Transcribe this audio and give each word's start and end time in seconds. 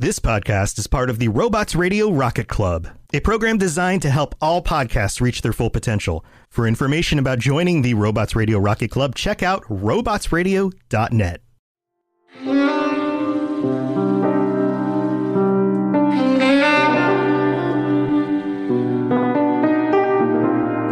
This 0.00 0.18
podcast 0.18 0.78
is 0.78 0.86
part 0.86 1.10
of 1.10 1.18
the 1.18 1.28
Robots 1.28 1.74
Radio 1.74 2.10
Rocket 2.10 2.48
Club, 2.48 2.88
a 3.12 3.20
program 3.20 3.58
designed 3.58 4.00
to 4.00 4.08
help 4.08 4.34
all 4.40 4.62
podcasts 4.62 5.20
reach 5.20 5.42
their 5.42 5.52
full 5.52 5.68
potential. 5.68 6.24
For 6.48 6.66
information 6.66 7.18
about 7.18 7.38
joining 7.38 7.82
the 7.82 7.92
Robots 7.92 8.34
Radio 8.34 8.58
Rocket 8.58 8.90
Club, 8.90 9.14
check 9.14 9.42
out 9.42 9.62
robotsradio.net. 9.64 11.42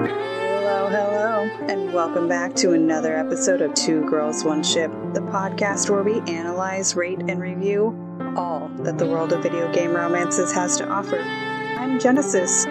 Hello, 0.04 0.88
hello, 0.90 1.50
and 1.66 1.95
welcome 1.95 2.29
back 2.29 2.54
to 2.56 2.72
another 2.72 3.16
episode 3.16 3.62
of 3.62 3.72
Two 3.72 4.02
Girls, 4.11 4.45
One 4.45 4.62
Ship, 4.62 4.90
the 5.14 5.20
podcast 5.20 5.88
where 5.88 6.02
we 6.02 6.20
analyze, 6.30 6.95
rate, 6.95 7.20
and 7.20 7.40
review 7.40 8.07
all 8.39 8.68
that 8.84 8.96
the 8.98 9.07
world 9.07 9.32
of 9.32 9.43
video 9.43 9.71
game 9.73 9.93
romances 9.93 10.52
has 10.52 10.76
to 10.76 10.89
offer. 10.89 11.18
I'm 11.18 11.99
Jennasis, 11.99 12.67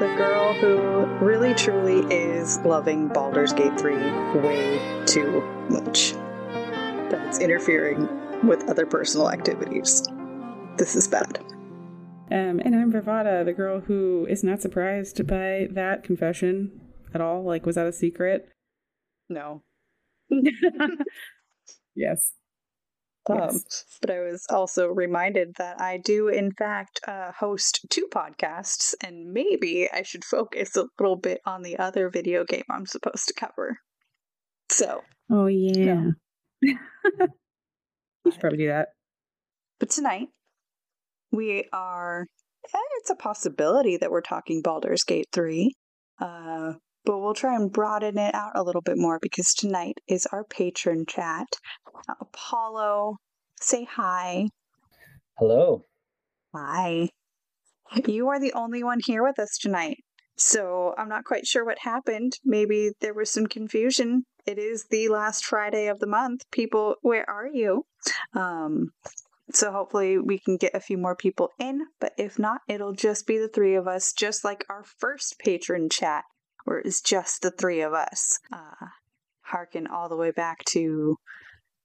the 0.00 0.12
girl 0.16 0.52
who 0.54 1.04
really 1.24 1.54
truly 1.54 2.00
is 2.12 2.58
loving 2.64 3.06
Baldur's 3.06 3.52
Gate 3.52 3.78
3 3.78 3.94
way 4.40 4.80
too 5.06 5.40
much. 5.70 6.14
That 7.10 7.24
it's 7.28 7.38
interfering 7.38 8.08
with 8.42 8.68
other 8.68 8.84
personal 8.84 9.30
activities. 9.30 10.02
This 10.76 10.96
is 10.96 11.06
bad. 11.06 11.38
Um, 12.32 12.60
and 12.64 12.74
I'm 12.74 12.90
Virvada, 12.92 13.44
the 13.44 13.52
girl 13.52 13.78
who 13.78 14.26
is 14.28 14.42
not 14.42 14.60
surprised 14.60 15.24
by 15.28 15.68
that 15.70 16.02
confession 16.02 16.80
at 17.14 17.20
all. 17.20 17.44
Like, 17.44 17.64
was 17.64 17.76
that 17.76 17.86
a 17.86 17.92
secret? 17.92 18.48
No. 19.28 19.62
yes. 21.94 22.32
Um, 23.30 23.38
Yes. 23.38 23.84
but 24.00 24.10
I 24.10 24.20
was 24.20 24.44
also 24.50 24.88
reminded 24.88 25.54
that 25.58 25.80
I 25.80 25.96
do, 25.98 26.28
in 26.28 26.50
fact, 26.52 27.00
uh, 27.06 27.30
host 27.32 27.86
two 27.88 28.08
podcasts, 28.12 28.94
and 29.00 29.32
maybe 29.32 29.88
I 29.92 30.02
should 30.02 30.24
focus 30.24 30.76
a 30.76 30.86
little 30.98 31.16
bit 31.16 31.40
on 31.46 31.62
the 31.62 31.78
other 31.78 32.10
video 32.10 32.44
game 32.44 32.64
I'm 32.68 32.86
supposed 32.86 33.28
to 33.28 33.34
cover. 33.34 33.78
So, 34.70 35.02
Oh, 35.30 35.46
yeah. 35.46 36.10
you 36.62 36.78
should 38.30 38.40
probably 38.40 38.58
do 38.58 38.68
that. 38.68 38.88
but 39.78 39.90
tonight 39.90 40.28
we 41.30 41.68
are. 41.72 42.26
eh, 42.74 42.78
It's 42.98 43.10
a 43.10 43.14
possibility 43.16 43.96
that 43.98 44.10
we're 44.10 44.20
talking 44.20 44.62
Baldur's 44.62 45.04
Gate 45.04 45.26
3. 45.32 45.72
Uh, 46.20 46.72
but 47.04 47.18
we'll 47.18 47.34
try 47.34 47.54
and 47.54 47.72
broaden 47.72 48.18
it 48.18 48.34
out 48.34 48.52
a 48.54 48.62
little 48.62 48.80
bit 48.80 48.98
more 48.98 49.18
because 49.20 49.54
tonight 49.54 49.98
is 50.08 50.26
our 50.26 50.44
patron 50.44 51.04
chat. 51.06 51.46
Uh, 52.08 52.14
Apollo, 52.20 53.16
say 53.60 53.84
hi. 53.84 54.48
Hello. 55.38 55.84
Hi. 56.54 57.08
You 58.06 58.28
are 58.28 58.40
the 58.40 58.52
only 58.52 58.82
one 58.84 59.00
here 59.04 59.22
with 59.22 59.38
us 59.38 59.58
tonight. 59.58 59.98
So 60.36 60.94
I'm 60.96 61.08
not 61.08 61.24
quite 61.24 61.46
sure 61.46 61.64
what 61.64 61.78
happened. 61.80 62.32
Maybe 62.44 62.92
there 63.00 63.14
was 63.14 63.30
some 63.30 63.46
confusion. 63.46 64.24
It 64.46 64.58
is 64.58 64.86
the 64.90 65.08
last 65.08 65.44
Friday 65.44 65.88
of 65.88 65.98
the 66.00 66.06
month. 66.06 66.42
People, 66.50 66.96
where 67.02 67.28
are 67.28 67.46
you? 67.46 67.84
Um, 68.34 68.90
so 69.52 69.70
hopefully 69.70 70.18
we 70.18 70.38
can 70.38 70.56
get 70.56 70.74
a 70.74 70.80
few 70.80 70.96
more 70.96 71.14
people 71.14 71.50
in, 71.58 71.86
but 72.00 72.12
if 72.16 72.38
not, 72.38 72.60
it'll 72.68 72.94
just 72.94 73.26
be 73.26 73.38
the 73.38 73.48
three 73.48 73.74
of 73.74 73.86
us, 73.86 74.12
just 74.12 74.44
like 74.44 74.64
our 74.70 74.84
first 74.98 75.38
patron 75.38 75.88
chat, 75.90 76.24
where 76.64 76.78
it 76.78 76.84
was 76.84 77.00
just 77.00 77.42
the 77.42 77.50
three 77.50 77.80
of 77.80 77.92
us. 77.92 78.38
Uh, 78.52 78.86
harken 79.42 79.86
all 79.86 80.08
the 80.08 80.16
way 80.16 80.30
back 80.30 80.64
to 80.64 81.16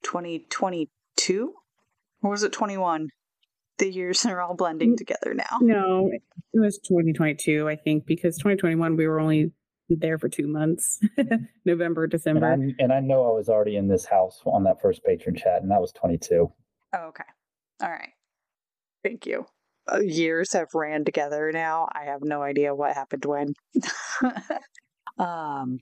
2022? 0.03 1.53
Or 2.23 2.31
was 2.31 2.43
it 2.43 2.51
21? 2.51 3.09
The 3.77 3.91
years 3.91 4.25
are 4.25 4.41
all 4.41 4.55
blending 4.55 4.93
Mm. 4.93 4.97
together 4.97 5.33
now. 5.33 5.57
No, 5.61 6.09
it 6.11 6.21
was 6.59 6.77
2022, 6.79 7.67
I 7.69 7.75
think, 7.75 8.05
because 8.05 8.37
2021 8.37 8.95
we 8.95 9.07
were 9.07 9.19
only 9.19 9.51
there 9.89 10.17
for 10.17 10.27
two 10.29 10.47
months 10.47 10.99
November, 11.65 12.03
And 12.03 12.11
December. 12.11 12.45
I, 12.47 12.53
and 12.83 12.91
I 12.91 12.99
know 12.99 13.25
I 13.29 13.33
was 13.35 13.47
already 13.49 13.77
in 13.77 13.87
this 13.87 14.05
house 14.05 14.41
on 14.45 14.63
that 14.63 14.81
first 14.81 15.03
patron 15.03 15.35
chat, 15.35 15.61
and 15.61 15.71
that 15.71 15.79
was 15.79 15.91
22. 15.93 16.51
Oh, 16.93 16.97
okay. 17.09 17.23
All 17.81 17.89
right. 17.89 18.09
Thank 19.03 19.25
you. 19.25 19.45
Uh, 19.91 19.99
years 19.99 20.53
have 20.53 20.73
ran 20.73 21.05
together 21.05 21.51
now. 21.51 21.87
I 21.93 22.05
have 22.05 22.21
no 22.21 22.41
idea 22.41 22.75
what 22.75 22.93
happened 22.93 23.25
when. 23.25 23.53
um, 25.17 25.79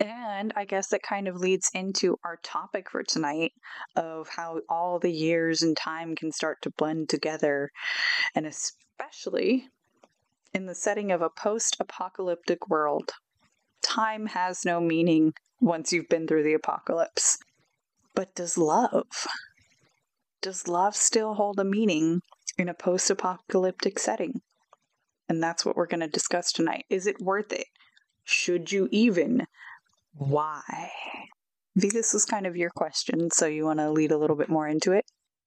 and 0.00 0.52
I 0.54 0.64
guess 0.64 0.88
that 0.88 1.02
kind 1.02 1.26
of 1.26 1.36
leads 1.36 1.70
into 1.74 2.18
our 2.24 2.38
topic 2.42 2.90
for 2.90 3.02
tonight 3.02 3.52
of 3.96 4.28
how 4.28 4.60
all 4.68 4.98
the 4.98 5.12
years 5.12 5.62
and 5.62 5.76
time 5.76 6.14
can 6.14 6.30
start 6.30 6.58
to 6.62 6.70
blend 6.70 7.08
together, 7.08 7.70
and 8.34 8.46
especially 8.46 9.68
in 10.54 10.66
the 10.66 10.74
setting 10.74 11.10
of 11.10 11.22
a 11.22 11.30
post 11.30 11.76
apocalyptic 11.80 12.68
world. 12.68 13.10
Time 13.82 14.26
has 14.26 14.64
no 14.64 14.80
meaning 14.80 15.32
once 15.60 15.92
you've 15.92 16.08
been 16.08 16.26
through 16.26 16.42
the 16.42 16.54
apocalypse. 16.54 17.38
But 18.14 18.34
does 18.34 18.58
love? 18.58 19.06
does 20.40 20.68
love 20.68 20.94
still 20.94 21.34
hold 21.34 21.58
a 21.58 21.64
meaning 21.64 22.22
in 22.58 22.68
a 22.68 22.74
post 22.74 23.10
apocalyptic 23.10 23.98
setting? 23.98 24.42
And 25.28 25.42
that's 25.42 25.64
what 25.64 25.76
we're 25.76 25.86
going 25.86 26.00
to 26.00 26.08
discuss 26.08 26.52
tonight. 26.52 26.84
Is 26.90 27.06
it 27.06 27.20
worth 27.20 27.52
it? 27.52 27.66
Should 28.24 28.72
you 28.72 28.88
even? 28.90 29.46
Why? 30.12 30.90
V, 31.76 31.90
this 31.90 32.12
was 32.12 32.24
kind 32.24 32.46
of 32.46 32.56
your 32.56 32.70
question, 32.70 33.30
so 33.30 33.46
you 33.46 33.64
want 33.64 33.78
to 33.78 33.90
lead 33.90 34.10
a 34.10 34.18
little 34.18 34.36
bit 34.36 34.48
more 34.48 34.66
into 34.66 34.92
it? 34.92 35.04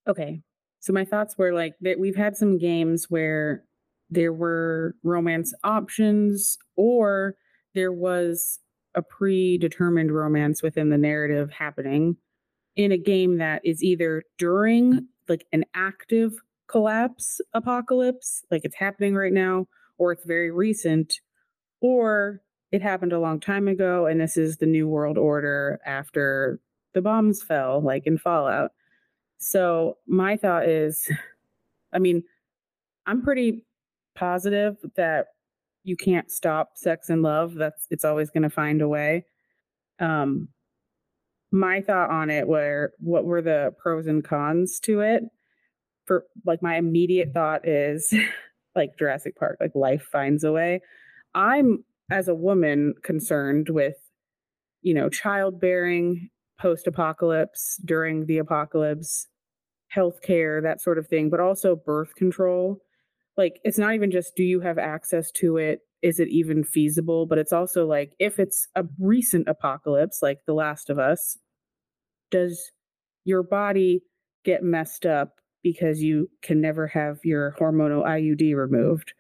Okay. 0.08 0.42
So 0.80 0.94
my 0.94 1.06
thoughts 1.06 1.38
were 1.38 1.54
like 1.54 1.74
that 1.82 2.00
we've 2.00 2.16
had 2.16 2.38
some 2.38 2.58
games 2.58 3.08
where 3.10 3.64
there 4.10 4.34
were 4.34 4.96
romance 5.04 5.54
options 5.64 6.58
or 6.76 7.36
there 7.76 7.92
was 7.92 8.60
a 8.96 9.02
predetermined 9.02 10.12
romance 10.12 10.62
within 10.62 10.90
the 10.90 10.98
narrative 10.98 11.52
happening 11.52 12.18
in 12.76 12.92
a 12.92 12.98
game 12.98 13.38
that 13.38 13.62
is 13.64 13.84
either 13.84 14.24
during 14.38 15.08
like 15.28 15.46
an 15.54 15.66
active 15.74 16.34
collapse 16.72 17.42
apocalypse, 17.54 18.44
like 18.50 18.62
it's 18.64 18.76
happening 18.76 19.14
right 19.14 19.34
now, 19.34 19.68
or 19.98 20.12
it's 20.14 20.26
very 20.26 20.52
recent, 20.52 21.14
or 21.82 22.42
it 22.72 22.82
happened 22.82 23.12
a 23.12 23.20
long 23.20 23.40
time 23.40 23.68
ago 23.68 24.06
and 24.06 24.22
this 24.22 24.38
is 24.38 24.58
the 24.58 24.66
new 24.66 24.88
world 24.88 25.18
order 25.18 25.80
after 25.86 26.60
the 26.94 27.02
bombs 27.02 27.44
fell, 27.44 27.82
like 27.82 28.08
in 28.08 28.18
Fallout. 28.18 28.72
So 29.38 29.98
my 30.08 30.38
thought 30.38 30.68
is, 30.68 31.12
I 31.94 32.00
mean, 32.00 32.24
I'm 33.06 33.22
pretty 33.22 33.66
positive 34.16 34.78
that 34.96 35.28
you 35.84 35.98
can't 35.98 36.32
stop 36.32 36.72
sex 36.76 37.10
and 37.10 37.22
love. 37.22 37.56
That's 37.56 37.88
it's 37.90 38.06
always 38.06 38.30
going 38.30 38.44
to 38.44 38.50
find 38.50 38.82
a 38.82 38.88
way. 38.88 39.26
Um, 40.00 40.50
my 41.52 41.82
thought 41.82 42.10
on 42.10 42.30
it 42.30 42.48
were 42.48 42.94
what 43.00 43.26
were 43.26 43.42
the 43.42 43.74
pros 43.82 44.08
and 44.08 44.24
cons 44.24 44.80
to 44.82 45.02
it. 45.02 45.24
For 46.06 46.26
like 46.46 46.62
my 46.62 46.78
immediate 46.78 47.30
mm. 47.30 47.34
thought 47.34 47.68
is 47.68 48.14
like 48.76 48.98
Jurassic 48.98 49.36
Park, 49.38 49.58
like 49.60 49.72
life 49.76 50.04
finds 50.12 50.44
a 50.44 50.52
way. 50.52 50.82
I'm 51.34 51.84
as 52.10 52.28
a 52.28 52.36
woman 52.36 52.94
concerned 53.04 53.70
with, 53.70 53.96
you 54.82 54.94
know, 54.94 55.10
childbearing 55.10 56.30
post 56.60 56.86
apocalypse, 56.86 57.80
during 57.84 58.26
the 58.26 58.38
apocalypse, 58.38 59.28
healthcare, 59.96 60.62
that 60.62 60.82
sort 60.82 60.98
of 60.98 61.08
thing, 61.08 61.30
but 61.30 61.40
also 61.40 61.76
birth 61.76 62.14
control. 62.16 62.78
Like, 63.38 63.60
it's 63.64 63.78
not 63.78 63.96
even 63.96 64.12
just 64.12 64.36
do 64.36 64.44
you 64.44 64.60
have 64.60 64.78
access 64.78 65.32
to 65.34 65.58
it? 65.58 65.80
Is 66.02 66.20
it 66.20 66.28
even 66.30 66.64
feasible? 66.64 67.26
But 67.26 67.38
it's 67.38 67.54
also 67.54 67.86
like 67.86 68.14
if 68.20 68.40
it's 68.40 68.68
a 68.76 68.84
recent 69.00 69.48
apocalypse, 69.48 70.22
like 70.22 70.40
The 70.46 70.54
Last 70.54 70.90
of 70.90 71.00
Us, 71.00 71.38
does 72.30 72.72
your 73.24 73.44
body 73.44 74.02
get 74.44 74.64
messed 74.64 75.06
up 75.06 75.41
because 75.64 76.02
you 76.02 76.30
can 76.42 76.62
never 76.62 76.88
have 76.88 77.20
your 77.24 77.56
hormonal 77.60 78.06
IUD 78.06 78.56
removed 78.56 79.14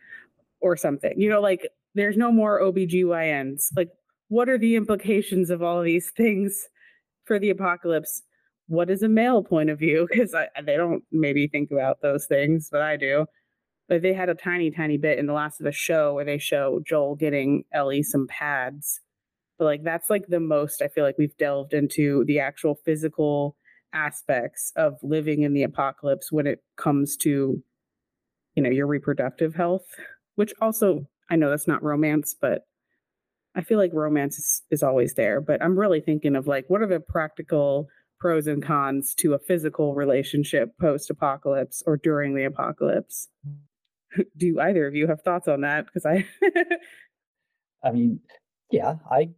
or 0.60 0.76
something? 0.76 1.14
You 1.18 1.30
know, 1.30 1.42
like 1.42 1.68
there's 1.96 2.18
no 2.18 2.32
more 2.32 2.62
OBGYNs. 2.62 3.68
Like, 3.76 3.90
what 4.30 4.50
are 4.50 4.58
the 4.58 4.76
implications 4.76 5.50
of 5.50 5.62
all 5.62 5.80
of 5.80 5.86
these 5.86 6.12
things 6.12 6.68
for 7.26 7.40
the 7.40 7.50
apocalypse? 7.50 8.22
What 8.68 8.90
is 8.90 9.04
a 9.04 9.10
male 9.10 9.44
point 9.44 9.70
of 9.70 9.80
view? 9.80 10.08
Because 10.12 10.32
they 10.32 10.78
don't 10.78 11.04
maybe 11.12 11.48
think 11.48 11.72
about 11.72 12.02
those 12.02 12.26
things, 12.26 12.70
but 12.72 12.82
I 12.82 12.98
do. 12.98 13.26
But 13.90 14.02
they 14.02 14.14
had 14.14 14.30
a 14.30 14.36
tiny, 14.36 14.72
tiny 14.72 14.98
bit 14.98 15.20
in 15.20 15.26
the 15.26 15.34
Last 15.34 15.60
of 15.60 15.68
Us 15.68 15.76
show 15.76 16.14
where 16.14 16.24
they 16.24 16.38
show 16.38 16.82
Joel 16.86 17.16
getting 17.16 17.66
Ellie 17.74 18.04
some 18.04 18.28
pads. 18.28 19.02
But 19.60 19.66
like 19.66 19.84
that's 19.84 20.10
like 20.10 20.28
the 20.28 20.40
most 20.40 20.82
I 20.82 20.88
feel 20.88 21.04
like 21.04 21.18
we've 21.18 21.36
delved 21.38 21.74
into 21.74 22.24
the 22.26 22.40
actual 22.40 22.76
physical 22.86 23.58
aspects 23.94 24.72
of 24.76 24.98
living 25.04 25.44
in 25.44 25.54
the 25.54 25.64
apocalypse 25.64 26.32
when 26.32 26.48
it 26.48 26.60
comes 26.78 27.18
to 27.18 27.62
you 28.56 28.64
know 28.64 28.70
your 28.70 28.88
reproductive 28.88 29.56
health 29.56 29.86
which 30.36 30.54
also 30.62 31.08
i 31.30 31.36
know 31.36 31.50
that's 31.50 31.68
not 31.68 31.84
romance 31.84 32.36
but 32.40 32.62
i 33.56 33.62
feel 33.62 33.78
like 33.78 33.92
romance 33.94 34.38
is, 34.38 34.62
is 34.72 34.84
always 34.84 35.14
there 35.16 35.42
but 35.42 35.62
i'm 35.64 35.78
really 35.78 36.02
thinking 36.02 36.36
of 36.36 36.48
like 36.48 36.66
what 36.68 36.82
are 36.82 36.88
the 36.88 37.00
practical 37.00 37.88
pros 38.22 38.46
and 38.46 38.64
cons 38.64 39.16
to 39.16 39.34
a 39.34 39.40
physical 39.40 39.96
relationship 39.96 40.78
post 40.80 41.10
apocalypse 41.10 41.82
or 41.88 41.98
during 41.98 42.36
the 42.36 42.46
apocalypse. 42.46 43.28
Do 44.38 44.60
either 44.60 44.86
of 44.88 44.94
you 44.94 45.08
have 45.08 45.22
thoughts 45.24 45.48
on 45.48 45.62
that? 45.62 45.86
Because 45.86 46.06
I, 46.06 46.28
I 47.84 47.92
mean, 47.92 48.20
yeah, 48.70 48.96
I 49.10 49.30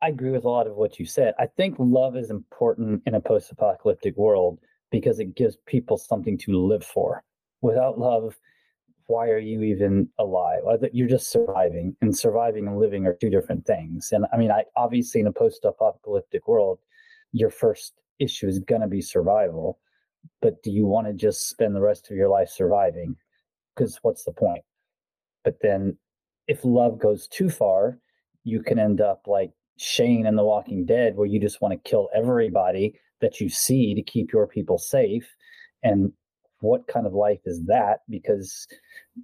I 0.00 0.08
agree 0.08 0.30
with 0.30 0.44
a 0.44 0.48
lot 0.48 0.66
of 0.66 0.76
what 0.76 0.98
you 0.98 1.06
said. 1.06 1.34
I 1.38 1.46
think 1.46 1.74
love 1.78 2.16
is 2.16 2.30
important 2.30 3.02
in 3.06 3.14
a 3.14 3.20
post-apocalyptic 3.20 4.16
world 4.16 4.60
because 4.90 5.18
it 5.18 5.34
gives 5.34 5.56
people 5.66 5.98
something 5.98 6.38
to 6.38 6.56
live 6.56 6.84
for. 6.84 7.24
Without 7.62 7.98
love, 7.98 8.36
why 9.06 9.28
are 9.28 9.38
you 9.38 9.62
even 9.62 10.08
alive? 10.18 10.60
You're 10.92 11.08
just 11.08 11.30
surviving, 11.30 11.96
and 12.00 12.16
surviving 12.16 12.68
and 12.68 12.78
living 12.78 13.06
are 13.06 13.14
two 13.14 13.30
different 13.30 13.66
things. 13.66 14.12
And 14.12 14.26
I 14.32 14.36
mean, 14.36 14.52
I 14.52 14.64
obviously 14.76 15.20
in 15.20 15.26
a 15.26 15.32
post-apocalyptic 15.32 16.46
world, 16.46 16.78
your 17.32 17.50
first 17.50 17.94
issue 18.20 18.46
is 18.46 18.60
going 18.60 18.82
to 18.82 18.86
be 18.86 19.00
survival. 19.00 19.78
But 20.40 20.62
do 20.62 20.70
you 20.70 20.86
want 20.86 21.06
to 21.08 21.12
just 21.12 21.48
spend 21.48 21.74
the 21.74 21.80
rest 21.80 22.10
of 22.10 22.16
your 22.16 22.28
life 22.28 22.50
surviving? 22.50 23.16
Because 23.74 23.98
what's 24.02 24.24
the 24.24 24.32
point? 24.32 24.62
But 25.42 25.56
then, 25.60 25.96
if 26.46 26.64
love 26.64 26.98
goes 26.98 27.26
too 27.28 27.50
far, 27.50 27.98
you 28.44 28.62
can 28.62 28.78
end 28.78 29.00
up 29.00 29.22
like 29.26 29.50
Shane 29.78 30.26
in 30.26 30.36
The 30.36 30.44
Walking 30.44 30.84
Dead, 30.84 31.16
where 31.16 31.26
you 31.26 31.40
just 31.40 31.60
want 31.60 31.72
to 31.72 31.88
kill 31.88 32.08
everybody 32.14 32.98
that 33.20 33.40
you 33.40 33.48
see 33.48 33.94
to 33.94 34.02
keep 34.02 34.32
your 34.32 34.46
people 34.46 34.78
safe. 34.78 35.34
And 35.82 36.12
what 36.60 36.86
kind 36.88 37.06
of 37.06 37.14
life 37.14 37.40
is 37.46 37.62
that? 37.66 38.00
Because 38.08 38.66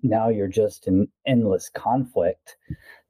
now 0.02 0.28
you're 0.28 0.48
just 0.48 0.86
in 0.86 1.08
endless 1.26 1.68
conflict. 1.68 2.56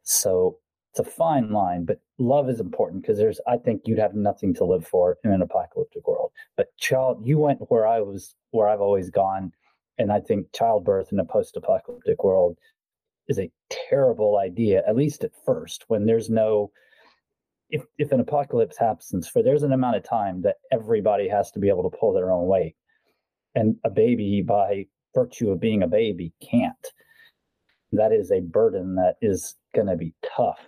So 0.02 0.58
it's 0.90 1.00
a 1.00 1.04
fine 1.04 1.50
line, 1.50 1.84
but 1.84 2.00
love 2.18 2.48
is 2.48 2.60
important 2.60 3.02
because 3.02 3.18
there's, 3.18 3.40
I 3.46 3.56
think 3.56 3.82
you'd 3.84 3.98
have 3.98 4.14
nothing 4.14 4.54
to 4.54 4.64
live 4.64 4.86
for 4.86 5.18
in 5.24 5.32
an 5.32 5.42
apocalyptic 5.42 6.06
world. 6.06 6.30
But 6.56 6.76
child, 6.78 7.20
you 7.26 7.38
went 7.38 7.60
where 7.68 7.86
I 7.86 8.00
was, 8.00 8.34
where 8.52 8.68
I've 8.68 8.80
always 8.80 9.10
gone. 9.10 9.52
And 9.98 10.12
I 10.12 10.20
think 10.20 10.52
childbirth 10.52 11.12
in 11.12 11.20
a 11.20 11.24
post 11.24 11.56
apocalyptic 11.56 12.22
world 12.24 12.56
is 13.28 13.38
a 13.38 13.50
terrible 13.70 14.38
idea, 14.38 14.82
at 14.86 14.96
least 14.96 15.24
at 15.24 15.32
first, 15.44 15.84
when 15.88 16.06
there's 16.06 16.30
no, 16.30 16.70
if, 17.70 17.84
if 17.98 18.12
an 18.12 18.20
apocalypse 18.20 18.76
happens, 18.78 19.28
for 19.28 19.42
there's 19.42 19.62
an 19.62 19.72
amount 19.72 19.96
of 19.96 20.04
time 20.04 20.42
that 20.42 20.56
everybody 20.72 21.28
has 21.28 21.50
to 21.52 21.58
be 21.58 21.68
able 21.68 21.88
to 21.88 21.96
pull 21.96 22.12
their 22.12 22.30
own 22.30 22.46
weight. 22.46 22.76
And 23.54 23.76
a 23.84 23.90
baby 23.90 24.42
by 24.42 24.86
virtue 25.14 25.50
of 25.50 25.60
being 25.60 25.82
a 25.82 25.88
baby 25.88 26.32
can't. 26.42 26.74
That 27.92 28.12
is 28.12 28.32
a 28.32 28.40
burden 28.40 28.96
that 28.96 29.14
is 29.22 29.54
going 29.74 29.86
to 29.86 29.96
be 29.96 30.14
tough 30.36 30.58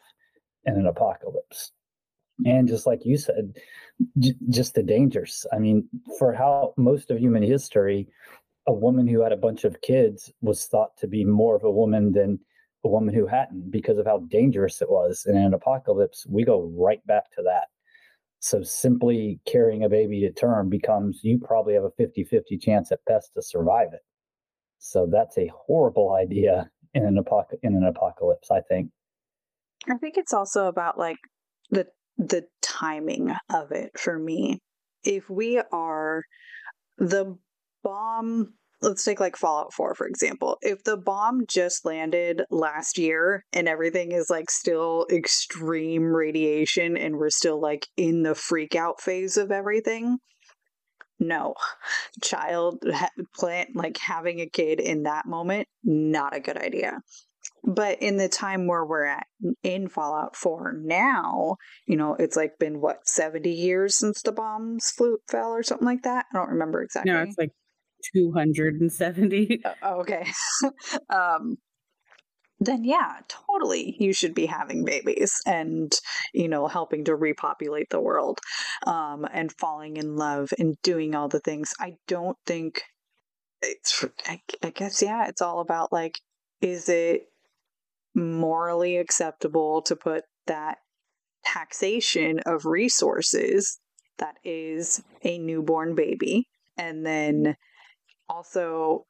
in 0.64 0.74
an 0.74 0.86
apocalypse. 0.86 1.72
And 2.44 2.68
just 2.68 2.86
like 2.86 3.04
you 3.04 3.16
said 3.16 3.56
j- 4.18 4.36
just 4.50 4.74
the 4.74 4.82
dangers. 4.82 5.46
I 5.52 5.58
mean 5.58 5.88
for 6.18 6.32
how 6.32 6.74
most 6.76 7.10
of 7.10 7.18
human 7.18 7.42
history 7.42 8.08
a 8.68 8.72
woman 8.72 9.06
who 9.06 9.20
had 9.22 9.32
a 9.32 9.36
bunch 9.36 9.64
of 9.64 9.80
kids 9.80 10.32
was 10.40 10.66
thought 10.66 10.96
to 10.98 11.06
be 11.06 11.24
more 11.24 11.56
of 11.56 11.64
a 11.64 11.70
woman 11.70 12.12
than 12.12 12.38
a 12.86 12.90
woman 12.90 13.14
who 13.14 13.26
hadn't 13.26 13.70
because 13.70 13.98
of 13.98 14.06
how 14.06 14.18
dangerous 14.30 14.80
it 14.80 14.90
was 14.90 15.24
and 15.26 15.36
in 15.36 15.44
an 15.44 15.54
apocalypse 15.54 16.26
we 16.28 16.44
go 16.44 16.70
right 16.74 17.06
back 17.06 17.30
to 17.32 17.42
that 17.42 17.64
so 18.40 18.62
simply 18.62 19.40
carrying 19.46 19.82
a 19.82 19.88
baby 19.88 20.20
to 20.20 20.32
term 20.32 20.68
becomes 20.68 21.20
you 21.22 21.38
probably 21.38 21.74
have 21.74 21.84
a 21.84 21.90
50 21.96 22.24
50 22.24 22.58
chance 22.58 22.92
at 22.92 23.04
best 23.06 23.32
to 23.34 23.42
survive 23.42 23.88
it. 23.92 24.02
So 24.78 25.08
that's 25.10 25.38
a 25.38 25.50
horrible 25.66 26.12
idea 26.12 26.70
in 26.94 27.04
an, 27.04 27.16
apoc- 27.22 27.58
in 27.62 27.74
an 27.74 27.84
apocalypse, 27.84 28.50
I 28.50 28.60
think. 28.60 28.90
I 29.90 29.96
think 29.96 30.16
it's 30.16 30.32
also 30.32 30.66
about 30.66 30.98
like 30.98 31.18
the 31.70 31.86
the 32.18 32.44
timing 32.62 33.34
of 33.52 33.72
it 33.72 33.90
for 33.98 34.18
me. 34.18 34.60
If 35.04 35.28
we 35.28 35.60
are 35.72 36.22
the 36.98 37.36
bomb 37.82 38.54
let's 38.82 39.04
take 39.04 39.20
like 39.20 39.36
Fallout 39.36 39.72
4 39.72 39.94
for 39.94 40.06
example. 40.06 40.58
If 40.62 40.84
the 40.84 40.96
bomb 40.96 41.46
just 41.48 41.84
landed 41.84 42.42
last 42.50 42.98
year 42.98 43.44
and 43.52 43.68
everything 43.68 44.12
is 44.12 44.30
like 44.30 44.50
still 44.50 45.06
extreme 45.10 46.14
radiation 46.14 46.96
and 46.96 47.16
we're 47.16 47.30
still 47.30 47.60
like 47.60 47.86
in 47.96 48.22
the 48.22 48.34
freak 48.34 48.74
out 48.74 49.00
phase 49.00 49.36
of 49.36 49.50
everything, 49.50 50.18
no. 51.18 51.54
Child 52.22 52.84
ha- 52.92 53.10
plant 53.34 53.70
like 53.74 53.96
having 53.98 54.40
a 54.40 54.48
kid 54.48 54.80
in 54.80 55.04
that 55.04 55.26
moment 55.26 55.68
not 55.82 56.36
a 56.36 56.40
good 56.40 56.58
idea. 56.58 57.00
But 57.64 58.02
in 58.02 58.16
the 58.16 58.28
time 58.28 58.66
where 58.66 58.84
we're 58.84 59.06
at 59.06 59.26
in 59.62 59.88
Fallout 59.88 60.36
4 60.36 60.74
now, 60.82 61.56
you 61.86 61.96
know, 61.96 62.14
it's 62.14 62.36
like 62.36 62.58
been 62.58 62.80
what 62.80 63.08
70 63.08 63.50
years 63.50 63.96
since 63.96 64.22
the 64.22 64.32
bombs 64.32 64.90
flew 64.90 65.18
fell 65.28 65.50
or 65.50 65.62
something 65.62 65.86
like 65.86 66.02
that. 66.02 66.26
I 66.32 66.38
don't 66.38 66.50
remember 66.50 66.82
exactly. 66.82 67.12
No, 67.12 67.22
it's 67.22 67.38
like 67.38 67.52
270. 68.14 69.62
Oh, 69.82 70.00
okay. 70.00 70.26
um, 71.10 71.56
then 72.58 72.84
yeah, 72.84 73.18
totally 73.28 73.96
you 73.98 74.12
should 74.12 74.34
be 74.34 74.46
having 74.46 74.84
babies 74.84 75.34
and, 75.46 75.92
you 76.32 76.48
know, 76.48 76.66
helping 76.66 77.04
to 77.04 77.14
repopulate 77.14 77.90
the 77.90 78.00
world 78.00 78.38
um, 78.86 79.26
and 79.32 79.52
falling 79.58 79.96
in 79.96 80.16
love 80.16 80.52
and 80.58 80.76
doing 80.82 81.14
all 81.14 81.28
the 81.28 81.40
things. 81.40 81.74
I 81.78 81.96
don't 82.08 82.38
think 82.46 82.82
it's, 83.60 84.04
I, 84.26 84.40
I 84.62 84.70
guess, 84.70 85.02
yeah, 85.02 85.26
it's 85.28 85.42
all 85.42 85.60
about 85.60 85.92
like, 85.92 86.18
is 86.62 86.88
it 86.88 87.22
morally 88.14 88.96
acceptable 88.96 89.82
to 89.82 89.94
put 89.94 90.24
that 90.46 90.78
taxation 91.44 92.40
of 92.46 92.64
resources 92.64 93.78
that 94.18 94.36
is 94.42 95.02
a 95.22 95.38
newborn 95.38 95.94
baby 95.94 96.48
and 96.78 97.04
then 97.04 97.56
also 98.28 99.06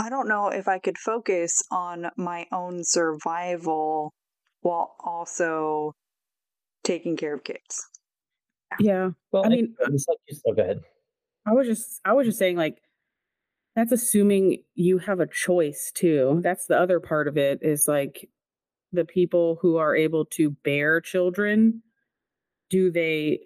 I 0.00 0.08
don't 0.08 0.28
know 0.28 0.48
if 0.48 0.66
I 0.66 0.78
could 0.78 0.96
focus 0.96 1.62
on 1.70 2.10
my 2.16 2.46
own 2.52 2.84
survival 2.84 4.14
while 4.62 4.94
also 5.04 5.92
taking 6.84 7.16
care 7.16 7.34
of 7.34 7.44
kids. 7.44 7.86
Yeah. 8.78 9.10
Well, 9.30 9.44
I 9.44 9.48
mean, 9.48 9.74
it's 9.78 10.06
like 10.08 10.18
you 10.26 10.38
oh, 10.46 10.54
go 10.54 10.62
ahead. 10.62 10.80
I 11.46 11.52
was 11.52 11.66
just, 11.66 12.00
I 12.04 12.14
was 12.14 12.26
just 12.26 12.38
saying, 12.38 12.56
like, 12.56 12.80
that's 13.76 13.92
assuming 13.92 14.62
you 14.74 14.98
have 14.98 15.20
a 15.20 15.26
choice 15.26 15.92
too. 15.94 16.40
That's 16.42 16.66
the 16.66 16.78
other 16.80 16.98
part 16.98 17.28
of 17.28 17.36
it 17.36 17.58
is 17.62 17.84
like 17.86 18.28
the 18.92 19.04
people 19.04 19.58
who 19.60 19.76
are 19.76 19.94
able 19.94 20.24
to 20.36 20.50
bear 20.64 21.00
children. 21.00 21.82
Do 22.70 22.90
they 22.90 23.40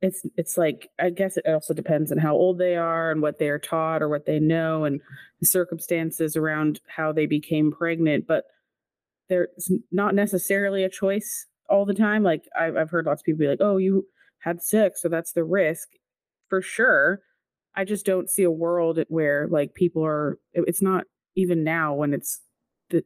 it's 0.00 0.24
it's 0.36 0.56
like 0.56 0.88
I 0.98 1.10
guess 1.10 1.36
it 1.36 1.46
also 1.46 1.74
depends 1.74 2.12
on 2.12 2.18
how 2.18 2.34
old 2.34 2.58
they 2.58 2.76
are 2.76 3.10
and 3.10 3.20
what 3.20 3.38
they 3.38 3.48
are 3.48 3.58
taught 3.58 4.02
or 4.02 4.08
what 4.08 4.26
they 4.26 4.38
know 4.38 4.84
and 4.84 5.00
the 5.40 5.46
circumstances 5.46 6.36
around 6.36 6.80
how 6.86 7.12
they 7.12 7.26
became 7.26 7.72
pregnant. 7.72 8.26
But 8.26 8.44
there's 9.28 9.70
not 9.90 10.14
necessarily 10.14 10.84
a 10.84 10.88
choice 10.88 11.46
all 11.68 11.84
the 11.84 11.94
time. 11.94 12.22
Like 12.22 12.44
I've 12.58 12.76
I've 12.76 12.90
heard 12.90 13.06
lots 13.06 13.22
of 13.22 13.24
people 13.26 13.40
be 13.40 13.48
like, 13.48 13.60
"Oh, 13.60 13.76
you 13.76 14.06
had 14.40 14.62
sex, 14.62 15.02
so 15.02 15.08
that's 15.08 15.32
the 15.32 15.44
risk." 15.44 15.88
For 16.48 16.62
sure, 16.62 17.20
I 17.74 17.84
just 17.84 18.06
don't 18.06 18.30
see 18.30 18.44
a 18.44 18.50
world 18.50 19.00
where 19.08 19.48
like 19.48 19.74
people 19.74 20.04
are. 20.04 20.38
It's 20.54 20.82
not 20.82 21.04
even 21.36 21.64
now 21.64 21.94
when 21.94 22.14
it's 22.14 22.40
the 22.90 23.02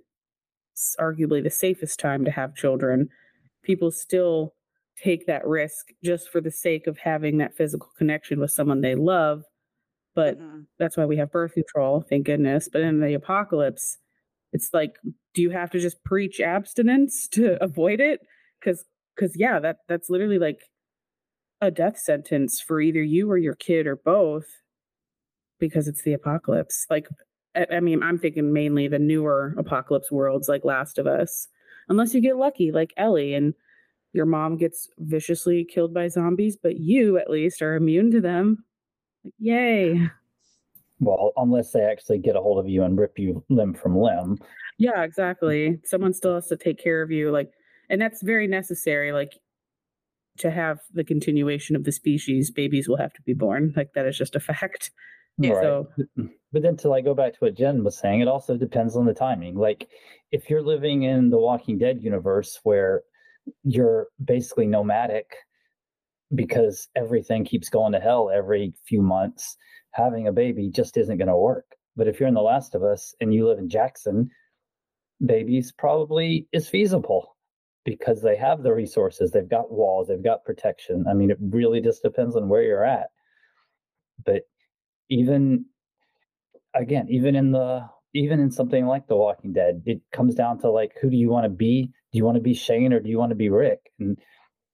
it's 0.72 0.96
arguably 1.00 1.42
the 1.42 1.50
safest 1.50 1.98
time 2.00 2.24
to 2.26 2.30
have 2.30 2.54
children. 2.54 3.08
People 3.62 3.90
still 3.90 4.54
take 5.02 5.26
that 5.26 5.46
risk 5.46 5.88
just 6.04 6.28
for 6.30 6.40
the 6.40 6.50
sake 6.50 6.86
of 6.86 6.98
having 6.98 7.38
that 7.38 7.56
physical 7.56 7.90
connection 7.96 8.40
with 8.40 8.50
someone 8.50 8.80
they 8.80 8.94
love. 8.94 9.42
But 10.14 10.38
mm-hmm. 10.38 10.60
that's 10.78 10.96
why 10.96 11.06
we 11.06 11.16
have 11.16 11.32
birth 11.32 11.54
control, 11.54 12.04
thank 12.08 12.26
goodness. 12.26 12.68
But 12.70 12.82
in 12.82 13.00
the 13.00 13.14
apocalypse, 13.14 13.98
it's 14.52 14.70
like, 14.72 14.96
do 15.34 15.40
you 15.42 15.50
have 15.50 15.70
to 15.70 15.80
just 15.80 16.02
preach 16.04 16.40
abstinence 16.40 17.28
to 17.32 17.62
avoid 17.62 18.00
it? 18.00 18.20
Because, 18.60 18.84
because 19.16 19.34
yeah, 19.36 19.58
that 19.60 19.78
that's 19.88 20.10
literally 20.10 20.38
like 20.38 20.60
a 21.60 21.70
death 21.70 21.98
sentence 21.98 22.60
for 22.60 22.80
either 22.80 23.02
you 23.02 23.30
or 23.30 23.38
your 23.38 23.54
kid 23.54 23.86
or 23.86 23.96
both, 23.96 24.46
because 25.58 25.88
it's 25.88 26.02
the 26.02 26.12
apocalypse. 26.12 26.86
Like, 26.90 27.06
I, 27.54 27.66
I 27.76 27.80
mean, 27.80 28.02
I'm 28.02 28.18
thinking 28.18 28.52
mainly 28.52 28.88
the 28.88 28.98
newer 28.98 29.54
apocalypse 29.56 30.10
worlds, 30.10 30.48
like 30.48 30.64
Last 30.64 30.98
of 30.98 31.06
Us, 31.06 31.48
unless 31.88 32.14
you 32.14 32.20
get 32.20 32.36
lucky, 32.36 32.72
like 32.72 32.92
Ellie 32.96 33.34
and 33.34 33.54
your 34.12 34.26
mom 34.26 34.56
gets 34.56 34.88
viciously 34.98 35.64
killed 35.64 35.94
by 35.94 36.08
zombies, 36.08 36.56
but 36.56 36.76
you 36.76 37.18
at 37.18 37.30
least 37.30 37.62
are 37.62 37.74
immune 37.74 38.10
to 38.12 38.20
them. 38.20 38.64
Like, 39.24 39.34
yay. 39.38 40.08
Well, 41.00 41.32
unless 41.36 41.72
they 41.72 41.82
actually 41.82 42.18
get 42.18 42.36
a 42.36 42.40
hold 42.40 42.58
of 42.58 42.68
you 42.68 42.82
and 42.82 42.98
rip 42.98 43.18
you 43.18 43.44
limb 43.48 43.74
from 43.74 43.96
limb. 43.96 44.38
Yeah, 44.78 45.02
exactly. 45.02 45.80
Someone 45.84 46.12
still 46.12 46.34
has 46.34 46.46
to 46.48 46.56
take 46.56 46.82
care 46.82 47.02
of 47.02 47.10
you. 47.10 47.30
Like, 47.30 47.50
and 47.88 48.00
that's 48.00 48.22
very 48.22 48.46
necessary. 48.46 49.12
Like, 49.12 49.32
to 50.38 50.50
have 50.50 50.78
the 50.92 51.04
continuation 51.04 51.76
of 51.76 51.84
the 51.84 51.92
species, 51.92 52.50
babies 52.50 52.88
will 52.88 52.96
have 52.96 53.12
to 53.14 53.22
be 53.22 53.34
born. 53.34 53.72
Like, 53.76 53.92
that 53.94 54.06
is 54.06 54.16
just 54.16 54.36
a 54.36 54.40
fact. 54.40 54.90
Yeah. 55.38 55.52
Right. 55.52 55.62
So, 55.62 55.88
but 56.52 56.62
then 56.62 56.76
to 56.78 56.88
like 56.88 57.04
go 57.04 57.14
back 57.14 57.32
to 57.32 57.38
what 57.38 57.54
Jen 57.54 57.84
was 57.84 57.98
saying, 57.98 58.20
it 58.20 58.28
also 58.28 58.56
depends 58.56 58.96
on 58.96 59.06
the 59.06 59.14
timing. 59.14 59.56
Like, 59.56 59.88
if 60.30 60.50
you're 60.50 60.62
living 60.62 61.02
in 61.04 61.30
the 61.30 61.38
Walking 61.38 61.78
Dead 61.78 62.02
universe 62.02 62.60
where 62.62 63.02
you're 63.64 64.08
basically 64.24 64.66
nomadic 64.66 65.30
because 66.34 66.88
everything 66.96 67.44
keeps 67.44 67.68
going 67.68 67.92
to 67.92 68.00
hell 68.00 68.30
every 68.34 68.72
few 68.86 69.02
months, 69.02 69.56
having 69.92 70.26
a 70.26 70.32
baby 70.32 70.70
just 70.70 70.96
isn't 70.96 71.18
going 71.18 71.28
to 71.28 71.36
work. 71.36 71.66
But 71.96 72.08
if 72.08 72.18
you're 72.18 72.28
in 72.28 72.34
The 72.34 72.40
Last 72.40 72.74
of 72.74 72.82
Us 72.82 73.14
and 73.20 73.34
you 73.34 73.46
live 73.46 73.58
in 73.58 73.68
Jackson, 73.68 74.30
babies 75.24 75.72
probably 75.72 76.46
is 76.52 76.68
feasible 76.68 77.36
because 77.84 78.22
they 78.22 78.36
have 78.36 78.62
the 78.62 78.72
resources, 78.72 79.30
they've 79.30 79.48
got 79.48 79.72
walls, 79.72 80.08
they've 80.08 80.22
got 80.22 80.44
protection. 80.44 81.04
I 81.10 81.14
mean, 81.14 81.30
it 81.30 81.38
really 81.40 81.80
just 81.80 82.02
depends 82.02 82.36
on 82.36 82.48
where 82.48 82.62
you're 82.62 82.84
at. 82.84 83.08
But 84.24 84.42
even 85.10 85.66
again, 86.74 87.06
even 87.10 87.34
in 87.36 87.52
the 87.52 87.86
even 88.14 88.40
in 88.40 88.50
something 88.50 88.86
like 88.86 89.06
The 89.06 89.16
Walking 89.16 89.52
Dead, 89.52 89.82
it 89.86 90.00
comes 90.12 90.34
down 90.34 90.58
to 90.60 90.70
like 90.70 90.92
who 91.00 91.10
do 91.10 91.16
you 91.16 91.28
want 91.28 91.44
to 91.44 91.50
be? 91.50 91.90
Do 92.12 92.18
you 92.18 92.24
want 92.24 92.36
to 92.36 92.42
be 92.42 92.54
Shane 92.54 92.92
or 92.92 93.00
do 93.00 93.08
you 93.08 93.18
want 93.18 93.30
to 93.30 93.36
be 93.36 93.48
Rick? 93.48 93.90
And 93.98 94.18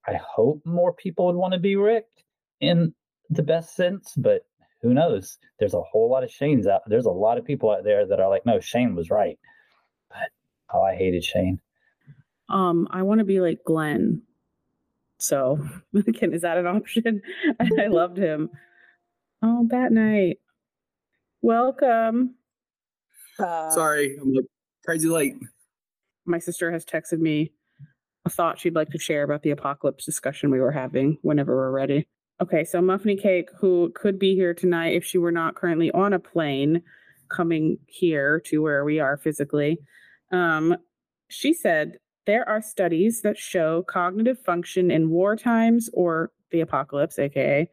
I 0.06 0.14
hope 0.14 0.60
more 0.64 0.92
people 0.92 1.26
would 1.26 1.36
want 1.36 1.52
to 1.52 1.60
be 1.60 1.76
Rick 1.76 2.06
in 2.60 2.94
the 3.30 3.42
best 3.42 3.76
sense, 3.76 4.12
but 4.16 4.42
who 4.82 4.92
knows? 4.92 5.38
There's 5.58 5.74
a 5.74 5.82
whole 5.82 6.10
lot 6.10 6.24
of 6.24 6.30
Shanes 6.30 6.66
out. 6.66 6.82
There's 6.86 7.06
a 7.06 7.10
lot 7.10 7.38
of 7.38 7.44
people 7.44 7.70
out 7.70 7.84
there 7.84 8.06
that 8.06 8.20
are 8.20 8.28
like, 8.28 8.46
no, 8.46 8.58
Shane 8.58 8.94
was 8.94 9.10
right. 9.10 9.38
But 10.08 10.30
oh, 10.72 10.82
I 10.82 10.96
hated 10.96 11.24
Shane. 11.24 11.60
Um, 12.48 12.88
I 12.90 13.02
want 13.02 13.18
to 13.18 13.24
be 13.24 13.40
like 13.40 13.62
Glenn. 13.64 14.22
So 15.18 15.64
again, 15.94 16.32
is 16.32 16.42
that 16.42 16.58
an 16.58 16.66
option? 16.66 17.22
I 17.60 17.86
loved 17.86 18.16
him. 18.16 18.50
Oh, 19.42 19.64
Bat 19.64 19.92
Night. 19.92 20.38
Welcome. 21.42 22.34
Uh, 23.38 23.70
Sorry, 23.70 24.16
I'm 24.20 24.32
like 24.32 24.46
crazy 24.84 25.08
late. 25.08 25.36
My 26.28 26.38
sister 26.38 26.70
has 26.70 26.84
texted 26.84 27.18
me 27.18 27.52
a 28.24 28.30
thought 28.30 28.58
she'd 28.58 28.74
like 28.74 28.90
to 28.90 28.98
share 28.98 29.22
about 29.22 29.42
the 29.42 29.50
apocalypse 29.50 30.04
discussion 30.04 30.50
we 30.50 30.60
were 30.60 30.72
having 30.72 31.18
whenever 31.22 31.56
we're 31.56 31.70
ready. 31.70 32.06
Okay, 32.40 32.64
so 32.64 32.80
Muffiny 32.80 33.20
Cake, 33.20 33.48
who 33.58 33.90
could 33.94 34.18
be 34.18 34.34
here 34.34 34.54
tonight 34.54 34.94
if 34.94 35.04
she 35.04 35.18
were 35.18 35.32
not 35.32 35.54
currently 35.54 35.90
on 35.92 36.12
a 36.12 36.18
plane 36.18 36.82
coming 37.30 37.78
here 37.86 38.40
to 38.46 38.62
where 38.62 38.84
we 38.84 39.00
are 39.00 39.16
physically, 39.16 39.78
um, 40.30 40.76
she 41.28 41.52
said 41.52 41.96
there 42.26 42.48
are 42.48 42.60
studies 42.60 43.22
that 43.22 43.38
show 43.38 43.82
cognitive 43.88 44.38
function 44.38 44.90
in 44.90 45.10
war 45.10 45.34
times 45.34 45.88
or 45.94 46.30
the 46.50 46.60
apocalypse, 46.60 47.18
aka 47.18 47.68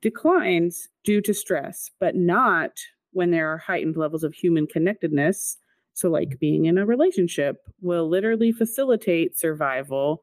declines 0.00 0.88
due 1.04 1.20
to 1.20 1.34
stress, 1.34 1.90
but 1.98 2.14
not 2.14 2.70
when 3.12 3.30
there 3.30 3.52
are 3.52 3.58
heightened 3.58 3.96
levels 3.96 4.22
of 4.22 4.32
human 4.32 4.66
connectedness. 4.66 5.58
So, 5.98 6.08
like 6.08 6.38
being 6.38 6.66
in 6.66 6.78
a 6.78 6.86
relationship 6.86 7.56
will 7.80 8.08
literally 8.08 8.52
facilitate 8.52 9.36
survival. 9.36 10.22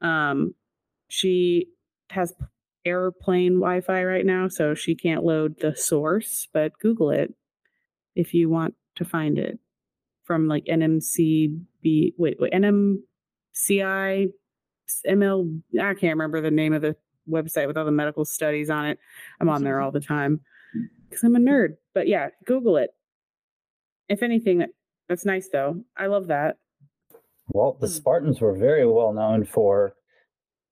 Um, 0.00 0.56
she 1.08 1.68
has 2.10 2.34
airplane 2.84 3.60
Wi 3.60 3.82
Fi 3.82 4.02
right 4.02 4.26
now, 4.26 4.48
so 4.48 4.74
she 4.74 4.96
can't 4.96 5.22
load 5.22 5.60
the 5.60 5.76
source, 5.76 6.48
but 6.52 6.76
Google 6.80 7.10
it 7.10 7.32
if 8.16 8.34
you 8.34 8.48
want 8.48 8.74
to 8.96 9.04
find 9.04 9.38
it 9.38 9.60
from 10.24 10.48
like 10.48 10.64
NMCB, 10.64 12.14
wait, 12.18 12.36
wait, 12.40 12.52
NMCI, 12.52 14.26
ML, 15.06 15.62
I 15.80 15.94
can't 15.94 16.02
remember 16.02 16.40
the 16.40 16.50
name 16.50 16.72
of 16.72 16.82
the 16.82 16.96
website 17.30 17.68
with 17.68 17.76
all 17.76 17.84
the 17.84 17.92
medical 17.92 18.24
studies 18.24 18.70
on 18.70 18.86
it. 18.86 18.98
I'm 19.40 19.48
on 19.48 19.62
there 19.62 19.80
all 19.80 19.92
the 19.92 20.00
time 20.00 20.40
because 21.08 21.22
I'm 21.22 21.36
a 21.36 21.38
nerd. 21.38 21.76
But 21.94 22.08
yeah, 22.08 22.30
Google 22.44 22.76
it. 22.76 22.90
If 24.08 24.24
anything, 24.24 24.66
that's 25.12 25.26
nice 25.26 25.50
though. 25.52 25.84
I 25.94 26.06
love 26.06 26.28
that. 26.28 26.56
Well, 27.48 27.76
the 27.78 27.86
hmm. 27.86 27.92
Spartans 27.92 28.40
were 28.40 28.56
very 28.56 28.86
well 28.86 29.12
known 29.12 29.44
for 29.44 29.94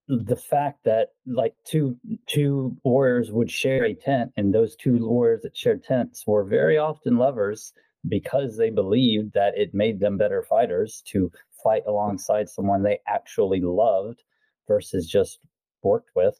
the 0.07 0.35
fact 0.35 0.83
that 0.85 1.09
like 1.27 1.53
two 1.63 1.95
two 2.25 2.75
warriors 2.83 3.31
would 3.31 3.51
share 3.51 3.85
a 3.85 3.93
tent, 3.93 4.31
and 4.35 4.51
those 4.51 4.75
two 4.75 4.97
warriors 5.07 5.43
that 5.43 5.55
shared 5.55 5.83
tents 5.83 6.25
were 6.25 6.43
very 6.43 6.75
often 6.79 7.17
lovers 7.17 7.71
because 8.09 8.57
they 8.57 8.71
believed 8.71 9.33
that 9.33 9.55
it 9.55 9.75
made 9.75 9.99
them 9.99 10.17
better 10.17 10.41
fighters 10.41 11.03
to 11.05 11.31
fight 11.63 11.83
alongside 11.87 12.49
someone 12.49 12.81
they 12.81 12.97
actually 13.07 13.61
loved 13.61 14.23
versus 14.67 15.05
just 15.05 15.37
worked 15.83 16.09
with. 16.15 16.39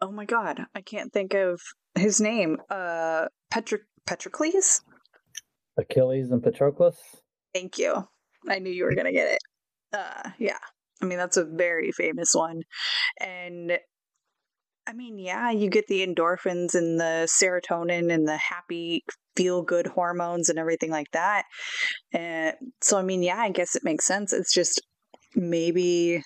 Oh 0.00 0.10
my 0.10 0.24
god, 0.24 0.62
I 0.74 0.80
can't 0.80 1.12
think 1.12 1.34
of 1.34 1.60
his 1.94 2.22
name. 2.22 2.56
Uh 2.70 3.26
Petro- 3.50 3.80
Patroclus? 4.06 4.80
Achilles 5.76 6.30
and 6.30 6.42
Patroclus? 6.42 6.96
Thank 7.54 7.78
you. 7.78 8.06
I 8.48 8.58
knew 8.58 8.70
you 8.70 8.84
were 8.84 8.94
going 8.94 9.06
to 9.06 9.12
get 9.12 9.34
it. 9.34 9.38
Uh 9.92 10.30
yeah. 10.38 10.58
I 11.02 11.04
mean, 11.06 11.18
that's 11.18 11.36
a 11.36 11.44
very 11.44 11.92
famous 11.92 12.34
one. 12.34 12.62
And 13.20 13.78
I 14.86 14.92
mean, 14.92 15.18
yeah, 15.18 15.50
you 15.50 15.68
get 15.68 15.88
the 15.88 16.06
endorphins 16.06 16.74
and 16.74 16.98
the 16.98 17.28
serotonin 17.28 18.12
and 18.12 18.26
the 18.26 18.36
happy 18.36 19.04
feel 19.36 19.62
good 19.62 19.86
hormones 19.86 20.48
and 20.48 20.58
everything 20.58 20.90
like 20.90 21.10
that. 21.12 21.44
And 22.12 22.54
so 22.80 22.98
I 22.98 23.02
mean, 23.02 23.22
yeah, 23.22 23.38
I 23.38 23.50
guess 23.50 23.74
it 23.74 23.84
makes 23.84 24.06
sense. 24.06 24.32
It's 24.32 24.54
just 24.54 24.80
maybe 25.34 26.22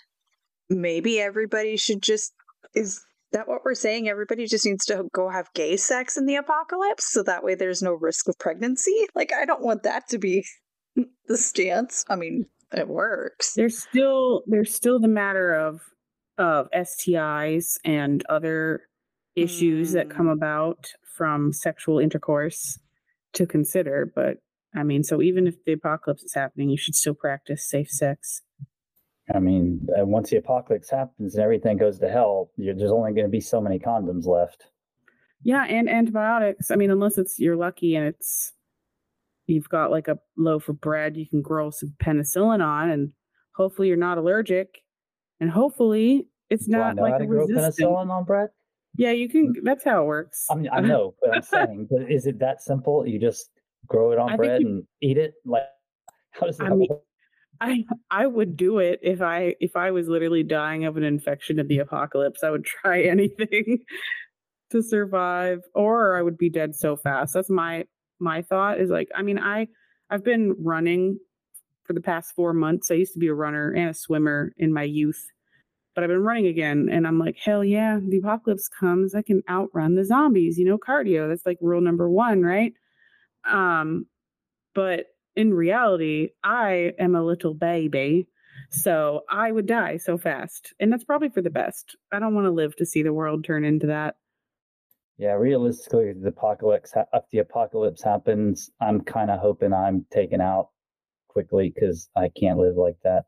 maybe 0.69 1.21
everybody 1.21 1.77
should 1.77 2.03
just 2.03 2.33
is 2.75 3.01
that 3.33 3.49
what 3.49 3.61
we're 3.65 3.75
saying? 3.75 4.09
Everybody 4.09 4.47
just 4.47 4.67
needs 4.67 4.85
to 4.87 5.05
go 5.13 5.29
have 5.29 5.53
gay 5.55 5.77
sex 5.77 6.17
in 6.17 6.27
the 6.27 6.37
apocalypse 6.37 7.13
so 7.13 7.23
that 7.23 7.45
way 7.45 7.55
there's 7.55 7.83
no 7.83 7.93
risk 7.93 8.29
of 8.29 8.39
pregnancy? 8.39 9.07
Like 9.15 9.33
I 9.33 9.45
don't 9.45 9.63
want 9.63 9.85
that 9.85 10.09
to 10.09 10.19
be 10.19 10.45
the 11.27 11.37
stance. 11.37 12.05
I 12.09 12.17
mean, 12.17 12.47
it 12.73 12.89
works. 12.89 13.55
There's 13.55 13.79
still 13.79 14.43
there's 14.47 14.75
still 14.75 15.01
the 15.01 15.09
matter 15.09 15.55
of 15.55 15.81
of 16.39 16.69
STIs 16.71 17.79
and 17.85 18.25
other 18.29 18.83
issues 19.37 19.91
mm. 19.91 19.93
that 19.95 20.11
come 20.11 20.27
mm. 20.27 20.33
about 20.33 20.93
from 21.17 21.53
sexual 21.53 21.99
intercourse 21.99 22.79
to 23.35 23.47
consider, 23.47 24.11
but 24.15 24.39
I 24.75 24.85
mean, 24.85 25.03
so 25.03 25.21
even 25.21 25.47
if 25.47 25.57
the 25.65 25.73
apocalypse 25.73 26.23
is 26.23 26.35
happening, 26.35 26.71
you 26.71 26.77
should 26.77 26.95
still 26.95 27.15
practice 27.15 27.69
safe 27.69 27.91
sex. 27.91 28.43
I 29.35 29.39
mean, 29.39 29.87
uh, 29.99 30.05
once 30.05 30.31
the 30.31 30.37
apocalypse 30.37 30.91
happens 30.91 31.35
and 31.35 31.43
everything 31.43 31.77
goes 31.77 31.99
to 31.99 32.09
hell, 32.09 32.51
there's 32.57 32.91
only 32.91 33.13
going 33.13 33.27
to 33.27 33.31
be 33.31 33.41
so 33.41 33.61
many 33.61 33.79
condoms 33.79 34.27
left. 34.27 34.67
Yeah, 35.43 35.65
and 35.65 35.89
antibiotics. 35.89 36.71
I 36.71 36.77
mean, 36.77 36.91
unless 36.91 37.17
it's 37.17 37.39
you're 37.39 37.57
lucky 37.57 37.97
and 37.97 38.07
it's 38.07 38.53
you've 39.47 39.69
got 39.69 39.91
like 39.91 40.09
a 40.09 40.19
loaf 40.37 40.69
of 40.69 40.81
bread 40.81 41.17
you 41.17 41.27
can 41.27 41.43
grow 41.43 41.71
some 41.71 41.95
penicillin 42.03 42.65
on, 42.65 42.91
and 42.91 43.13
hopefully 43.55 43.89
you're 43.89 43.97
not 43.97 44.19
allergic, 44.19 44.83
and 45.41 45.51
hopefully 45.51 46.29
it's 46.51 46.67
Do 46.67 46.73
not 46.73 46.97
like 46.97 47.23
a 47.23 47.27
resistant. 47.27 47.59
penicillin 47.59 48.11
on 48.11 48.25
bread. 48.25 48.51
Yeah, 48.97 49.13
you 49.13 49.29
can. 49.29 49.55
That's 49.63 49.85
how 49.85 50.03
it 50.03 50.07
works. 50.07 50.47
I 50.51 50.57
mean, 50.57 50.69
I 50.73 50.81
know, 50.81 51.15
but 51.23 51.37
I'm 51.37 51.43
saying, 51.43 51.89
but 51.91 52.11
is 52.11 52.27
it 52.27 52.39
that 52.41 52.63
simple? 52.63 53.07
You 53.07 53.19
just 53.19 53.51
grow 53.87 54.13
it 54.13 54.19
on 54.19 54.31
I 54.33 54.37
bread 54.37 54.61
you, 54.61 54.67
and 54.67 54.87
eat 55.01 55.17
it? 55.17 55.35
Like, 55.47 55.63
how 56.33 56.47
does 56.47 56.59
that 56.59 56.67
I 56.67 56.75
mean, 56.75 56.89
work? 56.91 57.03
I 57.61 57.85
I 58.11 58.27
would 58.27 58.57
do 58.57 58.79
it 58.79 59.01
if 59.03 59.21
I 59.21 59.55
if 59.61 59.77
I 59.77 59.91
was 59.91 60.09
literally 60.09 60.43
dying 60.43 60.85
of 60.85 60.97
an 60.97 61.05
infection 61.05 61.59
of 61.59 61.69
the 61.69 61.79
apocalypse. 61.79 62.43
I 62.43 62.51
would 62.51 62.65
try 62.65 63.03
anything 63.05 63.81
to 64.71 64.83
survive, 64.83 65.61
or 65.75 66.17
I 66.17 66.23
would 66.23 66.39
be 66.39 66.51
dead 66.51 66.75
so 66.75 66.97
fast. 66.97 67.35
That's 67.35 67.51
my 67.51 67.85
my 68.19 68.43
thought. 68.43 68.81
Is 68.81 68.91
like 68.91 69.09
I 69.15 69.23
mean 69.23 69.39
I 69.39 69.69
I've 70.11 70.25
been 70.25 70.55
running 70.59 71.19
for 71.85 71.93
the 71.93 72.01
past 72.01 72.35
four 72.35 72.53
months. 72.53 72.91
I 72.91 72.95
used 72.95 73.13
to 73.15 73.19
be 73.19 73.29
a 73.29 73.35
runner 73.35 73.73
and 73.73 73.91
a 73.91 73.95
swimmer 73.95 74.53
in 74.57 74.73
my 74.73 74.85
youth, 74.85 75.23
but 75.95 76.03
I've 76.03 76.11
been 76.11 76.23
running 76.23 76.47
again, 76.47 76.89
and 76.91 77.07
I'm 77.07 77.19
like 77.19 77.37
hell 77.37 77.65
yeah, 77.65 77.99
the 78.03 78.19
apocalypse 78.19 78.69
comes, 78.69 79.15
I 79.15 79.23
can 79.23 79.43
outrun 79.51 79.97
the 79.97 80.05
zombies. 80.05 80.59
You 80.59 80.65
know, 80.65 80.79
cardio. 80.79 81.29
That's 81.29 81.47
like 81.47 81.59
rule 81.61 81.83
number 81.83 82.09
one, 82.09 82.43
right? 82.43 82.73
Um, 83.47 84.07
but 84.75 85.07
in 85.37 85.55
reality, 85.55 86.31
I 86.45 86.93
am 86.99 87.15
a 87.15 87.25
little 87.25 87.55
baby. 87.55 88.29
So 88.71 89.23
I 89.31 89.53
would 89.53 89.67
die 89.67 89.97
so 89.97 90.19
fast. 90.19 90.75
And 90.79 90.93
that's 90.93 91.05
probably 91.05 91.29
for 91.31 91.43
the 91.43 91.51
best. 91.51 91.97
I 92.13 92.19
don't 92.19 92.35
want 92.35 92.47
to 92.47 92.51
live 92.51 92.77
to 92.77 92.87
see 92.87 93.03
the 93.03 93.13
world 93.13 93.45
turn 93.45 93.65
into 93.65 93.87
that. 93.87 94.17
Yeah, 95.19 95.33
realistically, 95.33 96.13
the 96.13 96.29
apocalypse 96.29 96.95
if 96.97 97.25
the 97.31 97.39
apocalypse 97.39 98.03
happens, 98.03 98.71
I'm 98.81 99.03
kind 99.03 99.31
of 99.31 99.39
hoping 99.41 99.73
I'm 99.73 100.07
taken 100.11 100.41
out 100.41 100.71
quickly 101.29 101.73
because 101.75 102.09
I 102.17 102.29
can't 102.29 102.59
live 102.59 102.77
like 102.77 102.97
that. 103.05 103.25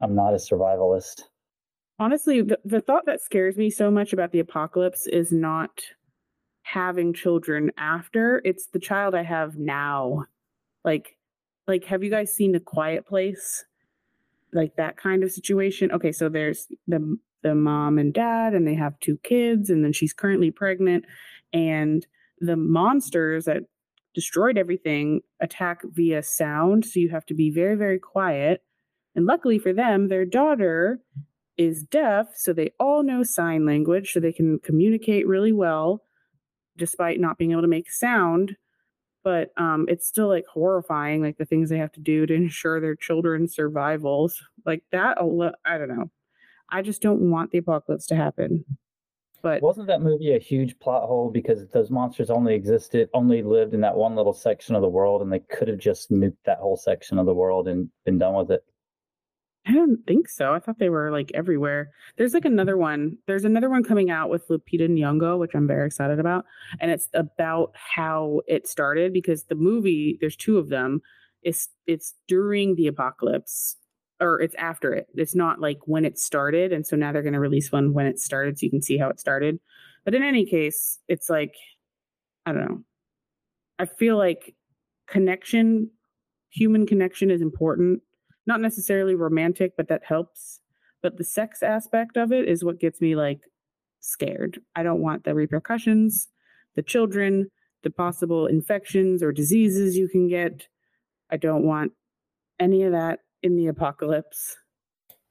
I'm 0.00 0.14
not 0.14 0.34
a 0.34 0.36
survivalist. 0.36 1.22
Honestly, 1.98 2.42
the, 2.42 2.58
the 2.64 2.80
thought 2.80 3.06
that 3.06 3.20
scares 3.20 3.56
me 3.56 3.70
so 3.70 3.90
much 3.90 4.12
about 4.12 4.32
the 4.32 4.40
apocalypse 4.40 5.06
is 5.06 5.32
not 5.32 5.82
having 6.62 7.12
children 7.12 7.70
after, 7.76 8.40
it's 8.44 8.66
the 8.66 8.78
child 8.78 9.14
I 9.14 9.22
have 9.22 9.56
now 9.56 10.24
like 10.84 11.16
like 11.66 11.84
have 11.84 12.02
you 12.02 12.10
guys 12.10 12.32
seen 12.32 12.54
a 12.54 12.60
quiet 12.60 13.06
place? 13.06 13.64
Like 14.52 14.76
that 14.76 14.96
kind 14.96 15.22
of 15.22 15.32
situation? 15.32 15.92
Okay 15.92 16.12
so 16.12 16.28
there's 16.28 16.66
the 16.86 17.16
the 17.42 17.54
mom 17.54 17.98
and 17.98 18.14
dad 18.14 18.54
and 18.54 18.66
they 18.66 18.74
have 18.74 18.98
two 19.00 19.18
kids 19.24 19.70
and 19.70 19.84
then 19.84 19.92
she's 19.92 20.12
currently 20.12 20.50
pregnant 20.50 21.04
and 21.52 22.06
the 22.38 22.56
monsters 22.56 23.46
that 23.46 23.64
destroyed 24.14 24.56
everything 24.56 25.20
attack 25.40 25.80
via 25.84 26.22
sound 26.22 26.84
so 26.84 27.00
you 27.00 27.08
have 27.08 27.26
to 27.26 27.34
be 27.34 27.50
very 27.50 27.76
very 27.76 27.98
quiet. 27.98 28.62
And 29.14 29.26
luckily 29.26 29.58
for 29.58 29.72
them 29.72 30.08
their 30.08 30.24
daughter 30.24 31.00
is 31.56 31.82
deaf, 31.82 32.28
so 32.34 32.52
they 32.52 32.72
all 32.78 33.02
know 33.02 33.22
sign 33.22 33.66
language, 33.66 34.12
so 34.12 34.20
they 34.20 34.32
can 34.32 34.58
communicate 34.58 35.26
really 35.26 35.52
well 35.52 36.02
despite 36.76 37.20
not 37.20 37.36
being 37.36 37.52
able 37.52 37.62
to 37.62 37.68
make 37.68 37.90
sound. 37.90 38.56
But 39.24 39.52
um, 39.56 39.86
it's 39.88 40.06
still 40.06 40.28
like 40.28 40.46
horrifying, 40.46 41.22
like 41.22 41.38
the 41.38 41.44
things 41.44 41.68
they 41.68 41.78
have 41.78 41.92
to 41.92 42.00
do 42.00 42.26
to 42.26 42.34
ensure 42.42 42.80
their 42.80 42.96
children's 42.96 43.54
survivals. 43.54 44.42
Like 44.64 44.84
that, 44.92 45.18
I 45.18 45.78
don't 45.78 45.88
know. 45.96 46.10
I 46.68 46.82
just 46.82 47.02
don't 47.02 47.30
want 47.30 47.50
the 47.50 47.58
apocalypse 47.58 48.06
to 48.06 48.16
happen. 48.16 48.64
But 49.42 49.60
wasn't 49.60 49.88
that 49.88 50.00
movie 50.00 50.34
a 50.34 50.38
huge 50.38 50.78
plot 50.78 51.02
hole 51.02 51.28
because 51.28 51.66
those 51.68 51.90
monsters 51.90 52.30
only 52.30 52.54
existed, 52.54 53.08
only 53.12 53.42
lived 53.42 53.74
in 53.74 53.80
that 53.80 53.96
one 53.96 54.14
little 54.14 54.32
section 54.32 54.76
of 54.76 54.82
the 54.82 54.88
world, 54.88 55.20
and 55.20 55.32
they 55.32 55.40
could 55.40 55.66
have 55.66 55.78
just 55.78 56.12
nuked 56.12 56.36
that 56.44 56.58
whole 56.58 56.76
section 56.76 57.18
of 57.18 57.26
the 57.26 57.34
world 57.34 57.66
and 57.66 57.90
been 58.04 58.18
done 58.18 58.34
with 58.34 58.52
it? 58.52 58.64
I 59.66 59.72
don't 59.72 60.04
think 60.06 60.28
so. 60.28 60.52
I 60.52 60.58
thought 60.58 60.80
they 60.80 60.88
were 60.88 61.12
like 61.12 61.30
everywhere. 61.34 61.90
There's 62.16 62.34
like 62.34 62.44
another 62.44 62.76
one. 62.76 63.16
There's 63.26 63.44
another 63.44 63.70
one 63.70 63.84
coming 63.84 64.10
out 64.10 64.28
with 64.28 64.48
Lupita 64.48 64.88
Nyong'o, 64.88 65.38
which 65.38 65.52
I'm 65.54 65.68
very 65.68 65.86
excited 65.86 66.18
about, 66.18 66.44
and 66.80 66.90
it's 66.90 67.08
about 67.14 67.72
how 67.74 68.40
it 68.48 68.66
started 68.66 69.12
because 69.12 69.44
the 69.44 69.54
movie, 69.54 70.18
there's 70.20 70.36
two 70.36 70.58
of 70.58 70.68
them. 70.68 71.00
It's 71.42 71.68
it's 71.86 72.14
during 72.26 72.74
the 72.74 72.88
apocalypse 72.88 73.76
or 74.22 74.40
it's 74.40 74.54
after 74.54 74.92
it. 74.92 75.08
It's 75.14 75.34
not 75.34 75.60
like 75.60 75.78
when 75.84 76.04
it 76.04 76.18
started. 76.18 76.72
And 76.72 76.86
so 76.86 76.96
now 76.96 77.12
they're 77.12 77.22
going 77.22 77.32
to 77.32 77.40
release 77.40 77.72
one 77.72 77.92
when 77.92 78.06
it 78.06 78.20
started 78.20 78.58
so 78.58 78.64
you 78.64 78.70
can 78.70 78.80
see 78.80 78.96
how 78.96 79.08
it 79.08 79.18
started. 79.18 79.58
But 80.04 80.14
in 80.14 80.22
any 80.22 80.46
case, 80.46 81.00
it's 81.08 81.28
like, 81.28 81.54
I 82.46 82.52
don't 82.52 82.64
know. 82.64 82.82
I 83.78 83.86
feel 83.86 84.16
like 84.16 84.54
connection, 85.08 85.90
human 86.50 86.86
connection 86.86 87.30
is 87.30 87.42
important. 87.42 88.00
Not 88.46 88.60
necessarily 88.60 89.14
romantic, 89.14 89.72
but 89.76 89.88
that 89.88 90.04
helps. 90.04 90.60
But 91.02 91.16
the 91.16 91.24
sex 91.24 91.62
aspect 91.62 92.16
of 92.16 92.32
it 92.32 92.48
is 92.48 92.64
what 92.64 92.80
gets 92.80 93.00
me 93.00 93.16
like 93.16 93.40
scared. 94.00 94.60
I 94.76 94.82
don't 94.82 95.00
want 95.00 95.24
the 95.24 95.34
repercussions, 95.34 96.28
the 96.74 96.82
children, 96.82 97.50
the 97.82 97.90
possible 97.90 98.46
infections 98.46 99.22
or 99.22 99.32
diseases 99.32 99.96
you 99.96 100.08
can 100.08 100.28
get. 100.28 100.68
I 101.30 101.36
don't 101.36 101.64
want 101.64 101.92
any 102.60 102.82
of 102.82 102.92
that 102.92 103.20
in 103.42 103.56
the 103.56 103.66
apocalypse. 103.66 104.56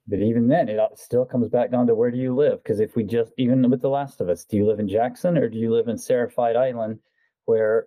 But 0.07 0.19
even 0.19 0.47
then, 0.47 0.67
it 0.67 0.79
still 0.95 1.25
comes 1.25 1.47
back 1.47 1.71
down 1.71 1.87
to 1.87 1.95
where 1.95 2.11
do 2.11 2.17
you 2.17 2.35
live? 2.35 2.61
Because 2.63 2.79
if 2.79 2.95
we 2.95 3.03
just, 3.03 3.31
even 3.37 3.69
with 3.69 3.81
The 3.81 3.89
Last 3.89 4.19
of 4.19 4.29
Us, 4.29 4.43
do 4.43 4.57
you 4.57 4.65
live 4.65 4.79
in 4.79 4.89
Jackson 4.89 5.37
or 5.37 5.47
do 5.47 5.57
you 5.57 5.71
live 5.71 5.87
in 5.87 5.97
Seraphite 5.97 6.57
Island 6.57 6.99
where 7.45 7.85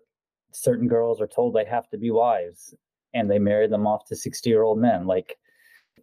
certain 0.53 0.89
girls 0.89 1.21
are 1.21 1.27
told 1.27 1.55
they 1.55 1.65
have 1.65 1.89
to 1.91 1.99
be 1.99 2.11
wives 2.11 2.75
and 3.15 3.31
they 3.31 3.39
marry 3.39 3.69
them 3.69 3.87
off 3.87 4.05
to 4.07 4.17
60 4.17 4.49
year 4.51 4.63
old 4.63 4.79
men? 4.79 5.07
Like, 5.07 5.39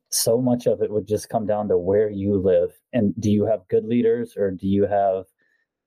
so 0.09 0.41
much 0.41 0.67
of 0.67 0.81
it 0.81 0.91
would 0.91 1.07
just 1.07 1.29
come 1.29 1.45
down 1.45 1.67
to 1.69 1.77
where 1.77 2.09
you 2.09 2.37
live. 2.37 2.71
And 2.91 3.13
do 3.19 3.31
you 3.31 3.45
have 3.45 3.67
good 3.69 3.85
leaders 3.85 4.35
or 4.37 4.51
do 4.51 4.67
you 4.67 4.85
have 4.85 5.25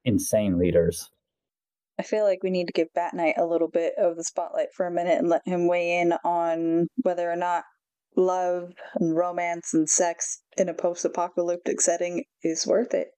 insane 0.04 0.58
leaders? 0.58 1.10
I 1.98 2.02
feel 2.02 2.24
like 2.24 2.42
we 2.42 2.50
need 2.50 2.66
to 2.66 2.72
give 2.72 2.92
Bat 2.94 3.14
Knight 3.14 3.34
a 3.38 3.46
little 3.46 3.68
bit 3.68 3.94
of 3.98 4.16
the 4.16 4.24
spotlight 4.24 4.72
for 4.74 4.86
a 4.86 4.90
minute 4.90 5.18
and 5.18 5.28
let 5.28 5.46
him 5.46 5.68
weigh 5.68 6.00
in 6.00 6.12
on 6.24 6.88
whether 6.96 7.30
or 7.30 7.36
not 7.36 7.64
love 8.16 8.72
and 8.96 9.16
romance 9.16 9.74
and 9.74 9.88
sex 9.88 10.42
in 10.56 10.68
a 10.68 10.74
post 10.74 11.04
apocalyptic 11.04 11.80
setting 11.80 12.24
is 12.42 12.66
worth 12.66 12.94
it? 12.94 13.08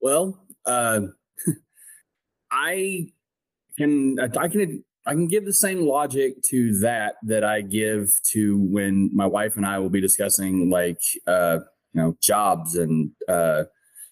Well, 0.00 0.44
uh, 0.66 1.00
I 2.50 3.06
can 3.76 4.18
I 4.20 4.48
can 4.48 4.84
I 5.06 5.12
can 5.12 5.26
give 5.26 5.44
the 5.44 5.52
same 5.52 5.86
logic 5.86 6.42
to 6.50 6.78
that 6.80 7.16
that 7.24 7.44
I 7.44 7.60
give 7.60 8.10
to 8.32 8.58
when 8.70 9.10
my 9.12 9.26
wife 9.26 9.56
and 9.56 9.66
I 9.66 9.78
will 9.78 9.90
be 9.90 10.00
discussing 10.00 10.70
like 10.70 11.00
uh, 11.26 11.58
you 11.92 12.00
know 12.00 12.16
jobs 12.22 12.74
and 12.74 13.10
uh, 13.28 13.64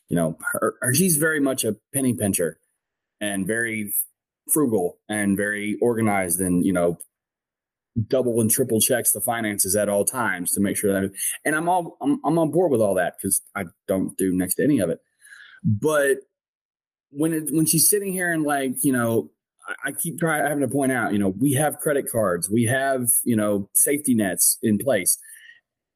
you 0.09 0.17
know 0.17 0.37
her, 0.53 0.75
her, 0.83 0.95
she's 0.95 1.17
very 1.17 1.41
much 1.41 1.65
a 1.65 1.77
penny 1.95 2.15
pincher 2.15 2.59
and 3.21 3.47
very 3.47 3.95
frugal 4.53 4.99
and 5.09 5.37
very 5.37 5.79
organized 5.81 6.41
and 6.41 6.65
you 6.65 6.73
know 6.73 6.99
double 8.09 8.41
and 8.41 8.51
triple 8.51 8.81
checks 8.81 9.13
the 9.13 9.21
finances 9.21 9.77
at 9.77 9.89
all 9.89 10.05
times 10.05 10.53
to 10.53 10.61
make 10.61 10.77
sure 10.77 10.93
that 10.93 11.11
and 11.45 11.55
I'm 11.55 11.69
all 11.69 11.97
I'm, 12.03 12.21
I'm 12.25 12.39
on 12.39 12.51
board 12.51 12.71
with 12.71 12.81
all 12.81 12.95
that 12.95 13.15
because 13.17 13.41
I 13.55 13.65
don't 13.89 14.17
do 14.19 14.35
next 14.35 14.55
to 14.57 14.65
any 14.65 14.79
of 14.81 14.91
it. 14.91 14.99
But 15.65 16.19
when 17.11 17.33
it 17.33 17.51
when 17.51 17.67
she's 17.67 17.89
sitting 17.89 18.13
here 18.13 18.33
and 18.33 18.43
like, 18.43 18.73
you 18.83 18.93
know, 18.93 19.31
I, 19.85 19.93
keep 19.93 20.19
trying 20.19 20.43
having 20.45 20.61
to 20.61 20.69
point 20.69 20.93
out, 20.93 21.13
you 21.13 21.19
know, 21.19 21.35
we 21.39 21.53
have 21.53 21.79
credit 21.79 22.07
cards, 22.11 22.51
we 22.51 22.65
have, 22.65 23.09
you 23.25 23.37
know, 23.37 23.69
safety 23.75 24.15
nets 24.15 24.59
in 24.63 24.79
place. 24.79 25.19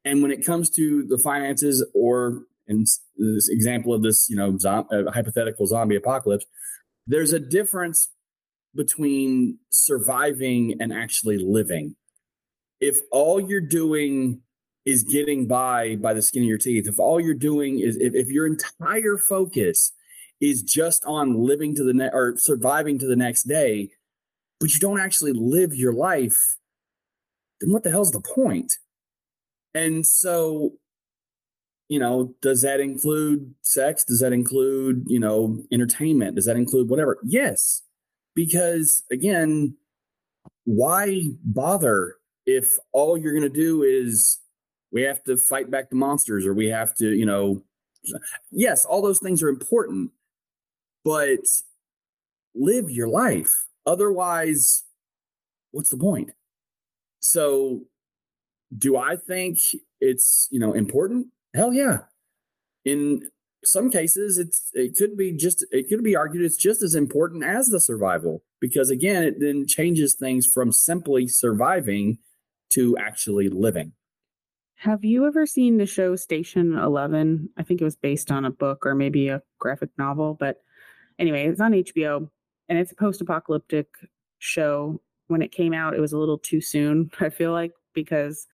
And 0.05 0.23
when 0.23 0.31
it 0.31 0.45
comes 0.45 0.71
to 0.71 1.05
the 1.09 1.19
finances 1.19 1.85
or 1.95 2.45
in 2.69 2.85
this 3.17 3.49
example 3.49 3.93
of 3.93 4.03
this, 4.03 4.29
you 4.29 4.37
know, 4.37 4.57
zom- 4.59 4.87
uh, 4.93 5.11
hypothetical 5.11 5.67
zombie 5.67 5.97
apocalypse, 5.97 6.47
there's 7.07 7.33
a 7.33 7.41
difference 7.41 8.11
between 8.75 9.59
surviving 9.71 10.77
and 10.81 10.93
actually 10.93 11.39
living. 11.39 11.97
If 12.81 12.99
all 13.11 13.41
you're 13.41 13.61
doing 13.61 14.43
is 14.85 15.03
getting 15.03 15.49
by 15.49 15.97
by 15.97 16.15
the 16.15 16.23
skin 16.23 16.43
of 16.43 16.49
your 16.49 16.59
teeth, 16.59 16.87
if 16.87 17.01
all 17.01 17.21
you're 17.21 17.35
doing 17.35 17.81
is 17.81 17.97
if, 17.97 18.15
if 18.15 18.29
your 18.29 18.47
entire 18.47 19.19
focus 19.19 19.93
is 20.41 20.63
just 20.63 21.05
on 21.05 21.45
living 21.47 21.75
to 21.77 21.85
the 21.85 21.95
next 21.95 22.15
or 22.15 22.37
surviving 22.37 22.99
to 22.99 23.07
the 23.07 23.17
next 23.17 23.45
day, 23.45 23.91
but 24.61 24.73
you 24.73 24.81
don't 24.81 25.01
actually 25.01 25.33
live 25.33 25.75
your 25.75 25.93
life, 25.93 26.57
then 27.61 27.73
what 27.73 27.83
the 27.83 27.91
hell's 27.91 28.13
the 28.13 28.21
point? 28.21 28.75
And 29.75 30.07
so, 30.07 30.73
you 31.89 31.99
know, 31.99 32.35
does 32.43 32.63
that 32.63 32.81
include 32.81 33.55
sex? 33.63 34.05
Does 34.05 34.21
that 34.21 34.33
include, 34.33 35.05
you 35.07 35.21
know, 35.21 35.63
entertainment? 35.73 36.37
Does 36.37 36.47
that 36.47 36.57
include 36.57 36.89
whatever? 36.89 37.19
Yes 37.25 37.83
because 38.37 39.03
again, 39.11 39.75
why 40.65 41.31
bother 41.43 42.17
if 42.45 42.79
all 42.93 43.19
you're 43.19 43.33
going 43.33 43.43
to 43.43 43.49
do 43.49 43.83
is 43.83 44.39
we 44.93 45.03
have 45.03 45.25
to 45.25 45.37
fight 45.37 45.69
back 45.69 45.91
the 45.91 45.97
monsters 45.97 46.47
or 46.47 46.55
we 46.55 46.69
have 46.69 46.95
to, 46.97 47.11
you 47.11 47.27
know, 47.27 47.65
yes, 48.53 48.85
all 48.85 49.03
those 49.03 49.19
things 49.19 49.43
are 49.43 49.49
important, 49.49 50.13
but 51.07 51.47
live 52.57 52.91
your 52.91 53.07
life. 53.07 53.69
Otherwise, 53.87 54.83
what's 55.71 55.91
the 55.91 55.97
point? 55.97 56.33
So, 57.21 57.83
do 58.77 58.97
I 58.97 59.15
think 59.15 59.59
it's, 60.01 60.49
you 60.51 60.59
know, 60.59 60.73
important? 60.73 61.29
Hell 61.55 61.73
yeah. 61.73 61.99
In 62.85 63.31
some 63.65 63.91
cases 63.91 64.39
it's 64.39 64.71
it 64.75 64.95
could 64.97 65.17
be 65.17 65.33
just 65.33 65.67
it 65.73 65.89
could 65.89 66.05
be 66.05 66.15
argued 66.15 66.45
it's 66.45 66.57
just 66.57 66.83
as 66.83 66.95
important 66.95 67.43
as 67.43 67.67
the 67.69 67.81
survival 67.81 68.45
because 68.61 68.91
again 68.91 69.25
it 69.25 69.41
then 69.41 69.67
changes 69.67 70.15
things 70.15 70.47
from 70.47 70.71
simply 70.71 71.27
surviving 71.27 72.17
to 72.71 72.97
actually 72.97 73.49
living 73.49 73.91
have 74.77 75.05
you 75.05 75.27
ever 75.27 75.47
seen 75.47 75.79
the 75.79 75.87
show 75.87 76.15
station 76.15 76.79
11 76.79 77.49
i 77.57 77.63
think 77.65 77.81
it 77.81 77.85
was 77.85 77.97
based 77.97 78.31
on 78.31 78.45
a 78.45 78.53
book 78.53 78.87
or 78.87 78.95
maybe 78.95 79.31
a 79.31 79.43
graphic 79.59 79.91
novel 79.99 80.37
but 80.39 80.59
anyway 81.19 81.47
it's 81.47 81.61
on 81.61 81.73
hbo 81.73 82.29
and 82.69 82.79
it's 82.79 82.93
a 82.93 82.97
post-apocalyptic 82.97 83.87
show 84.39 85.01
when 85.29 85.43
it 85.43 85.53
came 85.53 85.73
out 85.73 85.95
it 85.95 86.01
was 86.01 86.13
a 86.13 86.19
little 86.19 86.39
too 86.39 86.61
soon 86.61 87.11
i 87.21 87.29
feel 87.29 87.53
like 87.53 87.73
because 87.95 88.47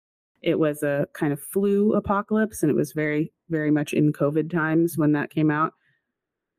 it 0.41 0.58
was 0.58 0.82
a 0.82 1.08
kind 1.13 1.32
of 1.32 1.39
flu 1.39 1.93
apocalypse 1.93 2.63
and 2.63 2.69
it 2.69 2.76
was 2.76 2.93
very 2.93 3.32
very 3.52 3.69
much 3.69 3.93
in 3.93 4.13
COVID 4.13 4.50
times 4.50 4.97
when 4.97 5.12
that 5.12 5.30
came 5.30 5.52
out. 5.52 5.74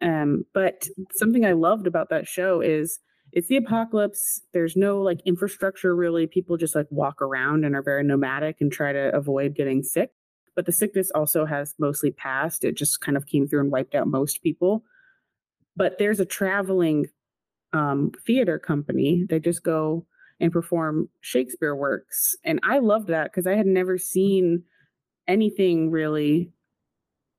Um, 0.01 0.45
but 0.53 0.87
something 1.13 1.45
I 1.45 1.53
loved 1.53 1.87
about 1.87 2.11
that 2.11 2.29
show 2.29 2.61
is 2.61 3.01
it's 3.33 3.49
the 3.49 3.57
apocalypse. 3.57 4.43
There's 4.53 4.77
no 4.77 5.01
like 5.01 5.21
infrastructure 5.25 5.97
really. 5.97 6.27
People 6.27 6.57
just 6.57 6.77
like 6.77 6.87
walk 6.91 7.23
around 7.23 7.65
and 7.65 7.75
are 7.75 7.83
very 7.83 8.05
nomadic 8.05 8.57
and 8.61 8.71
try 8.71 8.93
to 8.93 9.15
avoid 9.15 9.57
getting 9.57 9.83
sick. 9.83 10.11
But 10.55 10.67
the 10.67 10.73
sickness 10.73 11.11
also 11.15 11.47
has 11.47 11.75
mostly 11.79 12.11
passed. 12.11 12.63
It 12.63 12.77
just 12.77 13.01
kind 13.01 13.17
of 13.17 13.27
came 13.27 13.49
through 13.49 13.61
and 13.61 13.73
wiped 13.73 13.95
out 13.95 14.07
most 14.07 14.43
people. 14.43 14.85
But 15.77 15.99
there's 15.99 16.21
a 16.21 16.27
traveling 16.27 17.07
um, 17.73 18.13
theater 18.27 18.59
company. 18.59 19.25
They 19.29 19.41
just 19.41 19.63
go 19.63 20.07
and 20.41 20.53
perform 20.53 21.09
Shakespeare 21.21 21.75
works. 21.75 22.35
And 22.45 22.61
I 22.63 22.79
loved 22.79 23.09
that 23.09 23.31
because 23.31 23.47
I 23.47 23.55
had 23.55 23.67
never 23.67 23.97
seen 23.99 24.65
anything 25.29 25.91
really 25.91 26.51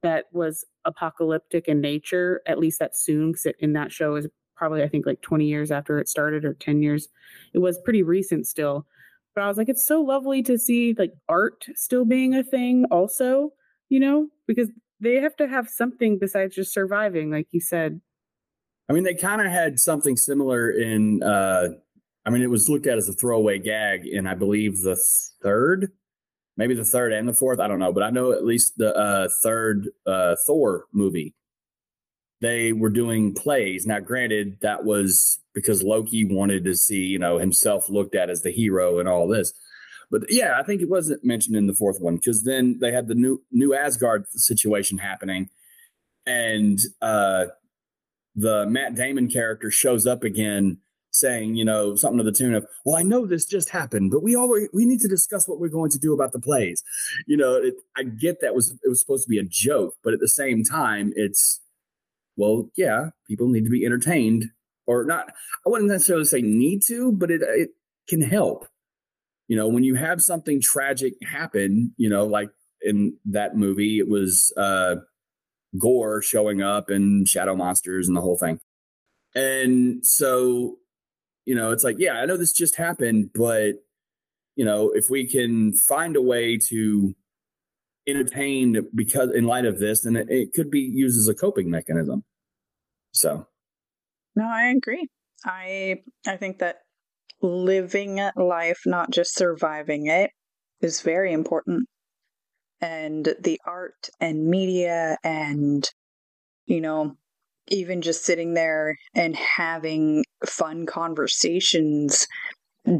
that 0.02 0.26
was 0.32 0.66
apocalyptic 0.86 1.68
in 1.68 1.82
nature, 1.82 2.42
at 2.46 2.60
least 2.60 2.80
that 2.80 2.96
soon, 2.96 3.32
because 3.32 3.48
in 3.60 3.74
that 3.74 3.92
show 3.92 4.16
is 4.16 4.28
probably, 4.56 4.84
I 4.84 4.88
think, 4.88 5.06
like 5.06 5.22
20 5.22 5.46
years 5.46 5.72
after 5.72 6.00
it 6.00 6.10
started 6.10 6.46
or 6.46 6.54
10 6.54 6.82
years. 6.82 7.08
It 7.54 7.60
was 7.60 7.80
pretty 7.84 8.04
recent 8.04 8.48
still. 8.48 8.86
But 9.36 9.44
I 9.44 9.48
was 9.48 9.58
like, 9.58 9.70
it's 9.70 9.86
so 9.86 10.02
lovely 10.02 10.44
to 10.44 10.58
see 10.58 10.94
like 10.98 11.14
art 11.28 11.66
still 11.76 12.06
being 12.06 12.36
a 12.36 12.44
thing, 12.44 12.86
also, 12.92 13.52
you 13.90 14.00
know, 14.00 14.28
because 14.48 14.70
they 15.00 15.16
have 15.16 15.36
to 15.38 15.48
have 15.48 15.70
something 15.70 16.20
besides 16.20 16.56
just 16.56 16.74
surviving, 16.74 17.32
like 17.32 17.48
you 17.52 17.60
said. 17.60 18.00
I 18.90 18.94
mean, 18.94 19.04
they 19.04 19.16
kind 19.16 19.42
of 19.42 19.48
had 19.48 19.80
something 19.80 20.18
similar 20.18 20.70
in, 20.70 21.24
uh, 21.24 21.70
I 22.26 22.30
mean, 22.30 22.42
it 22.42 22.50
was 22.50 22.70
looked 22.70 22.88
at 22.88 22.98
as 22.98 23.08
a 23.10 23.14
throwaway 23.14 23.60
gag 23.60 24.06
in, 24.06 24.28
I 24.28 24.36
believe, 24.36 24.82
the 24.82 24.98
third 25.42 25.92
maybe 26.58 26.76
the 26.76 26.86
third 26.86 27.14
and 27.14 27.28
the 27.28 27.34
fourth. 27.34 27.60
I 27.60 27.68
don't 27.68 27.80
know, 27.80 27.94
but 27.94 28.04
I 28.04 28.10
know 28.10 28.32
at 28.32 28.46
least 28.46 28.78
the 28.78 28.96
uh, 28.96 29.28
third 29.44 29.90
uh, 30.06 30.36
Thor 30.46 30.86
movie. 30.92 31.36
They 32.42 32.74
were 32.74 32.90
doing 32.90 33.34
plays. 33.34 33.86
Now, 33.86 34.00
granted, 34.00 34.58
that 34.62 34.84
was 34.84 35.40
because 35.54 35.82
Loki 35.82 36.26
wanted 36.26 36.66
to 36.66 36.76
see, 36.76 37.06
you 37.06 37.20
know, 37.20 37.38
himself 37.38 37.90
looked 37.90 38.16
at 38.16 38.30
as 38.30 38.42
the 38.42 38.52
hero 38.52 39.00
and 39.00 39.08
all 39.08 39.28
this. 39.28 39.54
But 40.12 40.24
yeah, 40.30 40.60
I 40.60 40.64
think 40.64 40.82
it 40.82 40.90
wasn't 40.90 41.24
mentioned 41.24 41.56
in 41.56 41.68
the 41.68 41.74
fourth 41.74 42.02
one 42.02 42.16
because 42.16 42.44
then 42.44 42.80
they 42.80 42.92
had 42.92 43.08
the 43.08 43.16
new 43.16 43.42
new 43.52 43.74
Asgard 43.74 44.26
situation 44.32 44.98
happening, 44.98 45.50
and 46.26 46.80
uh, 47.02 47.46
the 48.36 48.66
Matt 48.68 48.96
Damon 48.96 49.30
character 49.30 49.70
shows 49.72 50.08
up 50.08 50.24
again 50.24 50.78
saying, 51.12 51.56
you 51.56 51.64
know, 51.64 51.96
something 51.96 52.18
to 52.18 52.24
the 52.24 52.32
tune 52.32 52.56
of, 52.56 52.66
"Well, 52.86 52.96
I 52.96 53.04
know 53.04 53.26
this 53.26 53.46
just 53.46 53.70
happened, 53.70 54.12
but 54.12 54.24
we 54.24 54.36
always 54.36 54.68
we 54.74 54.86
need 54.86 55.02
to 55.02 55.08
discuss 55.08 55.48
what 55.48 55.60
we're 55.60 55.70
going 55.70 55.92
to 55.92 56.00
do 56.00 56.14
about 56.14 56.32
the 56.32 56.40
plays." 56.40 56.84
You 57.28 57.38
know, 57.38 57.56
it, 57.56 57.76
I 57.96 58.04
get 58.04 58.42
that 58.42 58.56
was 58.56 58.72
it 58.72 58.90
was 58.90 59.00
supposed 59.00 59.24
to 59.26 59.30
be 59.30 59.38
a 59.40 59.44
joke, 59.44 59.96
but 60.04 60.14
at 60.14 60.20
the 60.20 60.28
same 60.28 60.64
time, 60.64 61.14
it's 61.16 61.62
well, 62.36 62.70
yeah, 62.76 63.10
people 63.28 63.48
need 63.48 63.64
to 63.66 63.70
be 63.70 63.86
entertained, 63.86 64.46
or 64.88 65.06
not. 65.06 65.30
I 65.66 65.70
wouldn't 65.70 65.90
necessarily 65.90 66.26
say 66.26 66.42
need 66.42 66.82
to, 66.88 67.12
but 67.12 67.32
it 67.32 67.42
it 67.44 67.70
can 68.08 68.22
help. 68.22 68.68
You 69.48 69.58
know, 69.58 69.68
when 69.68 69.84
you 69.84 69.96
have 69.96 70.22
something 70.22 70.62
tragic 70.62 71.14
happen, 71.24 71.94
you 71.98 72.10
know, 72.10 72.26
like 72.26 72.50
in 72.82 73.18
that 73.26 73.56
movie, 73.56 74.00
it 74.00 74.08
was 74.08 74.52
uh 74.58 74.96
Gorr 75.78 76.22
showing 76.22 76.62
up 76.62 76.90
and 76.90 77.28
shadow 77.28 77.56
monsters 77.56 78.08
and 78.08 78.16
the 78.16 78.22
whole 78.22 78.38
thing. 78.38 78.60
And 79.36 80.06
so 80.06 80.78
you 81.46 81.56
know, 81.56 81.72
it's 81.72 81.84
like, 81.84 81.98
yeah, 82.00 82.14
I 82.14 82.26
know 82.26 82.38
this 82.38 82.54
just 82.54 82.76
happened, 82.76 83.32
but 83.34 83.74
you 84.56 84.64
know, 84.64 84.92
if 84.92 85.10
we 85.10 85.28
can 85.28 85.74
find 85.74 86.16
a 86.16 86.22
way 86.22 86.58
to 86.70 87.16
entertain 88.08 88.88
because 88.94 89.32
in 89.34 89.46
light 89.46 89.66
of 89.66 89.80
this, 89.80 90.02
then 90.02 90.16
it, 90.16 90.28
it 90.30 90.54
could 90.54 90.70
be 90.70 90.82
used 90.82 91.18
as 91.18 91.28
a 91.28 91.34
coping 91.34 91.70
mechanism. 91.70 92.24
So, 93.12 93.48
no, 94.36 94.46
I 94.46 94.74
agree. 94.76 95.08
I 95.46 96.02
I 96.28 96.38
think 96.38 96.60
that 96.60 96.78
living 97.42 98.22
life, 98.36 98.82
not 98.86 99.12
just 99.12 99.36
surviving 99.36 100.08
it, 100.08 100.32
is 100.82 101.02
very 101.02 101.34
important. 101.34 101.88
And 102.84 103.34
the 103.40 103.62
art 103.66 104.10
and 104.20 104.48
media 104.48 105.18
and 105.24 105.90
you 106.66 106.82
know 106.82 107.16
even 107.70 108.02
just 108.02 108.26
sitting 108.26 108.54
there 108.54 108.98
and 109.16 109.36
having 109.36 110.26
fun 110.46 110.86
conversations 110.86 112.28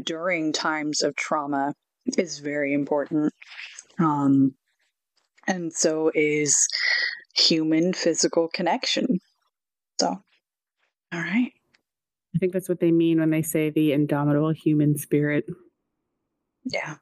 during 0.04 0.52
times 0.52 1.02
of 1.02 1.14
trauma 1.16 1.74
is 2.16 2.38
very 2.38 2.72
important. 2.72 3.32
Um, 3.98 4.54
and 5.46 5.72
so 5.72 6.10
is 6.14 6.66
human 7.36 7.92
physical 7.92 8.48
connection. 8.52 9.18
So, 10.00 10.08
all 10.08 10.22
right. 11.12 11.52
I 12.34 12.38
think 12.38 12.52
that's 12.52 12.68
what 12.68 12.80
they 12.80 12.90
mean 12.90 13.20
when 13.20 13.30
they 13.30 13.42
say 13.42 13.70
the 13.70 13.92
indomitable 13.92 14.52
human 14.52 14.96
spirit. 14.96 15.44
Yeah. 16.64 16.96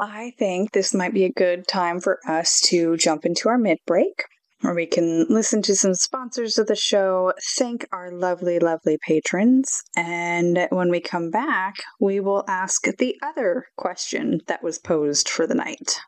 I 0.00 0.32
think 0.38 0.72
this 0.72 0.94
might 0.94 1.12
be 1.12 1.24
a 1.24 1.32
good 1.32 1.66
time 1.68 2.00
for 2.00 2.18
us 2.26 2.60
to 2.68 2.96
jump 2.96 3.24
into 3.26 3.48
our 3.48 3.58
mid 3.58 3.78
break 3.86 4.24
where 4.62 4.74
we 4.74 4.86
can 4.86 5.26
listen 5.28 5.60
to 5.60 5.74
some 5.74 5.94
sponsors 5.94 6.56
of 6.56 6.68
the 6.68 6.76
show, 6.76 7.32
thank 7.58 7.84
our 7.92 8.12
lovely, 8.12 8.60
lovely 8.60 8.96
patrons, 9.04 9.82
and 9.96 10.68
when 10.70 10.88
we 10.88 11.00
come 11.00 11.30
back, 11.30 11.74
we 12.00 12.20
will 12.20 12.44
ask 12.46 12.84
the 12.98 13.16
other 13.22 13.66
question 13.76 14.40
that 14.46 14.62
was 14.62 14.78
posed 14.78 15.28
for 15.28 15.48
the 15.48 15.54
night. 15.56 15.98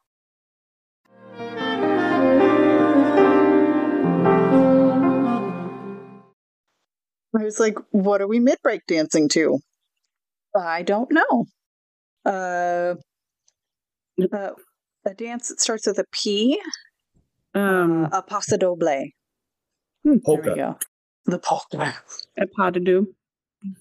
I 7.36 7.42
was 7.42 7.58
like, 7.58 7.76
what 7.90 8.22
are 8.22 8.28
we 8.28 8.38
mid 8.38 8.58
break 8.62 8.86
dancing 8.86 9.28
to? 9.30 9.58
I 10.56 10.82
don't 10.82 11.10
know. 11.10 11.46
Uh, 12.24 12.94
uh, 14.32 14.50
a 15.06 15.14
dance 15.14 15.48
that 15.48 15.60
starts 15.60 15.86
with 15.86 15.98
a 15.98 16.04
P 16.12 16.60
um, 17.54 18.04
uh, 18.06 18.08
a 18.18 18.22
paso 18.22 18.56
doble. 18.56 19.04
Hmm. 20.04 20.16
There 20.26 20.42
we 20.42 20.54
go. 20.54 20.78
The 21.26 21.38
polka. 21.38 21.94
A 22.38 22.46
pas 22.56 22.70
de 22.72 22.80
deux. 22.80 23.14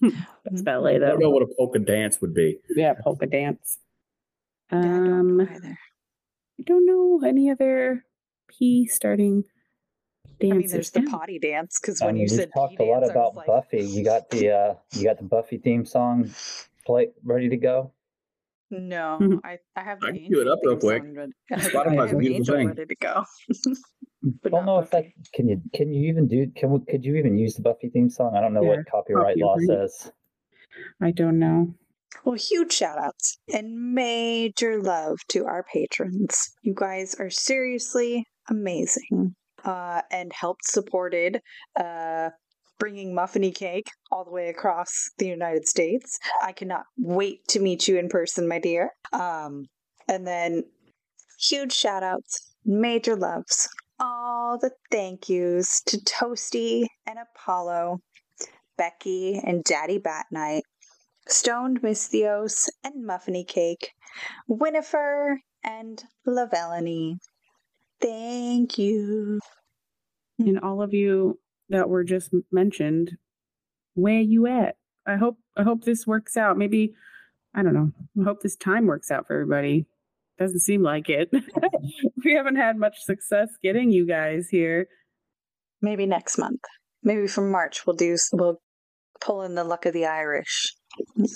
That's 0.44 0.62
ballet 0.62 0.98
though. 0.98 1.06
I 1.06 1.10
don't 1.10 1.20
know 1.20 1.30
what 1.30 1.42
a 1.42 1.48
polka 1.58 1.78
dance 1.78 2.20
would 2.20 2.34
be. 2.34 2.58
Yeah, 2.74 2.94
polka 3.02 3.26
dance. 3.26 3.78
Yeah, 4.72 4.78
I 4.78 4.82
don't 4.82 5.12
Um, 5.12 5.40
I 5.40 6.62
don't 6.64 6.86
know 6.86 7.20
any 7.26 7.50
other 7.50 8.04
P 8.48 8.86
starting 8.86 9.44
I 10.40 10.46
dances. 10.46 10.58
mean, 10.58 10.68
there's 10.70 10.90
the 10.90 11.02
potty 11.02 11.38
dance 11.38 11.78
because 11.80 12.00
I 12.00 12.06
when 12.06 12.14
mean, 12.14 12.22
you 12.22 12.28
we've 12.30 12.36
said 12.38 12.50
talked 12.54 12.78
P 12.78 12.84
a 12.84 12.86
lot 12.86 13.00
dance, 13.00 13.10
about 13.10 13.34
was 13.34 13.36
like, 13.36 13.46
Buffy. 13.46 13.82
You 13.84 14.04
got 14.04 14.30
the 14.30 14.50
uh, 14.50 14.74
you 14.92 15.04
got 15.04 15.18
the 15.18 15.24
Buffy 15.24 15.58
theme 15.58 15.84
song 15.84 16.30
play 16.86 17.08
ready 17.24 17.48
to 17.50 17.56
go. 17.56 17.92
No, 18.74 19.18
Mhm. 19.20 19.38
I, 19.44 19.58
I 19.76 19.82
have 19.84 20.00
the 20.00 20.08
I 20.08 20.12
can 20.12 20.26
cue 20.26 20.40
it 20.40 20.48
up 20.48 20.58
real 20.64 20.76
quick. 20.76 21.02
song 21.02 21.14
ready- 21.16 21.32
I 21.52 21.58
have, 21.58 21.72
Spotify's 21.72 21.98
I 21.98 22.04
a 22.04 22.08
have 22.08 22.18
beautiful 22.18 22.36
Angel 22.36 22.56
thing. 22.56 22.68
ready 22.68 22.86
to 22.86 22.96
go. 22.96 23.24
but 24.42 24.52
don't 24.52 24.66
know 24.66 24.78
if 24.78 24.90
that 24.90 25.04
can 25.32 25.48
you 25.48 25.62
can 25.74 25.92
you 25.92 26.08
even 26.08 26.26
do 26.26 26.46
can 26.56 26.70
we, 26.70 26.80
could 26.86 27.04
you 27.04 27.14
even 27.16 27.36
use 27.38 27.54
the 27.54 27.62
Buffy 27.62 27.88
theme 27.90 28.08
song? 28.10 28.34
I 28.36 28.40
don't 28.40 28.52
know 28.54 28.62
Yeah, 28.62 28.68
what 28.76 28.86
copyright 28.90 29.38
law 29.38 29.54
copyright. 29.56 29.90
says. 29.90 30.12
I 31.00 31.10
don't 31.12 31.38
know. 31.38 31.74
Well, 32.24 32.36
huge 32.36 32.72
shout 32.72 32.98
outs 32.98 33.38
and 33.52 33.94
major 33.94 34.80
love 34.80 35.18
to 35.28 35.44
our 35.46 35.64
patrons. 35.72 36.34
You 36.62 36.74
guys 36.74 37.14
are 37.16 37.30
seriously 37.30 38.26
amazing 38.48 39.34
uh, 39.64 40.02
and 40.10 40.32
helped 40.32 40.64
supported 40.64 41.40
uh, 41.78 42.30
bringing 42.78 43.14
Muffiny 43.14 43.54
Cake 43.54 43.88
all 44.10 44.24
the 44.24 44.30
way 44.30 44.48
across 44.48 45.10
the 45.18 45.26
United 45.26 45.66
States. 45.66 46.18
I 46.42 46.52
cannot 46.52 46.84
wait 46.98 47.46
to 47.48 47.60
meet 47.60 47.88
you 47.88 47.98
in 47.98 48.08
person, 48.08 48.48
my 48.48 48.58
dear. 48.58 48.90
Um, 49.12 49.66
and 50.08 50.26
then 50.26 50.64
huge 51.38 51.72
shout 51.72 52.02
outs, 52.02 52.54
major 52.64 53.16
loves, 53.16 53.68
all 54.00 54.58
the 54.58 54.72
thank 54.90 55.28
yous 55.28 55.80
to 55.86 55.98
Toasty 55.98 56.86
and 57.06 57.18
Apollo, 57.18 58.00
Becky 58.76 59.40
and 59.44 59.62
Daddy 59.64 59.98
Bat 59.98 60.26
Night. 60.30 60.64
Stoned 61.26 61.82
Miss 61.82 62.06
Theos 62.06 62.68
and 62.82 63.08
Muffiny 63.08 63.46
Cake, 63.46 63.92
Winifred 64.46 65.38
and 65.62 66.04
Lavelany. 66.26 67.16
Thank 68.00 68.76
you. 68.76 69.40
And 70.38 70.60
all 70.60 70.82
of 70.82 70.92
you 70.92 71.38
that 71.74 71.88
were 71.88 72.04
just 72.04 72.30
mentioned, 72.52 73.18
where 73.94 74.20
you 74.20 74.46
at? 74.46 74.76
I 75.06 75.16
hope 75.16 75.38
I 75.56 75.64
hope 75.64 75.82
this 75.82 76.06
works 76.06 76.36
out. 76.36 76.56
Maybe 76.56 76.94
I 77.52 77.62
don't 77.64 77.74
know. 77.74 77.90
I 78.20 78.24
hope 78.24 78.42
this 78.42 78.56
time 78.56 78.86
works 78.86 79.10
out 79.10 79.26
for 79.26 79.34
everybody. 79.34 79.86
Doesn't 80.38 80.60
seem 80.60 80.82
like 80.82 81.08
it. 81.08 81.30
we 82.24 82.34
haven't 82.34 82.56
had 82.56 82.76
much 82.76 83.02
success 83.02 83.48
getting 83.60 83.90
you 83.90 84.06
guys 84.06 84.48
here. 84.48 84.86
Maybe 85.82 86.06
next 86.06 86.38
month. 86.38 86.60
Maybe 87.02 87.26
from 87.26 87.50
March 87.50 87.86
we'll 87.86 87.96
do 87.96 88.16
we'll 88.32 88.60
pull 89.20 89.42
in 89.42 89.56
the 89.56 89.64
luck 89.64 89.84
of 89.84 89.92
the 89.92 90.06
Irish 90.06 90.74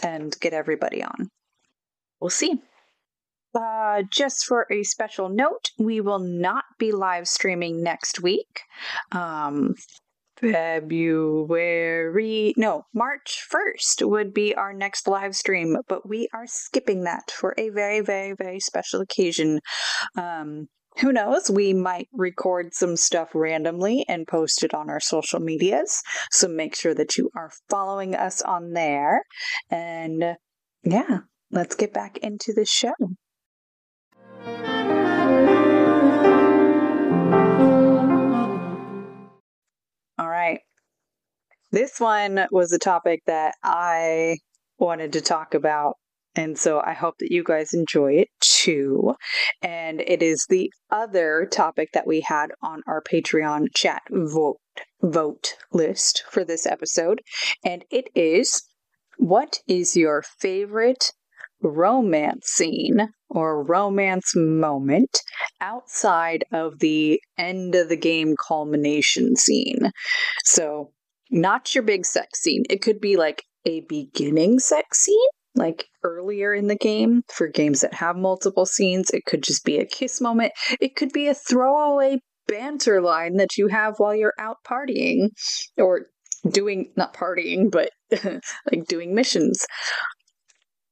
and 0.04 0.38
get 0.40 0.52
everybody 0.52 1.02
on. 1.02 1.28
We'll 2.20 2.30
see. 2.30 2.60
Uh, 3.54 4.02
just 4.08 4.46
for 4.46 4.66
a 4.70 4.84
special 4.84 5.28
note, 5.28 5.70
we 5.78 6.00
will 6.00 6.20
not 6.20 6.64
be 6.78 6.92
live 6.92 7.26
streaming 7.26 7.82
next 7.82 8.22
week. 8.22 8.60
Um, 9.10 9.74
February, 10.40 12.14
no, 12.56 12.84
March 12.94 13.44
1st 13.52 14.08
would 14.08 14.32
be 14.32 14.54
our 14.54 14.72
next 14.72 15.08
live 15.08 15.34
stream, 15.34 15.76
but 15.88 16.08
we 16.08 16.28
are 16.32 16.46
skipping 16.46 17.04
that 17.04 17.30
for 17.30 17.54
a 17.58 17.70
very, 17.70 18.00
very, 18.00 18.34
very 18.34 18.60
special 18.60 19.00
occasion. 19.00 19.60
Um, 20.16 20.68
who 21.00 21.12
knows? 21.12 21.50
We 21.50 21.74
might 21.74 22.08
record 22.12 22.74
some 22.74 22.96
stuff 22.96 23.30
randomly 23.34 24.04
and 24.08 24.26
post 24.26 24.64
it 24.64 24.74
on 24.74 24.90
our 24.90 25.00
social 25.00 25.40
medias. 25.40 26.02
So 26.30 26.48
make 26.48 26.74
sure 26.74 26.94
that 26.94 27.16
you 27.16 27.30
are 27.36 27.52
following 27.68 28.14
us 28.14 28.42
on 28.42 28.72
there. 28.72 29.22
And 29.70 30.36
yeah, 30.82 31.18
let's 31.50 31.76
get 31.76 31.92
back 31.92 32.18
into 32.18 32.52
the 32.52 32.64
show. 32.64 32.94
This 41.70 42.00
one 42.00 42.46
was 42.50 42.72
a 42.72 42.78
topic 42.78 43.22
that 43.26 43.54
I 43.62 44.38
wanted 44.78 45.12
to 45.14 45.20
talk 45.20 45.54
about. 45.54 45.94
And 46.34 46.56
so 46.56 46.80
I 46.80 46.92
hope 46.92 47.16
that 47.18 47.32
you 47.32 47.42
guys 47.42 47.74
enjoy 47.74 48.12
it 48.12 48.28
too. 48.40 49.14
And 49.60 50.00
it 50.00 50.22
is 50.22 50.46
the 50.48 50.70
other 50.90 51.48
topic 51.50 51.90
that 51.94 52.06
we 52.06 52.20
had 52.20 52.48
on 52.62 52.82
our 52.86 53.02
Patreon 53.02 53.66
chat 53.74 54.02
vote 54.10 54.58
vote 55.02 55.54
list 55.72 56.24
for 56.30 56.44
this 56.44 56.64
episode. 56.66 57.20
And 57.64 57.84
it 57.90 58.08
is 58.14 58.62
what 59.16 59.58
is 59.66 59.96
your 59.96 60.22
favorite 60.22 61.12
romance 61.60 62.46
scene 62.46 63.08
or 63.28 63.64
romance 63.64 64.32
moment 64.36 65.18
outside 65.60 66.44
of 66.52 66.78
the 66.78 67.20
end 67.36 67.74
of 67.74 67.88
the 67.88 67.96
game 67.96 68.36
culmination 68.46 69.34
scene. 69.34 69.90
So, 70.44 70.92
not 71.30 71.74
your 71.74 71.84
big 71.84 72.06
sex 72.06 72.40
scene. 72.40 72.64
It 72.70 72.82
could 72.82 73.00
be 73.00 73.16
like 73.16 73.44
a 73.64 73.80
beginning 73.88 74.58
sex 74.58 75.00
scene, 75.00 75.28
like 75.54 75.86
earlier 76.02 76.54
in 76.54 76.68
the 76.68 76.76
game 76.76 77.22
for 77.28 77.48
games 77.48 77.80
that 77.80 77.94
have 77.94 78.16
multiple 78.16 78.66
scenes. 78.66 79.10
It 79.10 79.24
could 79.26 79.42
just 79.42 79.64
be 79.64 79.78
a 79.78 79.86
kiss 79.86 80.20
moment. 80.20 80.52
It 80.80 80.96
could 80.96 81.12
be 81.12 81.28
a 81.28 81.34
throwaway 81.34 82.18
banter 82.46 83.00
line 83.00 83.36
that 83.36 83.56
you 83.56 83.68
have 83.68 83.94
while 83.98 84.14
you're 84.14 84.34
out 84.38 84.56
partying 84.66 85.28
or 85.76 86.06
doing, 86.50 86.92
not 86.96 87.14
partying, 87.14 87.70
but 87.70 87.90
like 88.24 88.86
doing 88.86 89.14
missions. 89.14 89.66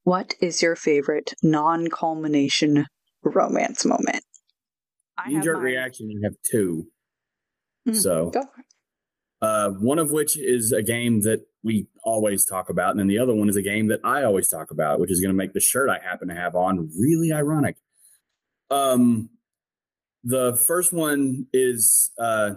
What 0.05 0.35
is 0.41 0.63
your 0.63 0.77
favorite 0.77 1.35
non 1.43 1.89
culmination 1.89 2.87
romance 3.25 3.85
moment? 3.85 4.23
Knee 5.27 5.41
jerk 5.41 5.61
reaction, 5.63 6.11
you 6.11 6.21
have 6.23 6.35
2 6.53 6.85
mm, 7.89 7.97
so, 7.97 8.31
uh, 9.47 9.71
one 9.71 10.01
of 10.01 10.11
which 10.11 10.37
is 10.37 10.73
a 10.73 10.83
game 10.83 11.21
that 11.21 11.47
we 11.63 11.87
always 12.03 12.45
talk 12.45 12.69
about, 12.69 12.91
and 12.91 12.99
then 12.99 13.07
the 13.07 13.19
other 13.19 13.33
one 13.33 13.49
is 13.49 13.55
a 13.55 13.63
game 13.63 13.87
that 13.87 14.01
I 14.03 14.25
always 14.25 14.49
talk 14.49 14.73
about, 14.73 14.99
which 14.99 15.11
is 15.11 15.21
going 15.21 15.33
to 15.33 15.37
make 15.37 15.53
the 15.53 15.61
shirt 15.61 15.89
I 15.89 16.01
happen 16.05 16.27
to 16.29 16.35
have 16.35 16.57
on 16.57 16.91
really 16.99 17.33
ironic. 17.33 17.77
Um, 18.71 19.31
the 20.25 20.57
first 20.67 20.93
one 20.93 21.47
is 21.53 22.11
uh, 22.19 22.55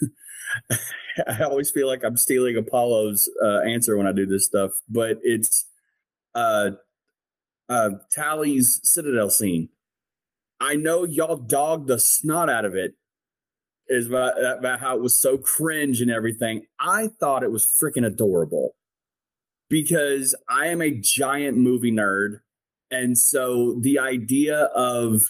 I 1.28 1.42
always 1.44 1.70
feel 1.70 1.86
like 1.86 2.02
I'm 2.02 2.16
stealing 2.16 2.56
Apollo's 2.56 3.30
uh, 3.40 3.60
answer 3.60 3.96
when 3.96 4.08
I 4.08 4.12
do 4.12 4.26
this 4.26 4.44
stuff, 4.44 4.72
but 4.88 5.18
it's 5.22 5.66
uh, 6.34 6.70
uh, 7.68 7.90
Tali's 8.10 8.80
Citadel 8.82 9.30
scene. 9.30 9.68
I 10.60 10.74
know 10.74 11.04
y'all 11.04 11.36
dogged 11.36 11.86
the 11.86 12.00
snot 12.00 12.50
out 12.50 12.64
of 12.64 12.74
it, 12.74 12.94
is 13.88 14.06
about, 14.06 14.42
about 14.42 14.80
how 14.80 14.96
it 14.96 15.02
was 15.02 15.20
so 15.20 15.36
cringe 15.36 16.00
and 16.00 16.10
everything. 16.10 16.66
I 16.80 17.08
thought 17.20 17.42
it 17.42 17.52
was 17.52 17.66
freaking 17.66 18.06
adorable 18.06 18.74
because 19.68 20.34
I 20.48 20.68
am 20.68 20.80
a 20.80 20.90
giant 20.90 21.56
movie 21.56 21.92
nerd. 21.92 22.40
And 22.90 23.18
so 23.18 23.78
the 23.80 23.98
idea 23.98 24.64
of 24.74 25.22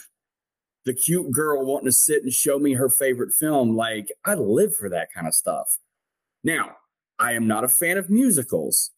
the 0.85 0.93
cute 0.93 1.33
girl 1.33 1.65
wanting 1.65 1.87
to 1.87 1.93
sit 1.93 2.23
and 2.23 2.33
show 2.33 2.59
me 2.59 2.75
her 2.75 2.89
favorite 2.89 3.33
film, 3.39 3.77
like 3.77 4.13
I 4.25 4.35
live 4.35 4.77
for 4.77 4.89
that 4.91 5.09
kind 5.15 5.27
of 5.27 5.35
stuff. 5.35 5.79
Now, 6.43 6.77
I 7.19 7.33
am 7.33 7.47
not 7.47 7.65
a 7.65 7.69
fan 7.69 7.97
of 7.97 8.11
musicals. 8.11 8.91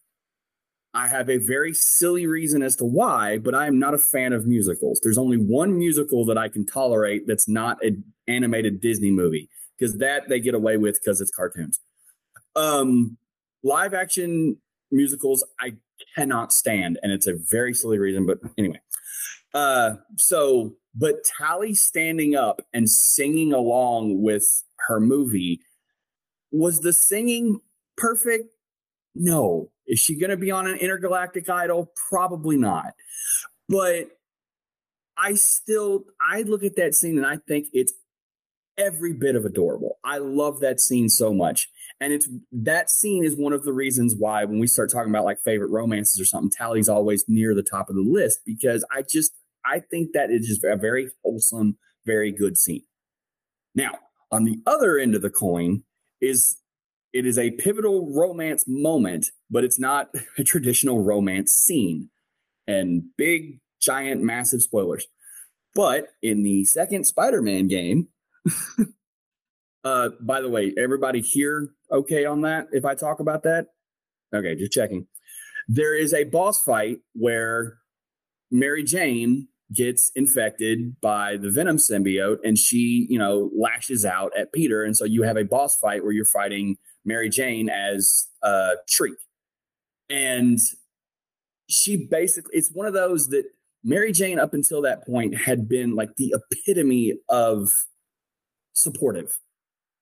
I 0.97 1.09
have 1.09 1.29
a 1.29 1.37
very 1.37 1.75
silly 1.75 2.27
reason 2.27 2.63
as 2.63 2.75
to 2.77 2.87
why, 2.87 3.37
but 3.37 3.55
I 3.55 3.67
am 3.67 3.79
not 3.79 3.93
a 3.93 3.99
fan 3.99 4.33
of 4.33 4.47
musicals. 4.47 4.99
There's 5.03 5.19
only 5.19 5.37
one 5.37 5.77
musical 5.77 6.25
that 6.25 6.39
I 6.39 6.49
can 6.49 6.65
tolerate 6.65 7.27
that's 7.27 7.47
not 7.47 7.85
an 7.85 8.03
animated 8.27 8.81
Disney 8.81 9.11
movie 9.11 9.51
because 9.79 9.99
that 9.99 10.31
they 10.31 10.41
get 10.41 10.55
away 10.55 10.79
with 10.79 10.99
because 10.99 11.21
it's 11.21 11.31
cartoons. 11.31 11.81
Um, 12.57 13.19
live 13.63 13.93
action 13.93 14.57
musicals 14.91 15.45
I 15.61 15.75
cannot 16.17 16.55
stand, 16.55 16.99
and 17.03 17.13
it's 17.13 17.27
a 17.27 17.35
very 17.51 17.75
silly 17.75 17.99
reason. 17.99 18.25
But 18.25 18.39
anyway, 18.57 18.81
uh, 19.53 19.97
so 20.17 20.77
but 20.95 21.17
Tali 21.25 21.75
standing 21.75 22.35
up 22.35 22.63
and 22.73 22.89
singing 22.89 23.53
along 23.53 24.23
with 24.23 24.47
her 24.89 24.99
movie 24.99 25.61
was 26.51 26.81
the 26.81 26.95
singing 26.95 27.61
perfect? 27.99 28.47
No, 29.15 29.73
is 29.87 29.99
she 29.99 30.19
going 30.19 30.31
to 30.31 30.37
be 30.37 30.51
on 30.51 30.67
an 30.67 30.77
intergalactic 30.77 31.49
idol? 31.49 31.93
Probably 32.09 32.57
not. 32.57 32.95
But 33.69 34.09
I 35.17 35.35
still 35.35 36.05
I 36.21 36.43
look 36.43 36.63
at 36.63 36.77
that 36.77 36.95
scene 36.95 37.17
and 37.17 37.27
I 37.27 37.39
think 37.49 37.69
it's 37.73 37.93
every 38.79 39.15
bit 39.15 39.37
of 39.37 39.45
adorable. 39.45 39.99
I 40.05 40.19
love 40.19 40.61
that 40.61 40.81
scene 40.81 41.09
so 41.09 41.33
much. 41.33 41.69
And 42.01 42.13
it's 42.13 42.29
that 42.53 42.91
scene 42.91 43.25
is 43.25 43.37
one 43.37 43.55
of 43.55 43.65
the 43.65 43.73
reasons 43.73 44.15
why 44.19 44.45
when 44.45 44.59
we 44.59 44.67
start 44.67 44.91
talking 44.91 45.11
about 45.11 45.25
like 45.25 45.41
favorite 45.41 45.71
romances 45.71 46.21
or 46.21 46.27
something, 46.27 46.51
Tali's 46.51 46.89
always 46.89 47.25
near 47.27 47.55
the 47.55 47.63
top 47.63 47.89
of 47.89 47.97
the 47.97 48.03
list 48.03 48.41
because 48.45 48.85
I 48.95 49.03
just 49.03 49.33
I 49.65 49.81
think 49.81 50.13
that 50.13 50.31
is 50.31 50.47
just 50.47 50.63
a 50.63 50.77
very 50.77 51.11
wholesome, 51.25 51.79
very 52.05 52.31
good 52.31 52.59
scene. 52.59 52.85
Now, 53.75 53.93
on 54.31 54.45
the 54.45 54.61
other 54.67 54.99
end 54.99 55.15
of 55.15 55.23
the 55.23 55.31
coin 55.31 55.83
is 56.21 56.59
it 57.17 57.25
is 57.25 57.39
a 57.39 57.51
pivotal 57.53 58.13
romance 58.15 58.65
moment, 58.67 59.29
but 59.51 59.65
it's 59.65 59.81
not 59.81 60.11
a 60.39 60.45
traditional 60.45 61.03
romance 61.03 61.53
scene. 61.53 62.11
And 62.67 63.05
big, 63.17 63.61
giant, 63.81 64.23
massive 64.23 64.61
spoilers. 64.61 65.07
But 65.75 66.09
in 66.23 66.43
the 66.43 66.65
second 66.65 67.05
Spider 67.05 67.41
Man 67.41 67.69
game, 67.69 68.09
uh, 69.85 70.11
by 70.21 70.41
the 70.41 70.49
way, 70.49 70.75
everybody 70.77 71.21
here 71.21 71.71
okay 71.91 72.25
on 72.25 72.43
that 72.43 72.67
if 72.73 72.85
I 72.85 72.95
talk 72.95 73.21
about 73.21 73.45
that? 73.45 73.69
Okay, 74.35 74.55
just 74.55 74.73
checking. 74.73 75.07
There 75.69 75.97
is 75.97 76.13
a 76.13 76.25
boss 76.25 76.63
fight 76.63 76.99
where 77.15 77.79
Mary 78.51 78.85
Jane 78.85 79.49
gets 79.73 80.11
infected 80.15 81.01
by 81.01 81.37
the 81.37 81.51
venom 81.51 81.77
symbiote 81.77 82.39
and 82.45 82.59
she, 82.59 83.07
you 83.09 83.19
know, 83.19 83.51
lashes 83.57 84.05
out 84.05 84.33
at 84.37 84.53
Peter. 84.53 84.83
And 84.83 84.97
so 84.97 85.05
you 85.05 85.23
have 85.23 85.37
a 85.37 85.45
boss 85.45 85.77
fight 85.79 86.03
where 86.03 86.13
you're 86.13 86.25
fighting 86.25 86.77
Mary 87.07 87.31
Jane 87.31 87.71
as 87.71 88.27
uh, 88.43 88.73
Shriek. 88.89 89.15
And 90.11 90.59
she 91.69 92.07
basically, 92.11 92.57
it's 92.57 92.71
one 92.73 92.87
of 92.87 92.93
those 92.93 93.29
that 93.29 93.45
Mary 93.83 94.13
Jane, 94.13 94.39
up 94.39 94.53
until 94.53 94.83
that 94.83 95.07
point, 95.07 95.37
had 95.37 95.69
been 95.69 95.95
like 95.95 96.17
the 96.17 96.35
epitome 96.35 97.15
of 97.29 97.71
supportive. 98.73 99.31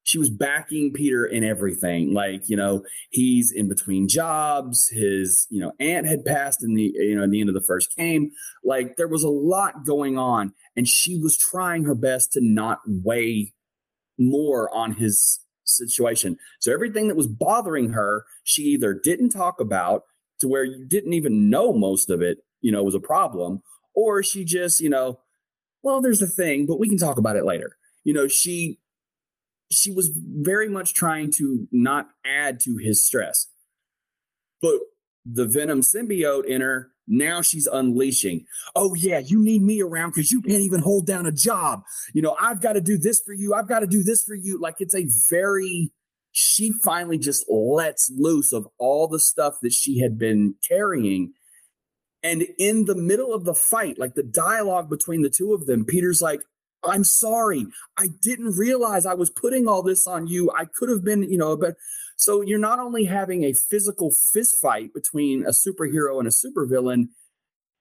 She 0.06 0.18
was 0.18 0.28
backing 0.28 0.92
Peter 0.92 1.24
in 1.24 1.44
everything. 1.44 2.12
Like, 2.12 2.48
you 2.48 2.56
know, 2.56 2.82
he's 3.10 3.50
in 3.50 3.68
between 3.68 4.08
jobs. 4.08 4.88
His, 4.90 5.46
you 5.48 5.60
know, 5.60 5.72
aunt 5.80 6.06
had 6.06 6.24
passed 6.24 6.62
in 6.62 6.74
the, 6.74 6.92
you 6.94 7.16
know, 7.16 7.22
in 7.22 7.30
the 7.30 7.40
end 7.40 7.48
of 7.48 7.54
the 7.54 7.62
first 7.62 7.94
game. 7.96 8.30
Like, 8.62 8.96
there 8.96 9.08
was 9.08 9.22
a 9.22 9.30
lot 9.30 9.86
going 9.86 10.18
on. 10.18 10.52
And 10.76 10.86
she 10.86 11.18
was 11.18 11.38
trying 11.38 11.84
her 11.84 11.94
best 11.94 12.32
to 12.32 12.40
not 12.42 12.80
weigh 12.86 13.54
more 14.18 14.74
on 14.74 14.92
his 14.92 15.40
situation. 15.64 16.36
So 16.60 16.72
everything 16.72 17.08
that 17.08 17.16
was 17.16 17.26
bothering 17.26 17.90
her, 17.90 18.24
she 18.42 18.62
either 18.62 18.94
didn't 18.94 19.30
talk 19.30 19.60
about 19.60 20.02
to 20.40 20.48
where 20.48 20.64
you 20.64 20.84
didn't 20.86 21.12
even 21.12 21.50
know 21.50 21.72
most 21.72 22.10
of 22.10 22.22
it, 22.22 22.38
you 22.60 22.72
know, 22.72 22.82
was 22.82 22.94
a 22.94 23.00
problem, 23.00 23.62
or 23.94 24.22
she 24.22 24.44
just, 24.44 24.80
you 24.80 24.90
know, 24.90 25.20
well, 25.82 26.00
there's 26.00 26.22
a 26.22 26.26
thing, 26.26 26.66
but 26.66 26.78
we 26.78 26.88
can 26.88 26.98
talk 26.98 27.18
about 27.18 27.36
it 27.36 27.44
later. 27.44 27.76
You 28.04 28.14
know, 28.14 28.26
she 28.28 28.80
she 29.70 29.90
was 29.90 30.10
very 30.14 30.68
much 30.68 30.94
trying 30.94 31.30
to 31.32 31.66
not 31.72 32.08
add 32.24 32.60
to 32.60 32.76
his 32.76 33.04
stress. 33.04 33.48
But 34.60 34.80
the 35.24 35.46
Venom 35.46 35.80
symbiote 35.80 36.44
in 36.44 36.60
her 36.60 36.90
now 37.06 37.42
she's 37.42 37.66
unleashing. 37.66 38.46
Oh, 38.74 38.94
yeah, 38.94 39.18
you 39.18 39.38
need 39.42 39.62
me 39.62 39.82
around 39.82 40.10
because 40.10 40.32
you 40.32 40.40
can't 40.40 40.62
even 40.62 40.80
hold 40.80 41.06
down 41.06 41.26
a 41.26 41.32
job. 41.32 41.82
You 42.12 42.22
know, 42.22 42.36
I've 42.40 42.60
got 42.60 42.74
to 42.74 42.80
do 42.80 42.96
this 42.96 43.20
for 43.20 43.34
you. 43.34 43.54
I've 43.54 43.68
got 43.68 43.80
to 43.80 43.86
do 43.86 44.02
this 44.02 44.24
for 44.24 44.34
you. 44.34 44.58
Like 44.60 44.76
it's 44.78 44.94
a 44.94 45.06
very, 45.30 45.92
she 46.32 46.72
finally 46.82 47.18
just 47.18 47.44
lets 47.48 48.10
loose 48.16 48.52
of 48.52 48.66
all 48.78 49.06
the 49.08 49.20
stuff 49.20 49.54
that 49.62 49.72
she 49.72 50.00
had 50.00 50.18
been 50.18 50.54
carrying. 50.66 51.32
And 52.22 52.46
in 52.58 52.86
the 52.86 52.94
middle 52.94 53.34
of 53.34 53.44
the 53.44 53.54
fight, 53.54 53.98
like 53.98 54.14
the 54.14 54.22
dialogue 54.22 54.88
between 54.88 55.22
the 55.22 55.30
two 55.30 55.52
of 55.52 55.66
them, 55.66 55.84
Peter's 55.84 56.22
like, 56.22 56.40
I'm 56.82 57.04
sorry. 57.04 57.66
I 57.98 58.08
didn't 58.20 58.56
realize 58.56 59.06
I 59.06 59.14
was 59.14 59.30
putting 59.30 59.68
all 59.68 59.82
this 59.82 60.06
on 60.06 60.26
you. 60.26 60.50
I 60.56 60.64
could 60.64 60.88
have 60.88 61.04
been, 61.04 61.22
you 61.22 61.38
know, 61.38 61.56
but 61.56 61.76
so 62.16 62.42
you're 62.42 62.58
not 62.58 62.78
only 62.78 63.04
having 63.04 63.44
a 63.44 63.52
physical 63.52 64.12
fist 64.32 64.60
fight 64.60 64.94
between 64.94 65.44
a 65.44 65.50
superhero 65.50 66.18
and 66.18 66.28
a 66.28 66.30
supervillain, 66.30 67.08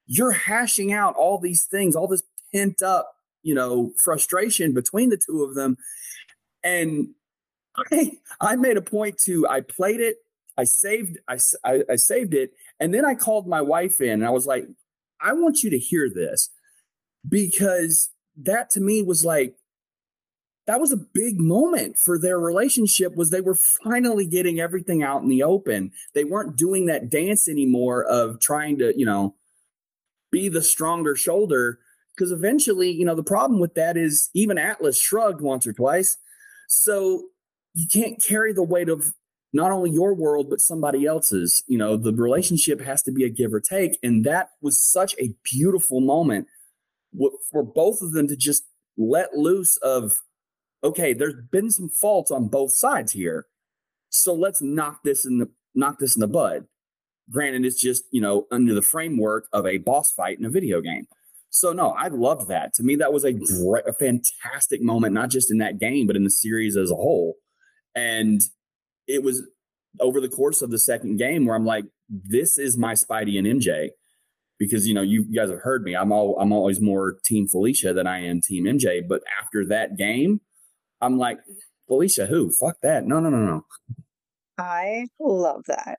you're 0.05 0.31
hashing 0.31 0.91
out 0.91 1.15
all 1.15 1.39
these 1.39 1.63
things, 1.63 1.95
all 1.95 2.07
this 2.07 2.23
pent 2.53 2.81
up, 2.81 3.13
you 3.41 3.55
know, 3.55 3.91
frustration 4.03 4.73
between 4.73 5.09
the 5.09 5.17
two 5.23 5.43
of 5.43 5.55
them. 5.55 5.77
And 6.63 7.09
I, 7.91 8.11
I 8.41 8.55
made 8.55 8.77
a 8.77 8.81
point 8.81 9.17
to, 9.25 9.47
I 9.47 9.61
played 9.61 9.99
it, 9.99 10.17
I 10.57 10.65
saved, 10.65 11.19
I, 11.27 11.37
I, 11.63 11.83
I 11.91 11.95
saved 11.95 12.33
it, 12.33 12.51
and 12.79 12.93
then 12.93 13.05
I 13.05 13.15
called 13.15 13.47
my 13.47 13.61
wife 13.61 14.01
in 14.01 14.11
and 14.11 14.25
I 14.25 14.29
was 14.31 14.45
like, 14.45 14.65
I 15.21 15.33
want 15.33 15.63
you 15.63 15.69
to 15.69 15.79
hear 15.79 16.09
this 16.09 16.49
because 17.27 18.09
that 18.37 18.69
to 18.71 18.81
me 18.81 19.01
was 19.01 19.23
like 19.23 19.55
that 20.65 20.79
was 20.79 20.91
a 20.91 20.97
big 20.97 21.39
moment 21.39 21.97
for 21.97 22.17
their 22.17 22.39
relationship 22.39 23.15
was 23.15 23.29
they 23.29 23.41
were 23.41 23.55
finally 23.55 24.25
getting 24.25 24.59
everything 24.59 25.03
out 25.03 25.21
in 25.21 25.27
the 25.27 25.43
open. 25.43 25.91
They 26.13 26.23
weren't 26.23 26.55
doing 26.55 26.85
that 26.85 27.09
dance 27.09 27.49
anymore 27.49 28.03
of 28.03 28.39
trying 28.39 28.77
to 28.79 28.97
you 28.97 29.05
know 29.05 29.35
be 30.31 30.49
the 30.49 30.61
stronger 30.61 31.15
shoulder. 31.15 31.79
Because 32.15 32.31
eventually 32.31 32.91
you 32.91 33.05
know 33.05 33.15
the 33.15 33.23
problem 33.23 33.59
with 33.59 33.75
that 33.75 33.97
is 33.97 34.29
even 34.33 34.57
atlas 34.57 34.99
shrugged 34.99 35.41
once 35.41 35.67
or 35.67 35.73
twice. 35.73 36.17
So 36.67 37.25
you 37.73 37.87
can't 37.91 38.23
carry 38.23 38.53
the 38.53 38.63
weight 38.63 38.87
of 38.87 39.13
not 39.51 39.71
only 39.71 39.91
your 39.91 40.13
world 40.13 40.49
but 40.49 40.61
somebody 40.61 41.05
else's. 41.05 41.63
You 41.67 41.77
know 41.77 41.97
the 41.97 42.13
relationship 42.13 42.79
has 42.81 43.01
to 43.03 43.11
be 43.11 43.25
a 43.25 43.29
give 43.29 43.53
or 43.53 43.59
take. 43.59 43.97
And 44.01 44.23
that 44.25 44.51
was 44.61 44.81
such 44.81 45.13
a 45.19 45.35
beautiful 45.43 45.99
moment 45.99 46.47
for 47.51 47.63
both 47.63 48.01
of 48.01 48.13
them 48.13 48.27
to 48.27 48.37
just 48.37 48.63
let 48.97 49.33
loose 49.33 49.77
of 49.77 50.21
okay 50.83 51.13
there's 51.13 51.35
been 51.51 51.71
some 51.71 51.89
faults 51.89 52.31
on 52.31 52.47
both 52.47 52.71
sides 52.71 53.11
here 53.11 53.45
so 54.09 54.33
let's 54.33 54.61
knock 54.61 54.99
this 55.03 55.25
in 55.25 55.39
the 55.39 55.49
knock 55.75 55.99
this 55.99 56.15
in 56.15 56.19
the 56.19 56.27
bud 56.27 56.65
granted 57.31 57.65
it's 57.65 57.81
just 57.81 58.03
you 58.11 58.21
know 58.21 58.45
under 58.51 58.73
the 58.73 58.81
framework 58.81 59.47
of 59.53 59.65
a 59.65 59.77
boss 59.77 60.11
fight 60.11 60.37
in 60.37 60.45
a 60.45 60.49
video 60.49 60.81
game 60.81 61.05
so 61.49 61.71
no 61.71 61.91
i 61.91 62.07
loved 62.07 62.47
that 62.47 62.73
to 62.73 62.83
me 62.83 62.95
that 62.95 63.13
was 63.13 63.23
a 63.23 63.33
great 63.33 63.87
a 63.87 63.93
fantastic 63.93 64.81
moment 64.81 65.13
not 65.13 65.29
just 65.29 65.49
in 65.49 65.57
that 65.57 65.79
game 65.79 66.05
but 66.05 66.15
in 66.15 66.23
the 66.23 66.29
series 66.29 66.75
as 66.75 66.91
a 66.91 66.95
whole 66.95 67.35
and 67.95 68.41
it 69.07 69.23
was 69.23 69.43
over 69.99 70.19
the 70.19 70.29
course 70.29 70.61
of 70.61 70.71
the 70.71 70.79
second 70.79 71.17
game 71.17 71.45
where 71.45 71.55
I'm 71.55 71.65
like, 71.65 71.85
this 72.09 72.57
is 72.57 72.77
my 72.77 72.93
Spidey 72.93 73.37
and 73.37 73.61
MJ. 73.61 73.89
Because 74.59 74.87
you 74.87 74.93
know, 74.93 75.01
you, 75.01 75.23
guys 75.23 75.49
have 75.49 75.59
heard 75.59 75.83
me. 75.83 75.95
I'm 75.95 76.11
all 76.11 76.39
I'm 76.39 76.53
always 76.53 76.79
more 76.79 77.17
team 77.25 77.47
Felicia 77.47 77.93
than 77.93 78.07
I 78.07 78.23
am 78.23 78.39
team 78.39 78.65
MJ. 78.65 79.01
But 79.07 79.21
after 79.41 79.65
that 79.65 79.97
game, 79.97 80.41
I'm 81.03 81.17
like, 81.17 81.39
Felicia, 81.87 82.25
who? 82.25 82.51
Fuck 82.51 82.77
that. 82.81 83.05
No, 83.05 83.19
no, 83.19 83.29
no, 83.29 83.39
no. 83.39 83.65
I 84.57 85.07
love 85.19 85.63
that. 85.67 85.97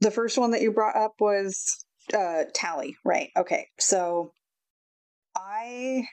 The 0.00 0.10
first 0.10 0.38
one 0.38 0.52
that 0.52 0.62
you 0.62 0.72
brought 0.72 0.96
up 0.96 1.14
was 1.20 1.84
uh 2.14 2.44
Tali, 2.54 2.96
right? 3.04 3.30
Okay. 3.36 3.66
So 3.78 4.32
I 5.36 6.04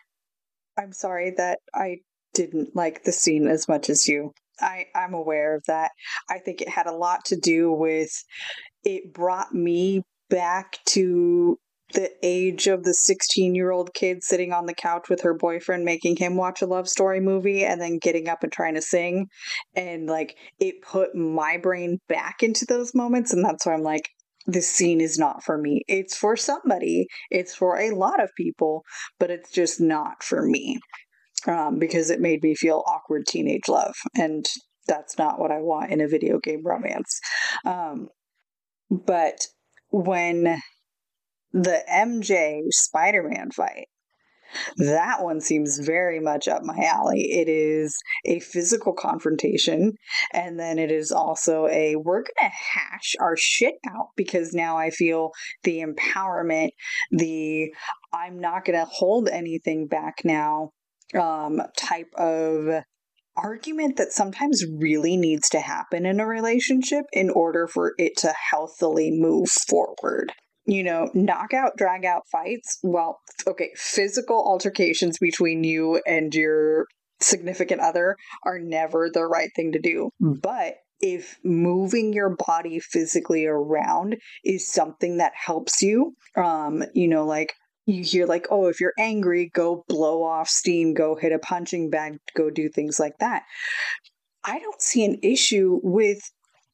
I'm 0.77 0.93
sorry 0.93 1.33
that 1.37 1.59
I 1.73 1.97
didn't 2.33 2.75
like 2.75 3.03
the 3.03 3.11
scene 3.11 3.47
as 3.47 3.67
much 3.67 3.89
as 3.89 4.07
you. 4.07 4.33
I, 4.59 4.85
I'm 4.95 5.13
aware 5.13 5.55
of 5.55 5.63
that. 5.67 5.91
I 6.29 6.39
think 6.39 6.61
it 6.61 6.69
had 6.69 6.87
a 6.87 6.95
lot 6.95 7.25
to 7.25 7.35
do 7.35 7.71
with 7.71 8.11
it 8.83 9.13
brought 9.13 9.53
me 9.53 10.03
back 10.29 10.77
to 10.87 11.57
the 11.93 12.11
age 12.21 12.67
of 12.67 12.83
the 12.83 12.93
16 12.93 13.55
year 13.55 13.71
old 13.71 13.93
kid 13.93 14.23
sitting 14.23 14.51
on 14.51 14.65
the 14.65 14.73
couch 14.73 15.09
with 15.09 15.21
her 15.21 15.33
boyfriend 15.33 15.85
making 15.85 16.17
him 16.17 16.35
watch 16.35 16.61
a 16.61 16.65
love 16.65 16.89
story 16.89 17.19
movie 17.19 17.63
and 17.63 17.81
then 17.81 17.97
getting 17.97 18.27
up 18.27 18.43
and 18.43 18.51
trying 18.51 18.75
to 18.75 18.81
sing. 18.81 19.27
And 19.75 20.07
like 20.07 20.35
it 20.59 20.81
put 20.81 21.15
my 21.15 21.57
brain 21.57 21.99
back 22.09 22.43
into 22.43 22.65
those 22.65 22.93
moments 22.93 23.33
and 23.33 23.43
that's 23.43 23.65
why 23.65 23.73
i'm 23.73 23.83
like 23.83 24.09
this 24.49 24.71
scene 24.71 25.01
is 25.01 25.19
not 25.19 25.43
for 25.43 25.57
me. 25.57 25.81
It's 25.89 26.15
for 26.15 26.37
somebody. 26.37 27.07
It's 27.29 27.53
for 27.53 27.77
a 27.77 27.93
lot 27.93 28.23
of 28.23 28.29
people 28.37 28.83
but 29.19 29.29
it's 29.29 29.51
just 29.51 29.81
not 29.81 30.23
for 30.23 30.41
me 30.41 30.79
um, 31.45 31.79
because 31.79 32.09
it 32.09 32.19
made 32.19 32.41
me 32.43 32.55
feel 32.55 32.83
awkward 32.87 33.25
teenage 33.27 33.67
love, 33.67 33.95
and 34.15 34.45
that's 34.87 35.17
not 35.17 35.39
what 35.39 35.51
I 35.51 35.59
want 35.59 35.91
in 35.91 36.01
a 36.01 36.07
video 36.07 36.39
game 36.39 36.61
romance. 36.65 37.19
Um, 37.65 38.09
but 38.89 39.47
when 39.89 40.61
the 41.53 41.83
MJ 41.89 42.61
Spider 42.69 43.23
Man 43.23 43.51
fight, 43.51 43.87
that 44.77 45.23
one 45.23 45.41
seems 45.41 45.79
very 45.79 46.19
much 46.19 46.47
up 46.47 46.63
my 46.63 46.77
alley. 46.77 47.21
It 47.31 47.49
is 47.49 47.97
a 48.25 48.39
physical 48.39 48.93
confrontation, 48.93 49.93
and 50.33 50.59
then 50.59 50.79
it 50.79 50.91
is 50.91 51.11
also 51.11 51.67
a 51.67 51.95
we're 51.95 52.23
gonna 52.23 52.51
hash 52.73 53.15
our 53.19 53.35
shit 53.37 53.75
out 53.89 54.09
because 54.15 54.53
now 54.53 54.77
I 54.77 54.89
feel 54.89 55.31
the 55.63 55.83
empowerment, 55.83 56.69
the 57.11 57.73
I'm 58.13 58.39
not 58.39 58.65
gonna 58.65 58.85
hold 58.85 59.27
anything 59.29 59.87
back 59.87 60.21
now 60.23 60.71
um, 61.13 61.61
type 61.77 62.13
of 62.17 62.83
argument 63.35 63.97
that 63.97 64.11
sometimes 64.11 64.65
really 64.79 65.15
needs 65.15 65.47
to 65.49 65.59
happen 65.59 66.05
in 66.05 66.19
a 66.19 66.25
relationship 66.25 67.05
in 67.13 67.29
order 67.29 67.67
for 67.67 67.93
it 67.97 68.17
to 68.17 68.33
healthily 68.51 69.11
move 69.11 69.47
forward. 69.49 70.33
You 70.67 70.83
know, 70.83 71.09
knockout, 71.13 71.77
drag 71.77 72.05
out 72.05 72.23
fights. 72.31 72.77
Well, 72.83 73.19
okay, 73.47 73.71
physical 73.75 74.37
altercations 74.37 75.17
between 75.17 75.63
you 75.63 76.01
and 76.05 76.33
your 76.35 76.87
significant 77.21 77.81
other 77.81 78.15
are 78.43 78.59
never 78.59 79.09
the 79.09 79.25
right 79.25 79.49
thing 79.55 79.71
to 79.71 79.79
do. 79.79 80.11
But 80.19 80.75
if 80.99 81.37
moving 81.43 82.13
your 82.13 82.35
body 82.35 82.79
physically 82.79 83.45
around 83.45 84.17
is 84.43 84.71
something 84.71 85.17
that 85.17 85.33
helps 85.35 85.81
you, 85.81 86.15
um, 86.35 86.83
you 86.93 87.07
know, 87.07 87.25
like 87.25 87.53
you 87.85 88.03
hear 88.03 88.25
like, 88.25 88.47
oh, 88.51 88.67
if 88.67 88.81
you're 88.81 88.93
angry, 88.99 89.49
go 89.53 89.85
blow 89.87 90.23
off 90.23 90.49
steam, 90.49 90.93
go 90.93 91.15
hit 91.15 91.31
a 91.31 91.39
punching 91.39 91.89
bag, 91.89 92.17
go 92.35 92.49
do 92.49 92.69
things 92.69 92.99
like 92.99 93.17
that. 93.19 93.43
I 94.43 94.59
don't 94.59 94.81
see 94.81 95.05
an 95.05 95.19
issue 95.23 95.79
with 95.83 96.19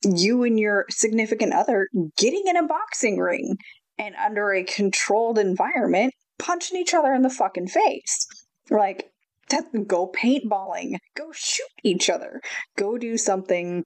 you 0.04 0.44
and 0.44 0.60
your 0.60 0.86
significant 0.90 1.54
other 1.54 1.88
getting 2.18 2.44
in 2.48 2.58
a 2.58 2.68
boxing 2.68 3.20
ring 3.20 3.58
and 3.98 4.16
under 4.16 4.54
a 4.54 4.64
controlled 4.64 5.38
environment 5.38 6.14
punching 6.40 6.80
each 6.80 6.94
other 6.94 7.14
in 7.14 7.22
the 7.22 7.30
fucking 7.30 7.68
face. 7.68 8.28
Like 8.70 9.12
that 9.50 9.66
go 9.88 10.12
paintballing, 10.12 10.98
go 11.16 11.32
shoot 11.34 11.66
each 11.84 12.10
other, 12.10 12.42
go 12.78 12.98
do 12.98 13.18
something 13.18 13.84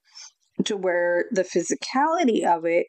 to 0.66 0.78
where 0.78 1.26
the 1.32 1.44
physicality 1.44 2.46
of 2.46 2.66
it 2.66 2.88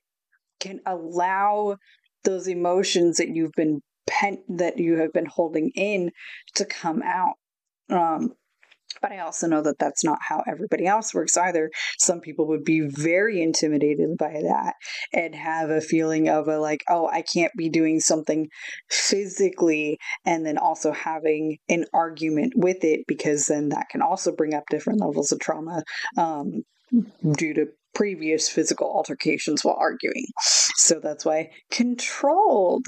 can 0.60 0.80
allow 0.86 1.76
those 2.24 2.48
emotions 2.48 3.16
that 3.16 3.28
you've 3.28 3.52
been 3.56 3.80
pent 4.06 4.40
that 4.48 4.78
you 4.78 4.96
have 4.96 5.12
been 5.12 5.26
holding 5.26 5.70
in 5.74 6.10
to 6.54 6.64
come 6.64 7.02
out. 7.02 7.34
Um, 7.90 8.32
but 9.00 9.12
I 9.12 9.20
also 9.20 9.46
know 9.46 9.62
that 9.62 9.78
that's 9.78 10.04
not 10.04 10.18
how 10.20 10.42
everybody 10.46 10.86
else 10.86 11.14
works 11.14 11.36
either. 11.36 11.70
Some 11.98 12.20
people 12.20 12.46
would 12.48 12.64
be 12.64 12.80
very 12.80 13.42
intimidated 13.42 14.16
by 14.18 14.40
that 14.42 14.74
and 15.12 15.34
have 15.34 15.70
a 15.70 15.80
feeling 15.80 16.28
of 16.28 16.48
a 16.48 16.58
like, 16.58 16.84
oh, 16.88 17.08
I 17.08 17.22
can't 17.22 17.52
be 17.56 17.68
doing 17.68 18.00
something 18.00 18.48
physically 18.90 19.98
and 20.24 20.44
then 20.44 20.58
also 20.58 20.92
having 20.92 21.58
an 21.68 21.84
argument 21.92 22.54
with 22.56 22.84
it 22.84 23.00
because 23.06 23.46
then 23.46 23.70
that 23.70 23.88
can 23.90 24.02
also 24.02 24.32
bring 24.32 24.54
up 24.54 24.64
different 24.70 25.00
levels 25.00 25.32
of 25.32 25.40
trauma 25.40 25.82
um, 26.16 26.62
due 27.36 27.54
to 27.54 27.66
previous 27.94 28.48
physical 28.48 28.86
altercations 28.86 29.64
while 29.64 29.76
arguing. 29.78 30.26
So 30.40 31.00
that's 31.00 31.24
why 31.24 31.50
controlled 31.70 32.86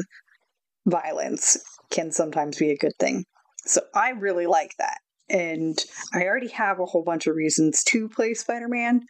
violence 0.87 1.59
can 1.90 2.12
sometimes 2.12 2.59
be 2.59 2.70
a 2.70 2.77
good 2.77 2.94
thing. 2.99 3.25
So 3.64 3.83
I 3.94 4.11
really 4.11 4.46
like 4.46 4.73
that. 4.79 4.99
And 5.30 5.78
I 6.12 6.24
already 6.24 6.48
have 6.48 6.80
a 6.80 6.86
whole 6.86 7.04
bunch 7.04 7.26
of 7.26 7.36
reasons 7.36 7.82
to 7.84 8.08
play 8.08 8.34
Spider 8.34 8.68
Man, 8.68 9.02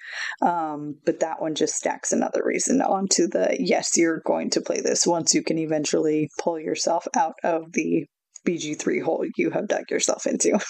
um, 0.42 0.96
but 1.04 1.20
that 1.20 1.40
one 1.40 1.54
just 1.54 1.74
stacks 1.74 2.12
another 2.12 2.42
reason 2.44 2.83
onto 2.83 3.26
the 3.26 3.56
yes, 3.59 3.96
you're 3.96 4.20
going 4.24 4.50
to 4.50 4.61
play 4.61 4.80
this 4.80 5.06
once 5.06 5.35
you 5.35 5.42
can 5.42 5.59
eventually 5.59 6.28
pull 6.38 6.61
yourself 6.61 7.06
out 7.14 7.35
of 7.42 7.72
the 7.72 8.06
BG3 8.46 9.02
hole 9.02 9.24
you 9.37 9.50
have 9.50 9.68
dug 9.68 9.90
yourself 9.90 10.26
into. 10.26 10.59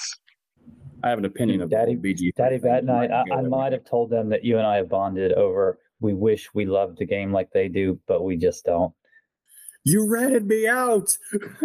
I 1.03 1.09
have 1.09 1.19
an 1.19 1.25
opinion 1.25 1.63
of 1.63 1.71
Daddy 1.71 1.97
BG. 1.97 2.35
Daddy 2.37 2.59
Bat 2.59 2.85
Night. 2.85 3.11
I, 3.11 3.25
I 3.35 3.43
might 3.43 3.73
have 3.73 3.85
told 3.85 4.11
them 4.11 4.29
that 4.31 4.45
you 4.45 4.59
and 4.59 4.67
I 4.67 4.77
have 4.77 4.89
bonded 4.89 5.33
over. 5.33 5.79
We 6.01 6.15
wish 6.15 6.51
we 6.55 6.67
loved 6.67 6.99
the 6.99 7.07
game 7.07 7.33
like 7.33 7.51
they 7.53 7.69
do, 7.69 7.99
but 8.07 8.23
we 8.23 8.37
just 8.37 8.65
don't. 8.65 8.93
You 9.85 10.11
ratted 10.11 10.47
me 10.47 10.69
out. 10.69 11.09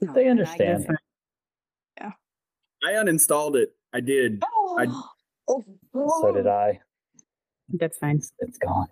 no, 0.00 0.12
they 0.12 0.28
understand. 0.28 0.86
Yeah. 2.82 3.00
I 3.00 3.04
uninstalled 3.04 3.56
it. 3.56 3.70
I 3.92 4.00
did. 4.00 4.42
Oh. 4.44 4.76
I, 4.78 4.86
oh. 5.48 5.64
So 6.22 6.32
did 6.32 6.46
I. 6.46 6.80
That's 7.70 7.98
fine. 7.98 8.20
It's 8.40 8.58
gone. 8.58 8.88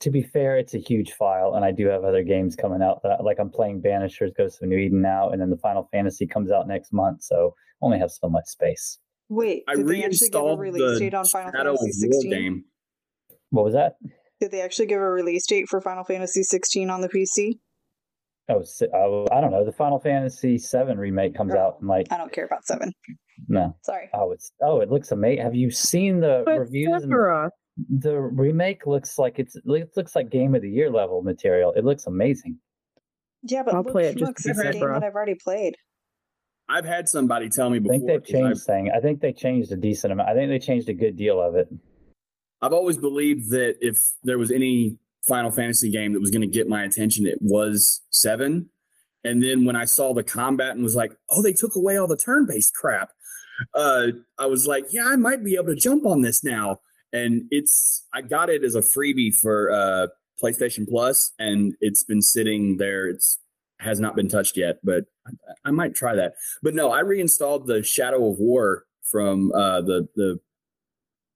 To 0.00 0.10
be 0.10 0.22
fair, 0.22 0.58
it's 0.58 0.74
a 0.74 0.78
huge 0.78 1.12
file, 1.12 1.54
and 1.54 1.64
I 1.64 1.72
do 1.72 1.86
have 1.86 2.04
other 2.04 2.22
games 2.22 2.54
coming 2.54 2.82
out 2.82 3.02
that, 3.02 3.12
I, 3.12 3.22
like 3.22 3.38
I'm 3.38 3.48
playing 3.48 3.80
Banishers 3.80 4.36
Ghosts 4.36 4.60
of 4.60 4.68
New 4.68 4.76
Eden 4.76 5.00
now, 5.00 5.30
and 5.30 5.40
then 5.40 5.48
the 5.48 5.56
Final 5.56 5.88
Fantasy 5.90 6.26
comes 6.26 6.50
out 6.50 6.68
next 6.68 6.92
month, 6.92 7.22
so 7.22 7.54
only 7.80 7.98
have 7.98 8.10
so 8.10 8.28
much 8.28 8.44
space. 8.46 8.98
Wait, 9.28 9.64
did 9.66 9.80
I 9.80 9.82
they 9.82 10.04
actually 10.04 10.28
give 10.28 10.42
a 10.42 10.56
release 10.56 10.98
date 10.98 11.14
on 11.14 11.24
Final 11.24 11.50
Fantasy 11.50 11.92
16? 11.92 12.30
Game. 12.30 12.64
What 13.50 13.64
was 13.64 13.74
that? 13.74 13.96
Did 14.40 14.50
they 14.50 14.60
actually 14.60 14.86
give 14.86 15.00
a 15.00 15.10
release 15.10 15.46
date 15.46 15.68
for 15.68 15.80
Final 15.80 16.04
Fantasy 16.04 16.42
16 16.42 16.90
on 16.90 17.00
the 17.00 17.08
PC? 17.08 17.58
Oh, 18.48 18.62
oh, 18.94 19.26
I 19.32 19.40
don't 19.40 19.50
know. 19.50 19.64
The 19.64 19.72
Final 19.72 19.98
Fantasy 19.98 20.58
VII 20.58 20.94
remake 20.96 21.34
comes 21.34 21.54
oh, 21.54 21.58
out 21.58 21.78
in 21.80 21.88
like. 21.88 22.06
I 22.10 22.16
don't 22.16 22.32
care 22.32 22.44
about 22.44 22.64
7. 22.64 22.92
No. 23.48 23.76
Sorry. 23.82 24.08
Oh, 24.14 24.30
it's 24.32 24.52
oh, 24.62 24.80
it 24.80 24.90
looks 24.90 25.10
amazing. 25.10 25.42
Have 25.42 25.54
you 25.54 25.70
seen 25.70 26.20
the 26.20 26.42
but 26.46 26.60
reviews? 26.60 27.02
the 27.90 28.18
remake 28.18 28.86
looks 28.86 29.18
like 29.18 29.38
it's 29.38 29.56
it 29.56 29.64
looks 29.66 30.16
like 30.16 30.30
game 30.30 30.54
of 30.54 30.62
the 30.62 30.70
year 30.70 30.90
level 30.90 31.22
material. 31.22 31.72
It 31.72 31.84
looks 31.84 32.06
amazing. 32.06 32.58
Yeah, 33.42 33.62
but 33.62 33.74
I'll 33.74 33.84
play 33.84 34.06
it 34.06 34.16
just 34.16 34.32
it's 34.46 34.58
a 34.58 34.72
game 34.72 34.80
that 34.80 35.02
I've 35.04 35.14
already 35.14 35.36
played. 35.42 35.76
I've 36.68 36.84
had 36.84 37.08
somebody 37.08 37.48
tell 37.48 37.70
me 37.70 37.78
before. 37.78 37.94
I 37.94 37.98
think 37.98 38.08
they've 38.08 38.24
changed 38.24 38.64
thing. 38.64 38.90
I 38.96 39.00
think 39.00 39.20
they 39.20 39.32
changed 39.32 39.70
a 39.70 39.76
decent 39.76 40.12
amount. 40.12 40.28
I 40.28 40.34
think 40.34 40.50
they 40.50 40.58
changed 40.58 40.88
a 40.88 40.94
good 40.94 41.16
deal 41.16 41.40
of 41.40 41.54
it. 41.54 41.68
I've 42.60 42.72
always 42.72 42.96
believed 42.96 43.50
that 43.50 43.76
if 43.80 43.98
there 44.24 44.38
was 44.38 44.50
any 44.50 44.98
Final 45.26 45.50
Fantasy 45.50 45.90
game 45.90 46.12
that 46.12 46.20
was 46.20 46.30
going 46.30 46.42
to 46.42 46.46
get 46.46 46.68
my 46.68 46.84
attention, 46.84 47.26
it 47.26 47.38
was 47.40 48.02
seven. 48.10 48.70
And 49.24 49.42
then 49.42 49.64
when 49.64 49.74
I 49.76 49.84
saw 49.84 50.14
the 50.14 50.22
combat 50.22 50.76
and 50.76 50.84
was 50.84 50.94
like, 50.94 51.16
oh, 51.30 51.42
they 51.42 51.52
took 51.52 51.74
away 51.74 51.96
all 51.96 52.06
the 52.06 52.16
turn 52.16 52.46
based 52.46 52.74
crap, 52.74 53.10
uh, 53.74 54.08
I 54.38 54.46
was 54.46 54.66
like, 54.66 54.84
yeah, 54.92 55.06
I 55.06 55.16
might 55.16 55.42
be 55.42 55.54
able 55.56 55.66
to 55.66 55.74
jump 55.74 56.06
on 56.06 56.22
this 56.22 56.44
now. 56.44 56.78
and 57.12 57.42
it's 57.50 58.06
I 58.12 58.22
got 58.22 58.50
it 58.50 58.62
as 58.62 58.74
a 58.74 58.82
freebie 58.82 59.34
for 59.34 59.70
uh, 59.70 60.06
PlayStation 60.42 60.86
Plus, 60.88 61.32
and 61.38 61.74
it's 61.80 62.02
been 62.02 62.22
sitting 62.22 62.76
there. 62.76 63.06
It's 63.06 63.38
has 63.80 64.00
not 64.00 64.16
been 64.16 64.28
touched 64.28 64.56
yet, 64.56 64.76
but 64.82 65.04
I, 65.26 65.30
I 65.66 65.70
might 65.70 65.94
try 65.94 66.14
that. 66.14 66.34
But 66.62 66.74
no, 66.74 66.90
I 66.90 67.00
reinstalled 67.00 67.66
the 67.66 67.82
Shadow 67.82 68.30
of 68.30 68.38
War 68.38 68.84
from 69.10 69.52
uh, 69.52 69.80
the 69.82 70.08
the 70.14 70.40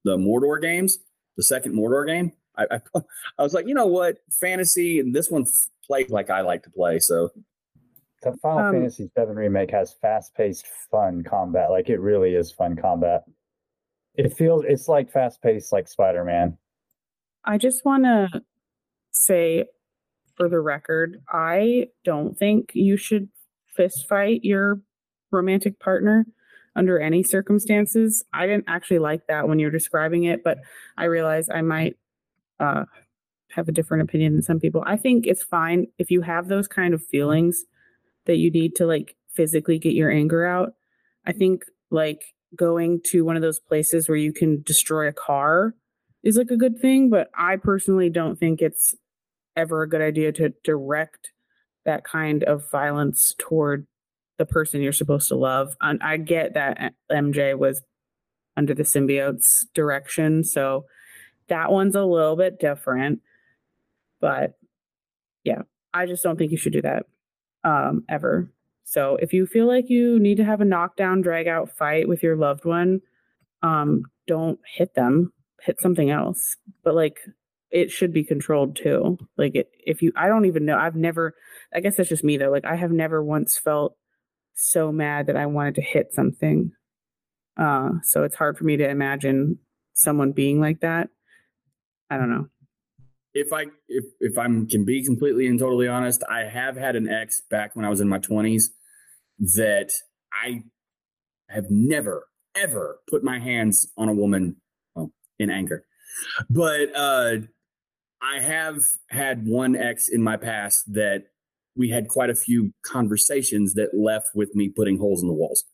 the 0.04 0.16
Mordor 0.16 0.60
games, 0.60 0.98
the 1.36 1.42
second 1.42 1.74
Mordor 1.74 2.06
game. 2.06 2.32
I, 2.56 2.66
I, 2.70 2.80
I 3.38 3.42
was 3.42 3.54
like, 3.54 3.66
you 3.66 3.74
know 3.74 3.86
what, 3.86 4.18
fantasy, 4.30 5.00
and 5.00 5.14
this 5.14 5.30
one 5.30 5.46
played 5.86 6.10
like 6.10 6.30
I 6.30 6.40
like 6.40 6.62
to 6.64 6.70
play. 6.70 6.98
So 6.98 7.30
the 8.22 8.36
Final 8.42 8.58
um, 8.58 8.74
Fantasy 8.74 9.10
VII 9.16 9.32
remake 9.32 9.70
has 9.70 9.94
fast-paced, 10.00 10.66
fun 10.90 11.24
combat. 11.24 11.70
Like 11.70 11.88
it 11.88 12.00
really 12.00 12.34
is 12.34 12.52
fun 12.52 12.76
combat. 12.76 13.24
It 14.14 14.36
feels 14.36 14.64
it's 14.66 14.88
like 14.88 15.10
fast-paced, 15.10 15.72
like 15.72 15.88
Spider-Man. 15.88 16.58
I 17.44 17.56
just 17.56 17.84
want 17.84 18.04
to 18.04 18.42
say, 19.12 19.64
for 20.36 20.48
the 20.48 20.60
record, 20.60 21.22
I 21.32 21.88
don't 22.04 22.36
think 22.36 22.70
you 22.74 22.96
should 22.96 23.28
fist 23.74 24.06
fight 24.08 24.44
your 24.44 24.80
romantic 25.30 25.78
partner 25.78 26.26
under 26.76 26.98
any 26.98 27.22
circumstances. 27.22 28.24
I 28.32 28.46
didn't 28.46 28.64
actually 28.68 28.98
like 28.98 29.26
that 29.28 29.48
when 29.48 29.58
you're 29.58 29.70
describing 29.70 30.24
it, 30.24 30.44
but 30.44 30.58
I 30.96 31.04
realize 31.04 31.48
I 31.48 31.62
might 31.62 31.96
uh, 32.60 32.84
have 33.52 33.68
a 33.68 33.72
different 33.72 34.02
opinion 34.04 34.34
than 34.34 34.42
some 34.42 34.60
people. 34.60 34.84
I 34.86 34.96
think 34.96 35.26
it's 35.26 35.42
fine 35.42 35.86
if 35.98 36.10
you 36.10 36.20
have 36.22 36.48
those 36.48 36.68
kind 36.68 36.94
of 36.94 37.04
feelings 37.04 37.64
that 38.26 38.36
you 38.36 38.50
need 38.50 38.76
to 38.76 38.86
like 38.86 39.16
physically 39.34 39.78
get 39.78 39.94
your 39.94 40.10
anger 40.10 40.46
out. 40.46 40.74
I 41.26 41.32
think 41.32 41.64
like 41.90 42.22
going 42.56 43.00
to 43.06 43.24
one 43.24 43.36
of 43.36 43.42
those 43.42 43.60
places 43.60 44.08
where 44.08 44.18
you 44.18 44.32
can 44.32 44.62
destroy 44.62 45.08
a 45.08 45.12
car 45.12 45.74
is 46.22 46.36
like 46.36 46.50
a 46.50 46.56
good 46.56 46.78
thing, 46.78 47.10
but 47.10 47.28
I 47.34 47.56
personally 47.56 48.10
don't 48.10 48.38
think 48.38 48.60
it's 48.60 48.94
ever 49.56 49.82
a 49.82 49.88
good 49.88 50.02
idea 50.02 50.32
to 50.32 50.52
direct 50.64 51.32
that 51.84 52.04
kind 52.04 52.44
of 52.44 52.70
violence 52.70 53.34
toward 53.38 53.86
the 54.38 54.46
person 54.46 54.80
you're 54.80 54.92
supposed 54.92 55.28
to 55.28 55.36
love. 55.36 55.74
And 55.80 56.02
I 56.02 56.16
get 56.16 56.54
that 56.54 56.94
MJ 57.10 57.56
was 57.56 57.82
under 58.56 58.74
the 58.74 58.82
symbiote's 58.82 59.66
direction, 59.74 60.44
so 60.44 60.84
that 61.50 61.70
one's 61.70 61.94
a 61.94 62.04
little 62.04 62.36
bit 62.36 62.58
different. 62.58 63.20
But 64.20 64.54
yeah, 65.44 65.62
I 65.92 66.06
just 66.06 66.22
don't 66.22 66.36
think 66.36 66.50
you 66.50 66.58
should 66.58 66.72
do 66.72 66.82
that 66.82 67.04
um, 67.64 68.04
ever. 68.08 68.50
So 68.84 69.16
if 69.16 69.32
you 69.32 69.46
feel 69.46 69.66
like 69.66 69.88
you 69.88 70.18
need 70.18 70.38
to 70.38 70.44
have 70.44 70.60
a 70.60 70.64
knockdown, 70.64 71.20
drag 71.20 71.46
out 71.46 71.70
fight 71.76 72.08
with 72.08 72.22
your 72.22 72.36
loved 72.36 72.64
one, 72.64 73.00
um, 73.62 74.02
don't 74.26 74.58
hit 74.74 74.94
them. 74.94 75.32
Hit 75.62 75.80
something 75.80 76.10
else. 76.10 76.56
But 76.82 76.94
like 76.94 77.18
it 77.70 77.90
should 77.90 78.12
be 78.12 78.24
controlled 78.24 78.76
too. 78.76 79.18
Like 79.36 79.54
it, 79.54 79.70
if 79.86 80.02
you, 80.02 80.12
I 80.16 80.26
don't 80.28 80.46
even 80.46 80.64
know. 80.64 80.76
I've 80.76 80.96
never. 80.96 81.34
I 81.74 81.80
guess 81.80 81.96
that's 81.96 82.08
just 82.08 82.24
me 82.24 82.36
though. 82.36 82.50
Like 82.50 82.64
I 82.64 82.76
have 82.76 82.90
never 82.90 83.22
once 83.22 83.58
felt 83.58 83.96
so 84.54 84.90
mad 84.90 85.26
that 85.26 85.36
I 85.36 85.46
wanted 85.46 85.76
to 85.76 85.82
hit 85.82 86.12
something. 86.12 86.72
Uh, 87.56 87.90
so 88.02 88.24
it's 88.24 88.34
hard 88.34 88.58
for 88.58 88.64
me 88.64 88.76
to 88.76 88.88
imagine 88.88 89.58
someone 89.92 90.32
being 90.32 90.60
like 90.60 90.80
that. 90.80 91.10
I 92.10 92.16
don't 92.16 92.30
know 92.30 92.48
if 93.34 93.52
I 93.52 93.66
if 93.88 94.04
if 94.20 94.38
I'm 94.38 94.66
can 94.66 94.84
be 94.84 95.04
completely 95.04 95.46
and 95.46 95.58
totally 95.58 95.88
honest, 95.88 96.22
I 96.28 96.40
have 96.40 96.76
had 96.76 96.96
an 96.96 97.08
ex 97.08 97.40
back 97.50 97.76
when 97.76 97.84
I 97.84 97.88
was 97.88 98.00
in 98.00 98.08
my 98.08 98.18
20s 98.18 98.64
that 99.56 99.90
I 100.32 100.64
have 101.48 101.66
never 101.70 102.26
ever 102.56 102.98
put 103.08 103.22
my 103.22 103.38
hands 103.38 103.86
on 103.96 104.08
a 104.08 104.12
woman 104.12 104.56
well, 104.94 105.12
in 105.38 105.50
anger. 105.50 105.84
But 106.48 106.94
uh 106.94 107.36
I 108.22 108.40
have 108.40 108.82
had 109.08 109.46
one 109.46 109.76
ex 109.76 110.08
in 110.08 110.22
my 110.22 110.36
past 110.36 110.92
that 110.92 111.24
we 111.76 111.88
had 111.88 112.08
quite 112.08 112.30
a 112.30 112.34
few 112.34 112.72
conversations 112.84 113.74
that 113.74 113.94
left 113.94 114.30
with 114.34 114.54
me 114.54 114.68
putting 114.68 114.98
holes 114.98 115.22
in 115.22 115.28
the 115.28 115.34
walls. 115.34 115.64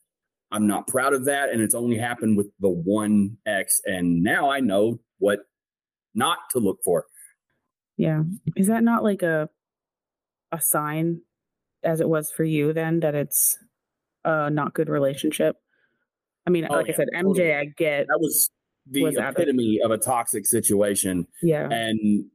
I'm 0.52 0.66
not 0.66 0.86
proud 0.86 1.12
of 1.14 1.24
that 1.24 1.48
and 1.48 1.60
it's 1.60 1.74
only 1.74 1.96
happened 1.96 2.36
with 2.36 2.48
the 2.60 2.68
one 2.68 3.38
ex 3.46 3.80
and 3.86 4.22
now 4.22 4.50
I 4.50 4.60
know 4.60 5.00
what 5.18 5.40
not 6.16 6.38
to 6.50 6.58
look 6.58 6.78
for 6.84 7.04
yeah. 7.96 8.22
Is 8.56 8.66
that 8.68 8.84
not 8.84 9.02
like 9.02 9.22
a 9.22 9.48
a 10.52 10.60
sign 10.60 11.22
as 11.82 12.00
it 12.00 12.08
was 12.08 12.30
for 12.30 12.44
you 12.44 12.72
then 12.72 13.00
that 13.00 13.14
it's 13.14 13.58
a 14.24 14.50
not 14.50 14.74
good 14.74 14.88
relationship? 14.88 15.56
I 16.46 16.50
mean, 16.50 16.66
oh, 16.70 16.74
like 16.74 16.86
yeah, 16.86 16.92
I 16.92 16.96
said, 16.96 17.08
MJ, 17.14 17.22
totally. 17.22 17.54
I 17.54 17.64
get 17.64 18.06
that 18.06 18.18
was 18.20 18.50
the 18.88 19.02
was 19.02 19.16
epitome 19.16 19.80
of 19.84 19.90
a 19.90 19.98
toxic 19.98 20.46
situation. 20.46 21.26
Yeah. 21.42 21.68
And 21.70 22.26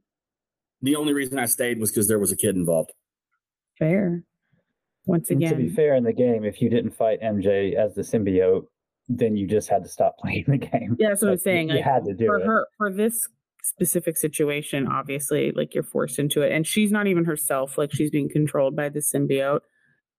the 0.82 0.96
only 0.96 1.14
reason 1.14 1.38
I 1.38 1.46
stayed 1.46 1.78
was 1.78 1.90
because 1.90 2.08
there 2.08 2.18
was 2.18 2.32
a 2.32 2.36
kid 2.36 2.56
involved. 2.56 2.92
Fair. 3.78 4.24
Once 5.06 5.30
again, 5.30 5.54
and 5.54 5.62
to 5.62 5.68
be 5.68 5.74
fair 5.74 5.94
in 5.94 6.04
the 6.04 6.12
game, 6.12 6.44
if 6.44 6.62
you 6.62 6.68
didn't 6.68 6.92
fight 6.92 7.20
MJ 7.22 7.74
as 7.74 7.94
the 7.94 8.02
symbiote, 8.02 8.66
then 9.08 9.36
you 9.36 9.48
just 9.48 9.68
had 9.68 9.82
to 9.82 9.88
stop 9.88 10.16
playing 10.20 10.44
the 10.46 10.58
game. 10.58 10.96
Yeah, 10.98 11.08
that's 11.08 11.22
what 11.22 11.28
like, 11.28 11.38
I'm 11.38 11.40
saying. 11.40 11.68
You, 11.70 11.76
like, 11.76 11.84
had 11.84 12.04
to 12.04 12.14
do 12.14 12.26
for 12.26 12.38
it. 12.38 12.46
her 12.46 12.66
for 12.76 12.92
this 12.92 13.26
specific 13.62 14.16
situation 14.16 14.88
obviously 14.88 15.52
like 15.52 15.72
you're 15.72 15.84
forced 15.84 16.18
into 16.18 16.42
it 16.42 16.50
and 16.50 16.66
she's 16.66 16.90
not 16.90 17.06
even 17.06 17.24
herself 17.24 17.78
like 17.78 17.92
she's 17.92 18.10
being 18.10 18.28
controlled 18.28 18.74
by 18.76 18.88
the 18.88 19.00
symbiote. 19.00 19.60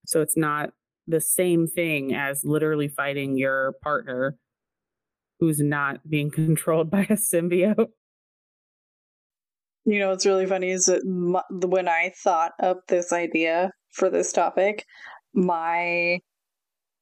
So 0.05 0.21
it's 0.21 0.37
not 0.37 0.71
the 1.07 1.21
same 1.21 1.67
thing 1.67 2.15
as 2.15 2.43
literally 2.45 2.87
fighting 2.87 3.37
your 3.37 3.75
partner 3.83 4.37
who's 5.39 5.59
not 5.59 6.09
being 6.09 6.31
controlled 6.31 6.89
by 6.89 7.01
a 7.01 7.17
symbiote. 7.17 7.89
You 9.85 9.99
know 9.99 10.09
what's 10.09 10.25
really 10.25 10.45
funny 10.45 10.71
is 10.71 10.85
that 10.85 11.03
my, 11.05 11.41
when 11.51 11.89
i 11.89 12.13
thought 12.23 12.53
up 12.61 12.87
this 12.87 13.11
idea 13.11 13.71
for 13.91 14.09
this 14.09 14.31
topic 14.31 14.85
my 15.33 16.19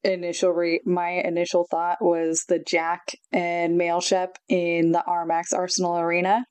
initial 0.04 0.50
re- 0.50 0.82
my 0.84 1.10
initial 1.10 1.66
thought 1.70 1.98
was 2.00 2.44
the 2.48 2.58
Jack 2.58 3.00
and 3.30 3.80
MaleShep 3.80 4.34
in 4.48 4.92
the 4.92 5.02
Armax 5.06 5.52
Arsenal 5.54 5.98
Arena 5.98 6.44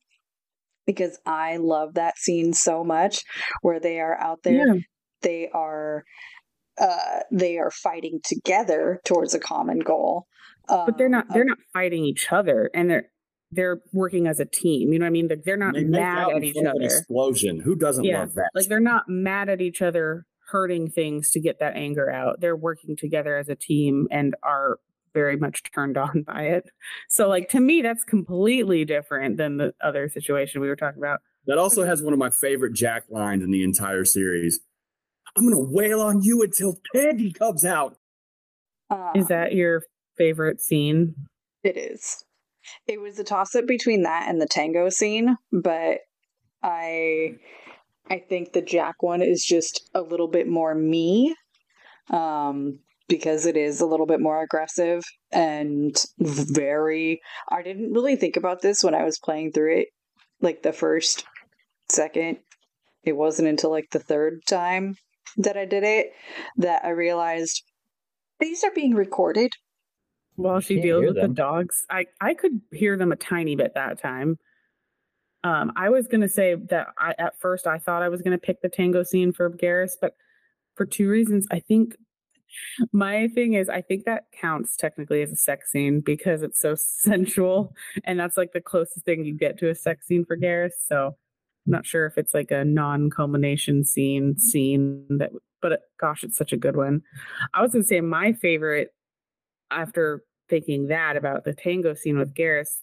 because 0.85 1.19
I 1.25 1.57
love 1.57 1.95
that 1.95 2.17
scene 2.17 2.53
so 2.53 2.83
much 2.83 3.23
where 3.61 3.79
they 3.79 3.99
are 3.99 4.19
out 4.19 4.39
there 4.43 4.67
yeah. 4.67 4.81
they 5.21 5.49
are 5.53 6.03
uh 6.79 7.19
they 7.31 7.57
are 7.57 7.71
fighting 7.71 8.19
together 8.23 8.99
towards 9.05 9.33
a 9.33 9.39
common 9.39 9.79
goal 9.79 10.25
but 10.67 10.97
they're 10.97 11.09
not 11.09 11.25
they're 11.33 11.45
not 11.45 11.57
fighting 11.73 12.05
each 12.05 12.31
other 12.31 12.69
and 12.73 12.89
they're 12.89 13.09
they're 13.51 13.81
working 13.91 14.27
as 14.27 14.39
a 14.39 14.45
team. 14.45 14.93
You 14.93 14.99
know 14.99 15.03
what 15.03 15.09
I 15.09 15.11
mean? 15.11 15.29
They're 15.43 15.57
not 15.57 15.73
they 15.73 15.83
mad 15.83 16.29
at 16.33 16.43
each 16.43 16.55
other. 16.57 16.81
explosion. 16.81 17.59
Who 17.59 17.75
doesn't 17.75 18.05
yeah. 18.05 18.21
love 18.21 18.33
that? 18.35 18.49
Like 18.55 18.67
they're 18.67 18.79
not 18.79 19.03
mad 19.09 19.49
at 19.49 19.61
each 19.61 19.81
other 19.81 20.25
hurting 20.51 20.89
things 20.89 21.31
to 21.31 21.39
get 21.39 21.59
that 21.59 21.75
anger 21.75 22.11
out. 22.11 22.41
They're 22.41 22.55
working 22.55 22.95
together 22.95 23.37
as 23.37 23.49
a 23.49 23.55
team 23.55 24.07
and 24.11 24.35
are 24.43 24.79
very 25.13 25.37
much 25.37 25.63
turned 25.73 25.97
on 25.97 26.23
by 26.27 26.43
it. 26.43 26.69
So, 27.09 27.27
like, 27.27 27.49
to 27.49 27.59
me, 27.59 27.81
that's 27.81 28.03
completely 28.03 28.85
different 28.85 29.37
than 29.37 29.57
the 29.57 29.73
other 29.83 30.09
situation 30.09 30.61
we 30.61 30.67
were 30.67 30.75
talking 30.75 31.01
about. 31.01 31.21
That 31.47 31.57
also 31.57 31.83
has 31.85 32.03
one 32.03 32.13
of 32.13 32.19
my 32.19 32.29
favorite 32.29 32.73
Jack 32.73 33.05
lines 33.09 33.43
in 33.43 33.51
the 33.51 33.63
entire 33.63 34.05
series. 34.05 34.59
I'm 35.35 35.49
going 35.49 35.55
to 35.55 35.71
wail 35.71 36.01
on 36.01 36.21
you 36.21 36.41
until 36.43 36.77
Teddy 36.93 37.31
comes 37.31 37.65
out. 37.65 37.97
Uh, 38.89 39.11
is 39.15 39.27
that 39.27 39.53
your 39.53 39.83
favorite 40.17 40.61
scene? 40.61 41.15
It 41.63 41.77
is. 41.77 42.23
It 42.87 43.01
was 43.01 43.17
a 43.17 43.23
toss 43.23 43.55
up 43.55 43.65
between 43.65 44.03
that 44.03 44.27
and 44.27 44.41
the 44.41 44.47
tango 44.47 44.89
scene, 44.89 45.37
but 45.51 45.99
I 46.61 47.37
I 48.09 48.19
think 48.19 48.53
the 48.53 48.61
Jack 48.61 49.01
one 49.01 49.21
is 49.21 49.45
just 49.45 49.89
a 49.93 50.01
little 50.01 50.27
bit 50.27 50.47
more 50.47 50.75
me 50.75 51.35
um, 52.09 52.79
because 53.07 53.45
it 53.45 53.55
is 53.55 53.81
a 53.81 53.85
little 53.85 54.05
bit 54.05 54.19
more 54.19 54.41
aggressive 54.41 55.03
and 55.31 55.95
very. 56.19 57.21
I 57.49 57.61
didn't 57.61 57.93
really 57.93 58.15
think 58.15 58.35
about 58.35 58.61
this 58.61 58.83
when 58.83 58.95
I 58.95 59.03
was 59.03 59.19
playing 59.19 59.51
through 59.51 59.79
it, 59.81 59.87
like 60.41 60.63
the 60.63 60.73
first, 60.73 61.25
second. 61.89 62.39
It 63.03 63.13
wasn't 63.13 63.47
until 63.47 63.71
like 63.71 63.89
the 63.91 63.99
third 63.99 64.41
time 64.47 64.95
that 65.37 65.57
I 65.57 65.65
did 65.65 65.83
it 65.83 66.11
that 66.57 66.83
I 66.83 66.89
realized 66.89 67.63
these 68.39 68.63
are 68.63 68.71
being 68.71 68.93
recorded. 68.93 69.51
While 70.35 70.59
she 70.59 70.79
deals 70.79 71.05
with 71.05 71.15
them. 71.15 71.29
the 71.29 71.35
dogs, 71.35 71.85
I 71.89 72.05
I 72.19 72.33
could 72.33 72.61
hear 72.71 72.97
them 72.97 73.11
a 73.11 73.15
tiny 73.15 73.55
bit 73.55 73.73
that 73.75 74.01
time. 74.01 74.37
Um, 75.43 75.71
I 75.75 75.89
was 75.89 76.07
going 76.07 76.21
to 76.21 76.29
say 76.29 76.55
that 76.69 76.89
I, 76.97 77.15
at 77.17 77.39
first 77.39 77.65
I 77.65 77.79
thought 77.79 78.03
I 78.03 78.09
was 78.09 78.21
going 78.21 78.37
to 78.37 78.37
pick 78.37 78.61
the 78.61 78.69
tango 78.69 79.03
scene 79.03 79.33
for 79.33 79.49
Garrus, 79.49 79.93
but 79.99 80.15
for 80.75 80.85
two 80.85 81.09
reasons. 81.09 81.47
I 81.51 81.59
think 81.59 81.95
my 82.91 83.27
thing 83.29 83.53
is, 83.53 83.69
I 83.69 83.81
think 83.81 84.05
that 84.05 84.25
counts 84.39 84.75
technically 84.75 85.21
as 85.21 85.31
a 85.31 85.35
sex 85.35 85.71
scene 85.71 86.01
because 86.01 86.41
it's 86.41 86.59
so 86.59 86.75
sensual, 86.77 87.73
and 88.03 88.19
that's 88.19 88.37
like 88.37 88.53
the 88.53 88.61
closest 88.61 89.05
thing 89.05 89.25
you 89.25 89.37
get 89.37 89.57
to 89.59 89.69
a 89.69 89.75
sex 89.75 90.07
scene 90.07 90.25
for 90.25 90.37
Garrus. 90.37 90.71
So 90.87 91.15
I'm 91.65 91.71
not 91.71 91.85
sure 91.85 92.05
if 92.05 92.17
it's 92.17 92.33
like 92.33 92.51
a 92.51 92.65
non-culmination 92.65 93.85
scene 93.85 94.37
scene 94.37 95.05
that, 95.09 95.31
but 95.61 95.73
it, 95.73 95.81
gosh, 95.99 96.23
it's 96.23 96.37
such 96.37 96.53
a 96.53 96.57
good 96.57 96.75
one. 96.75 97.01
I 97.53 97.61
was 97.61 97.71
going 97.71 97.83
to 97.83 97.87
say 97.87 98.01
my 98.01 98.33
favorite 98.33 98.89
after 99.69 100.23
thinking 100.49 100.87
that 100.87 101.15
about 101.15 101.45
the 101.45 101.53
tango 101.53 101.93
scene 101.93 102.17
with 102.17 102.33
Garrus 102.33 102.79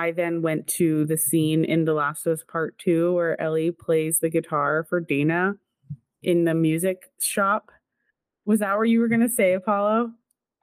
I 0.00 0.12
then 0.12 0.40
went 0.40 0.66
to 0.78 1.04
the 1.04 1.18
scene 1.18 1.62
in 1.62 1.84
The 1.84 1.92
Last 1.92 2.26
of 2.26 2.32
Us 2.32 2.44
Part 2.50 2.78
Two 2.78 3.12
where 3.12 3.38
Ellie 3.38 3.70
plays 3.70 4.20
the 4.20 4.30
guitar 4.30 4.86
for 4.88 4.98
Dina 4.98 5.56
in 6.22 6.44
the 6.44 6.54
music 6.54 7.10
shop. 7.20 7.70
Was 8.46 8.60
that 8.60 8.78
what 8.78 8.88
you 8.88 9.00
were 9.00 9.08
gonna 9.08 9.28
say, 9.28 9.52
Apollo? 9.52 10.12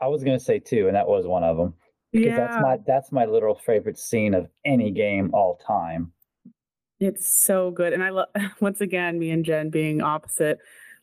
I 0.01 0.07
was 0.07 0.23
gonna 0.23 0.39
say 0.39 0.57
two, 0.57 0.87
and 0.87 0.95
that 0.95 1.07
was 1.07 1.27
one 1.27 1.43
of 1.43 1.55
them. 1.55 1.75
Because 2.11 2.27
yeah, 2.29 2.37
that's 2.37 2.61
my 2.63 2.77
that's 2.87 3.11
my 3.11 3.25
literal 3.25 3.55
favorite 3.63 3.99
scene 3.99 4.33
of 4.33 4.47
any 4.65 4.89
game 4.89 5.29
all 5.33 5.59
time. 5.67 6.13
it's 6.99 7.45
so 7.45 7.69
good, 7.69 7.93
and 7.93 8.03
I 8.03 8.09
love 8.09 8.29
once 8.59 8.81
again 8.81 9.19
me 9.19 9.29
and 9.29 9.45
Jen 9.45 9.69
being 9.69 10.01
opposite, 10.01 10.57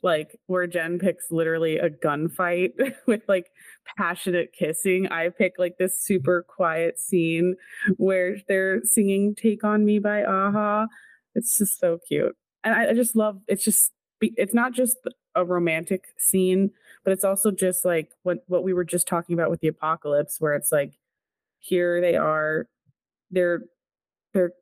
like 0.04 0.38
where 0.46 0.66
Jen 0.66 0.98
picks 0.98 1.32
literally 1.32 1.78
a 1.78 1.88
gunfight 1.88 2.72
with 3.06 3.22
like 3.26 3.50
passionate 3.96 4.52
kissing. 4.52 5.08
I 5.08 5.30
pick 5.30 5.54
like 5.58 5.78
this 5.78 5.98
super 5.98 6.44
quiet 6.46 7.00
scene 7.00 7.56
where 7.96 8.36
they're 8.46 8.82
singing 8.84 9.34
"Take 9.34 9.64
on 9.64 9.84
Me" 9.84 9.98
by 9.98 10.20
a-ha. 10.20 10.86
It's 11.34 11.58
just 11.58 11.80
so 11.80 11.98
cute, 12.06 12.36
and 12.62 12.74
I, 12.74 12.90
I 12.90 12.92
just 12.92 13.16
love. 13.16 13.40
It's 13.48 13.64
just 13.64 13.92
it's 14.20 14.54
not 14.54 14.72
just 14.72 14.98
a 15.34 15.44
romantic 15.44 16.04
scene, 16.18 16.70
but 17.02 17.12
it's 17.12 17.24
also 17.24 17.50
just 17.50 17.84
like 17.84 18.10
what 18.22 18.44
what 18.46 18.62
we 18.62 18.74
were 18.74 18.84
just 18.84 19.08
talking 19.08 19.34
about 19.34 19.50
with 19.50 19.60
the 19.60 19.68
apocalypse, 19.68 20.36
where 20.38 20.54
it's 20.54 20.70
like 20.70 20.92
here 21.60 22.02
they 22.02 22.14
are, 22.14 22.68
they're 23.30 23.62
they're 24.34 24.52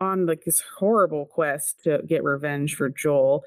on 0.00 0.26
like 0.26 0.44
this 0.44 0.62
horrible 0.78 1.24
quest 1.24 1.84
to 1.84 2.02
get 2.06 2.24
revenge 2.24 2.74
for 2.74 2.90
Joel. 2.90 3.44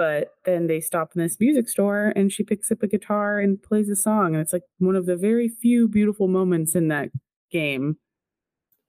But 0.00 0.32
then 0.46 0.66
they 0.66 0.80
stop 0.80 1.10
in 1.14 1.20
this 1.20 1.38
music 1.38 1.68
store 1.68 2.14
and 2.16 2.32
she 2.32 2.42
picks 2.42 2.72
up 2.72 2.82
a 2.82 2.86
guitar 2.86 3.38
and 3.38 3.62
plays 3.62 3.90
a 3.90 3.94
song. 3.94 4.28
And 4.32 4.40
it's 4.40 4.54
like 4.54 4.62
one 4.78 4.96
of 4.96 5.04
the 5.04 5.14
very 5.14 5.46
few 5.46 5.88
beautiful 5.88 6.26
moments 6.26 6.74
in 6.74 6.88
that 6.88 7.10
game. 7.52 7.98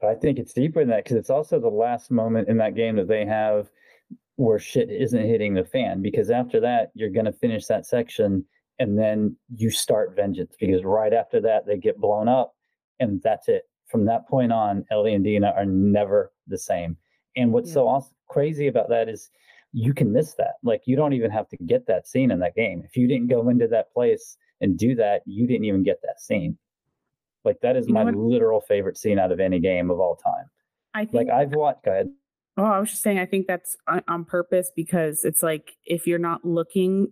I 0.02 0.14
think 0.16 0.40
it's 0.40 0.54
deeper 0.54 0.80
than 0.80 0.88
that 0.88 1.04
because 1.04 1.18
it's 1.18 1.30
also 1.30 1.60
the 1.60 1.68
last 1.68 2.12
moment 2.12 2.48
in 2.48 2.56
that 2.60 2.76
game 2.76 2.96
that 2.96 3.10
they 3.10 3.26
have 3.26 3.70
where 4.38 4.58
shit 4.58 4.90
isn't 4.90 5.28
hitting 5.28 5.54
the 5.54 5.66
fan. 5.66 6.02
Because 6.02 6.30
after 6.30 6.62
that, 6.62 6.92
you're 6.94 7.10
going 7.10 7.26
to 7.26 7.34
finish 7.34 7.66
that 7.66 7.86
section 7.86 8.46
and 8.80 8.98
then 8.98 9.36
you 9.54 9.70
start 9.70 10.16
vengeance. 10.16 10.56
Because 10.58 10.86
right 10.86 11.12
after 11.12 11.42
that, 11.42 11.66
they 11.68 11.78
get 11.78 12.00
blown 12.00 12.30
up 12.30 12.56
and 13.02 13.22
that's 13.22 13.50
it. 13.50 13.64
From 13.90 14.06
that 14.06 14.30
point 14.30 14.54
on, 14.54 14.86
Ellie 14.90 15.14
and 15.14 15.26
Dina 15.26 15.54
are 15.58 15.66
never 15.66 16.32
the 16.48 16.58
same. 16.58 16.96
And 17.36 17.52
what's 17.52 17.74
so 17.74 17.86
awesome, 17.86 18.16
crazy 18.30 18.68
about 18.68 18.88
that 18.88 19.10
is 19.10 19.30
you 19.74 19.94
can 19.94 20.12
miss 20.12 20.34
that. 20.36 20.56
Like 20.64 20.82
you 20.86 20.96
don't 20.96 21.14
even 21.14 21.32
have 21.32 21.48
to 21.50 21.58
get 21.58 21.88
that 21.88 22.08
scene 22.08 22.32
in 22.32 22.40
that 22.40 22.56
game. 22.56 22.84
If 22.86 22.98
you 22.98 23.08
didn't 23.08 23.28
go 23.28 23.48
into 23.50 23.68
that 23.68 23.94
place 23.94 24.38
and 24.60 24.78
do 24.78 24.96
that, 24.96 25.22
you 25.26 25.48
didn't 25.48 25.66
even 25.66 25.84
get 25.84 26.02
that 26.04 26.20
scene. 26.20 26.58
Like 27.44 27.58
that 27.62 27.76
is 27.76 27.88
You 27.88 27.94
my 27.94 28.04
literal 28.04 28.62
favorite 28.62 28.98
scene 28.98 29.18
out 29.18 29.32
of 29.32 29.40
any 29.40 29.60
game 29.60 29.90
of 29.90 30.00
all 30.00 30.16
time. 30.16 30.46
I 30.94 31.06
think 31.06 31.14
Like 31.14 31.30
I've 31.30 31.54
watched. 31.54 31.86
Go 31.86 31.92
ahead. 31.92 32.10
Oh, 32.58 32.66
I 32.66 32.80
was 32.80 32.92
just 32.92 33.02
saying, 33.02 33.18
I 33.18 33.26
think 33.26 33.48
that's 33.48 33.78
on, 33.88 34.04
on 34.08 34.26
purpose 34.26 34.72
because 34.76 35.24
it's 35.24 35.42
like 35.42 35.72
if 35.86 36.06
you're 36.06 36.20
not 36.20 36.44
looking, 36.44 37.08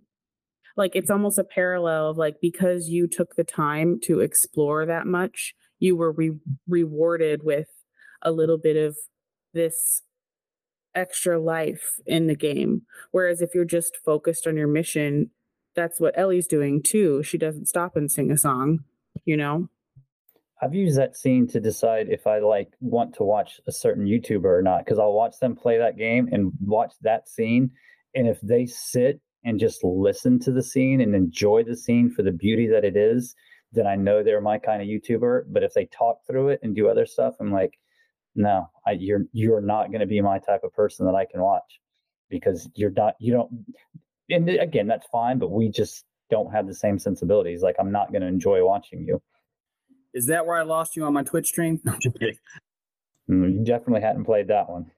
like 0.76 0.94
it's 0.94 1.10
almost 1.10 1.38
a 1.38 1.44
parallel 1.44 2.10
of 2.10 2.18
like 2.18 2.36
because 2.42 2.88
you 2.88 3.08
took 3.08 3.36
the 3.36 3.44
time 3.44 3.98
to 4.04 4.20
explore 4.20 4.84
that 4.84 5.06
much, 5.06 5.54
you 5.78 5.96
were 5.96 6.12
re- 6.12 6.38
rewarded 6.68 7.42
with 7.42 7.68
a 8.22 8.30
little 8.30 8.58
bit 8.58 8.76
of 8.76 8.96
this 9.54 10.02
extra 10.94 11.40
life 11.40 12.00
in 12.06 12.26
the 12.26 12.36
game. 12.36 12.82
Whereas 13.10 13.40
if 13.40 13.54
you're 13.54 13.64
just 13.64 13.96
focused 14.04 14.46
on 14.46 14.56
your 14.56 14.68
mission, 14.68 15.30
that's 15.74 16.00
what 16.00 16.18
Ellie's 16.18 16.46
doing 16.46 16.82
too. 16.82 17.22
She 17.22 17.38
doesn't 17.38 17.68
stop 17.68 17.96
and 17.96 18.10
sing 18.10 18.30
a 18.30 18.38
song, 18.38 18.80
you 19.24 19.36
know? 19.36 19.68
I've 20.62 20.74
used 20.74 20.98
that 20.98 21.16
scene 21.16 21.46
to 21.48 21.60
decide 21.60 22.08
if 22.10 22.26
I 22.26 22.38
like 22.40 22.72
want 22.80 23.14
to 23.14 23.22
watch 23.22 23.60
a 23.66 23.72
certain 23.72 24.04
YouTuber 24.04 24.44
or 24.44 24.62
not 24.62 24.84
because 24.84 24.98
I'll 24.98 25.14
watch 25.14 25.38
them 25.40 25.56
play 25.56 25.78
that 25.78 25.96
game 25.96 26.28
and 26.32 26.52
watch 26.60 26.92
that 27.00 27.28
scene, 27.28 27.70
and 28.14 28.28
if 28.28 28.40
they 28.42 28.66
sit 28.66 29.20
and 29.42 29.58
just 29.58 29.82
listen 29.82 30.38
to 30.40 30.52
the 30.52 30.62
scene 30.62 31.00
and 31.00 31.14
enjoy 31.14 31.64
the 31.64 31.76
scene 31.76 32.10
for 32.10 32.22
the 32.22 32.32
beauty 32.32 32.66
that 32.66 32.84
it 32.84 32.94
is, 32.94 33.34
then 33.72 33.86
I 33.86 33.96
know 33.96 34.22
they're 34.22 34.42
my 34.42 34.58
kind 34.58 34.82
of 34.82 34.88
YouTuber. 34.88 35.44
But 35.48 35.62
if 35.62 35.72
they 35.72 35.86
talk 35.86 36.18
through 36.26 36.50
it 36.50 36.60
and 36.62 36.76
do 36.76 36.88
other 36.88 37.06
stuff, 37.06 37.36
I'm 37.40 37.50
like, 37.52 37.78
no, 38.34 38.68
I, 38.86 38.92
you're 38.92 39.24
you're 39.32 39.60
not 39.60 39.88
going 39.88 40.00
to 40.00 40.06
be 40.06 40.20
my 40.20 40.38
type 40.38 40.62
of 40.64 40.72
person 40.72 41.06
that 41.06 41.14
I 41.14 41.26
can 41.26 41.40
watch 41.40 41.80
because 42.28 42.68
you're 42.74 42.92
not 42.92 43.14
you 43.18 43.32
don't. 43.32 43.50
And 44.30 44.48
again, 44.48 44.86
that's 44.86 45.06
fine, 45.10 45.38
but 45.38 45.50
we 45.50 45.68
just 45.68 46.04
don't 46.30 46.52
have 46.52 46.66
the 46.66 46.74
same 46.74 46.98
sensibilities. 46.98 47.62
Like 47.62 47.76
I'm 47.80 47.90
not 47.90 48.12
going 48.12 48.22
to 48.22 48.28
enjoy 48.28 48.64
watching 48.64 49.04
you. 49.06 49.20
Is 50.14 50.26
that 50.26 50.46
where 50.46 50.56
I 50.56 50.62
lost 50.62 50.96
you 50.96 51.04
on 51.04 51.12
my 51.12 51.22
Twitch 51.22 51.48
stream? 51.48 51.80
No, 51.84 51.92
I'm 51.92 52.00
just 52.00 52.18
kidding. 52.18 52.36
Mm, 53.28 53.52
You 53.58 53.64
definitely 53.64 54.00
hadn't 54.00 54.24
played 54.24 54.48
that 54.48 54.68
one. 54.68 54.90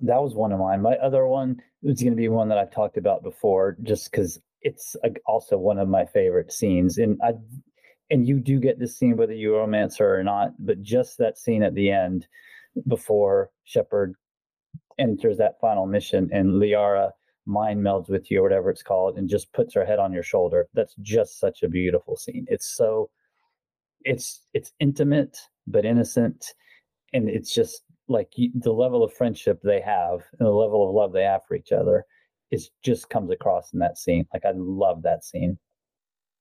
That 0.00 0.22
was 0.22 0.34
one 0.34 0.52
of 0.52 0.58
mine. 0.58 0.82
My 0.82 0.96
other 0.96 1.26
one 1.26 1.60
was 1.82 2.00
going 2.00 2.12
to 2.12 2.16
be 2.16 2.28
one 2.28 2.48
that 2.48 2.58
I've 2.58 2.72
talked 2.72 2.96
about 2.96 3.22
before, 3.22 3.76
just 3.82 4.10
because 4.10 4.40
it's 4.60 4.96
also 5.26 5.56
one 5.56 5.78
of 5.78 5.88
my 5.88 6.04
favorite 6.04 6.52
scenes. 6.52 6.98
And 6.98 7.18
I, 7.22 7.34
and 8.10 8.26
you 8.26 8.38
do 8.38 8.60
get 8.60 8.78
this 8.78 8.96
scene 8.96 9.16
whether 9.16 9.32
you 9.32 9.54
romance 9.54 9.96
her 9.98 10.18
or 10.18 10.22
not, 10.22 10.52
but 10.58 10.82
just 10.82 11.18
that 11.18 11.38
scene 11.38 11.62
at 11.62 11.74
the 11.74 11.90
end 11.90 12.26
before 12.86 13.50
Shepard 13.64 14.14
enters 14.98 15.38
that 15.38 15.60
final 15.60 15.86
mission 15.86 16.28
and 16.32 16.54
Liara 16.54 17.10
mind 17.46 17.80
melds 17.80 18.08
with 18.08 18.30
you 18.30 18.40
or 18.40 18.42
whatever 18.42 18.70
it's 18.70 18.82
called 18.82 19.18
and 19.18 19.28
just 19.28 19.52
puts 19.52 19.74
her 19.74 19.84
head 19.84 19.98
on 19.98 20.12
your 20.12 20.22
shoulder. 20.22 20.66
That's 20.74 20.94
just 21.02 21.38
such 21.38 21.62
a 21.62 21.68
beautiful 21.68 22.16
scene. 22.16 22.46
It's 22.48 22.74
so 22.76 23.10
it's 24.04 24.42
it's 24.52 24.72
intimate 24.80 25.38
but 25.66 25.84
innocent 25.84 26.54
and 27.12 27.28
it's 27.28 27.54
just 27.54 27.82
like 28.06 28.30
the 28.36 28.72
level 28.72 29.02
of 29.02 29.12
friendship 29.14 29.60
they 29.62 29.80
have 29.80 30.20
and 30.38 30.46
the 30.46 30.50
level 30.50 30.86
of 30.86 30.94
love 30.94 31.12
they 31.12 31.22
have 31.22 31.40
for 31.48 31.54
each 31.54 31.72
other 31.72 32.04
is 32.50 32.70
just 32.82 33.08
comes 33.08 33.30
across 33.30 33.72
in 33.72 33.78
that 33.78 33.96
scene 33.96 34.26
like 34.34 34.44
i 34.44 34.52
love 34.54 35.02
that 35.02 35.24
scene 35.24 35.58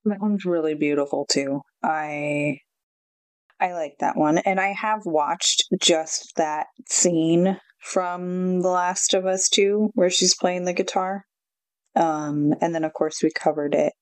That 0.06 0.20
one's 0.20 0.46
really 0.46 0.76
beautiful 0.76 1.26
too. 1.30 1.62
I 1.84 2.60
I 3.60 3.74
like 3.74 3.96
that 4.00 4.18
one. 4.18 4.40
And 4.40 4.60
I 4.60 4.74
have 4.74 5.06
watched 5.06 5.64
just 5.80 6.34
that 6.36 6.68
scene 6.90 7.60
from 7.80 8.62
The 8.62 8.70
Last 8.70 9.14
of 9.14 9.26
Us 9.26 9.48
2 9.50 9.92
where 9.94 10.10
she's 10.10 10.36
playing 10.36 10.66
the 10.66 10.74
guitar. 10.74 11.24
Um 11.96 12.54
and 12.62 12.74
then 12.76 12.84
of 12.84 12.94
course 12.94 13.22
we 13.24 13.32
covered 13.32 13.74
it. 13.76 13.94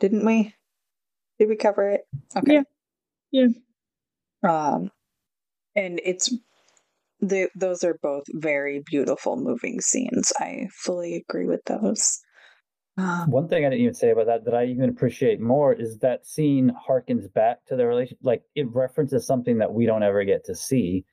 Didn't 0.00 0.24
we? 0.26 0.54
Did 1.38 1.48
we 1.48 1.56
cover 1.56 1.90
it? 1.90 2.02
Okay. 2.36 2.62
Yeah. 3.30 3.46
Yeah. 4.42 4.72
Um 4.74 4.90
and 5.74 6.00
it's 6.04 6.30
the 7.20 7.48
those 7.54 7.84
are 7.84 7.98
both 8.02 8.24
very 8.28 8.82
beautiful 8.84 9.36
moving 9.36 9.80
scenes. 9.80 10.32
I 10.38 10.68
fully 10.72 11.16
agree 11.16 11.46
with 11.46 11.64
those. 11.66 12.20
Um, 13.00 13.30
one 13.30 13.48
thing 13.48 13.64
i 13.64 13.68
didn't 13.68 13.82
even 13.82 13.94
say 13.94 14.10
about 14.10 14.26
that 14.26 14.44
that 14.44 14.54
i 14.54 14.64
even 14.64 14.88
appreciate 14.88 15.40
more 15.40 15.72
is 15.72 15.98
that 15.98 16.26
scene 16.26 16.72
harkens 16.88 17.32
back 17.32 17.64
to 17.66 17.76
their 17.76 17.88
relation 17.88 18.16
like 18.22 18.42
it 18.54 18.66
references 18.72 19.26
something 19.26 19.58
that 19.58 19.72
we 19.72 19.86
don't 19.86 20.02
ever 20.02 20.24
get 20.24 20.44
to 20.44 20.54
see 20.54 21.04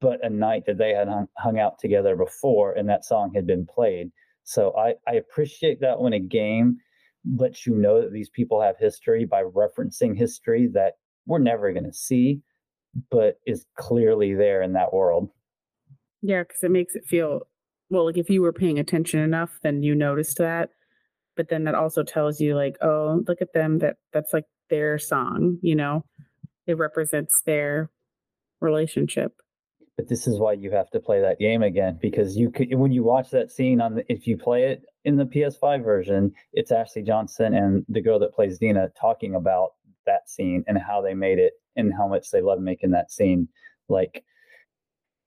but 0.00 0.24
a 0.24 0.28
night 0.28 0.64
that 0.66 0.76
they 0.76 0.90
had 0.90 1.08
hung, 1.08 1.26
hung 1.38 1.58
out 1.58 1.78
together 1.78 2.16
before 2.16 2.72
and 2.72 2.88
that 2.88 3.04
song 3.04 3.32
had 3.34 3.46
been 3.46 3.66
played 3.66 4.10
so 4.44 4.76
i 4.76 4.94
i 5.08 5.14
appreciate 5.14 5.80
that 5.80 6.00
when 6.00 6.12
a 6.12 6.20
game 6.20 6.76
lets 7.36 7.66
you 7.66 7.74
know 7.74 8.00
that 8.00 8.12
these 8.12 8.30
people 8.30 8.60
have 8.60 8.76
history 8.78 9.24
by 9.24 9.42
referencing 9.42 10.16
history 10.16 10.68
that 10.72 10.94
we're 11.26 11.38
never 11.38 11.72
going 11.72 11.84
to 11.84 11.92
see 11.92 12.40
but 13.10 13.38
is 13.46 13.66
clearly 13.76 14.34
there 14.34 14.62
in 14.62 14.72
that 14.72 14.92
world 14.92 15.30
Yeah, 16.22 16.42
because 16.42 16.62
it 16.62 16.70
makes 16.70 16.94
it 16.94 17.04
feel 17.06 17.42
well, 17.88 18.04
like 18.04 18.18
if 18.18 18.28
you 18.28 18.42
were 18.42 18.52
paying 18.52 18.78
attention 18.78 19.20
enough, 19.20 19.58
then 19.62 19.82
you 19.82 19.94
noticed 19.94 20.38
that. 20.38 20.70
But 21.36 21.48
then 21.48 21.64
that 21.64 21.74
also 21.74 22.02
tells 22.02 22.40
you, 22.40 22.54
like, 22.54 22.76
oh, 22.82 23.22
look 23.28 23.42
at 23.42 23.52
them. 23.52 23.78
That 23.78 23.96
that's 24.12 24.32
like 24.32 24.46
their 24.70 24.98
song. 24.98 25.58
You 25.62 25.76
know, 25.76 26.04
it 26.66 26.78
represents 26.78 27.42
their 27.44 27.90
relationship. 28.60 29.32
but 29.96 30.08
this 30.08 30.26
is 30.26 30.38
why 30.38 30.52
you 30.52 30.70
have 30.70 30.90
to 30.90 31.00
play 31.00 31.20
that 31.20 31.38
game 31.38 31.62
again 31.62 31.98
because 32.00 32.36
you 32.36 32.50
could 32.50 32.74
when 32.74 32.92
you 32.92 33.02
watch 33.02 33.30
that 33.30 33.50
scene 33.50 33.80
on 33.80 33.94
the 33.96 34.04
if 34.12 34.26
you 34.26 34.36
play 34.36 34.64
it 34.64 34.82
in 35.04 35.16
the 35.16 35.24
PS5 35.24 35.84
version, 35.84 36.32
it's 36.52 36.72
Ashley 36.72 37.02
Johnson 37.02 37.54
and 37.54 37.84
the 37.88 38.00
girl 38.00 38.18
that 38.18 38.34
plays 38.34 38.58
Dina 38.58 38.88
talking 39.00 39.34
about 39.34 39.70
that 40.06 40.28
scene 40.28 40.64
and 40.66 40.78
how 40.78 41.00
they 41.00 41.14
made 41.14 41.38
it 41.38 41.54
and 41.76 41.92
how 41.92 42.08
much 42.08 42.30
they 42.30 42.40
love 42.40 42.60
making 42.60 42.90
that 42.90 43.10
scene. 43.10 43.48
Like 43.88 44.24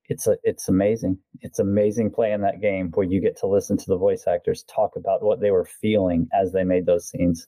it's 0.10 0.28
a 0.28 0.38
it's 0.43 0.68
amazing. 0.68 1.18
It's 1.41 1.60
amazing 1.60 2.12
playing 2.12 2.41
that 2.41 2.62
game 2.62 2.89
where 2.93 3.05
you 3.05 3.22
get 3.22 3.38
to 3.38 3.47
listen 3.47 3.78
to 3.78 3.86
the 3.88 3.97
voice 3.97 4.26
actors 4.28 4.64
talk 4.64 4.95
about 4.95 5.24
what 5.24 5.39
they 5.39 5.51
were 5.51 5.66
feeling 5.66 6.28
as 6.34 6.51
they 6.51 6.64
made 6.64 6.86
those 6.86 7.07
scenes. 7.07 7.47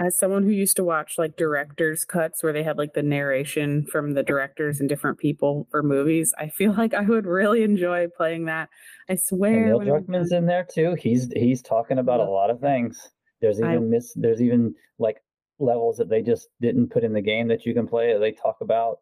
As 0.00 0.18
someone 0.18 0.42
who 0.42 0.50
used 0.50 0.76
to 0.76 0.84
watch 0.84 1.18
like 1.18 1.36
director's 1.36 2.04
cuts 2.04 2.42
where 2.42 2.52
they 2.52 2.64
had 2.64 2.76
like 2.78 2.94
the 2.94 3.02
narration 3.02 3.86
from 3.86 4.12
the 4.14 4.24
directors 4.24 4.80
and 4.80 4.88
different 4.88 5.18
people 5.18 5.68
for 5.70 5.82
movies, 5.84 6.34
I 6.36 6.48
feel 6.48 6.72
like 6.74 6.94
I 6.94 7.02
would 7.02 7.26
really 7.26 7.62
enjoy 7.62 8.08
playing 8.16 8.46
that. 8.46 8.68
I 9.08 9.12
And 9.12 9.20
swear. 9.20 9.66
Neil 9.66 9.80
it 9.80 9.84
was 9.90 10.02
Druckmann's 10.02 10.32
in 10.32 10.46
there 10.46 10.66
too. 10.70 10.96
He's 10.98 11.30
he's 11.34 11.62
talking 11.62 11.98
about 11.98 12.20
a 12.20 12.24
lot 12.24 12.50
of 12.50 12.60
things. 12.60 13.10
There's 13.40 13.60
I- 13.60 13.74
even 13.74 13.90
miss 13.90 14.12
there's 14.14 14.42
even 14.42 14.74
like 14.98 15.18
levels 15.58 15.96
that 15.96 16.08
they 16.10 16.20
just 16.20 16.48
didn't 16.60 16.90
put 16.90 17.04
in 17.04 17.12
the 17.12 17.20
game 17.22 17.48
that 17.48 17.64
you 17.64 17.72
can 17.72 17.86
play 17.86 18.12
that 18.12 18.18
they 18.18 18.32
talk 18.32 18.56
about 18.60 18.98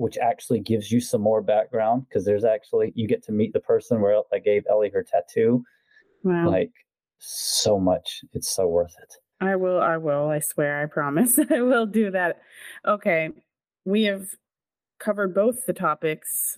which 0.00 0.16
actually 0.16 0.60
gives 0.60 0.90
you 0.90 0.98
some 0.98 1.20
more 1.20 1.42
background 1.42 2.06
because 2.08 2.24
there's 2.24 2.42
actually 2.42 2.90
you 2.96 3.06
get 3.06 3.22
to 3.22 3.32
meet 3.32 3.52
the 3.52 3.60
person 3.60 4.00
where 4.00 4.18
I 4.32 4.38
gave 4.38 4.62
Ellie 4.68 4.90
her 4.94 5.04
tattoo. 5.04 5.62
Wow. 6.24 6.48
Like 6.48 6.72
so 7.18 7.78
much. 7.78 8.22
It's 8.32 8.48
so 8.48 8.66
worth 8.66 8.94
it. 9.02 9.14
I 9.42 9.56
will. 9.56 9.78
I 9.78 9.98
will. 9.98 10.30
I 10.30 10.38
swear. 10.38 10.82
I 10.82 10.86
promise. 10.86 11.38
I 11.50 11.60
will 11.60 11.84
do 11.84 12.10
that. 12.12 12.38
Okay. 12.88 13.28
We 13.84 14.04
have 14.04 14.28
covered 14.98 15.34
both 15.34 15.66
the 15.66 15.74
topics. 15.74 16.56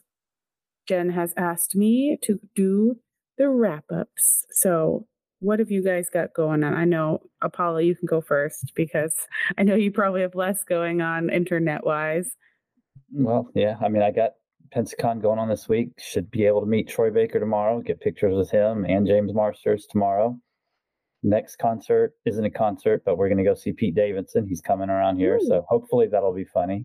Jen 0.86 1.10
has 1.10 1.34
asked 1.36 1.74
me 1.74 2.18
to 2.22 2.38
do 2.54 3.00
the 3.38 3.48
wrap 3.48 3.86
ups. 3.92 4.46
So, 4.52 5.08
what 5.40 5.58
have 5.58 5.72
you 5.72 5.82
guys 5.82 6.08
got 6.08 6.32
going 6.32 6.62
on? 6.62 6.74
I 6.74 6.84
know, 6.84 7.22
Apollo, 7.42 7.78
you 7.78 7.96
can 7.96 8.06
go 8.06 8.20
first 8.20 8.70
because 8.76 9.14
I 9.58 9.64
know 9.64 9.74
you 9.74 9.90
probably 9.90 10.20
have 10.20 10.36
less 10.36 10.62
going 10.62 11.00
on 11.00 11.28
internet 11.28 11.84
wise. 11.84 12.36
Well, 13.12 13.48
yeah. 13.54 13.76
I 13.80 13.88
mean, 13.88 14.02
I 14.02 14.10
got 14.10 14.32
Pensacon 14.74 15.20
going 15.20 15.38
on 15.38 15.48
this 15.48 15.68
week. 15.68 15.90
Should 15.98 16.30
be 16.30 16.46
able 16.46 16.60
to 16.60 16.66
meet 16.66 16.88
Troy 16.88 17.10
Baker 17.10 17.38
tomorrow, 17.38 17.80
get 17.80 18.00
pictures 18.00 18.34
with 18.34 18.50
him 18.50 18.84
and 18.84 19.06
James 19.06 19.34
Marsters 19.34 19.86
tomorrow 19.86 20.38
next 21.22 21.56
concert 21.56 22.14
isn't 22.24 22.44
a 22.44 22.50
concert, 22.50 23.02
but 23.04 23.16
we're 23.16 23.28
going 23.28 23.38
to 23.38 23.44
go 23.44 23.54
see 23.54 23.72
Pete 23.72 23.94
Davidson. 23.94 24.46
He's 24.46 24.60
coming 24.60 24.90
around 24.90 25.18
here. 25.18 25.38
Ooh. 25.40 25.46
So 25.46 25.64
hopefully 25.68 26.08
that'll 26.10 26.34
be 26.34 26.44
funny. 26.44 26.84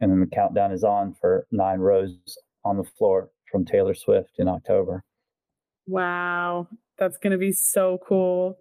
And 0.00 0.10
then 0.10 0.20
the 0.20 0.26
countdown 0.26 0.72
is 0.72 0.84
on 0.84 1.14
for 1.20 1.46
Nine 1.50 1.78
Rows 1.78 2.16
on 2.64 2.76
the 2.76 2.84
Floor 2.84 3.30
from 3.50 3.64
Taylor 3.64 3.94
Swift 3.94 4.36
in 4.38 4.48
October. 4.48 5.04
Wow. 5.86 6.68
That's 6.98 7.18
going 7.18 7.32
to 7.32 7.38
be 7.38 7.52
so 7.52 7.98
cool. 8.06 8.58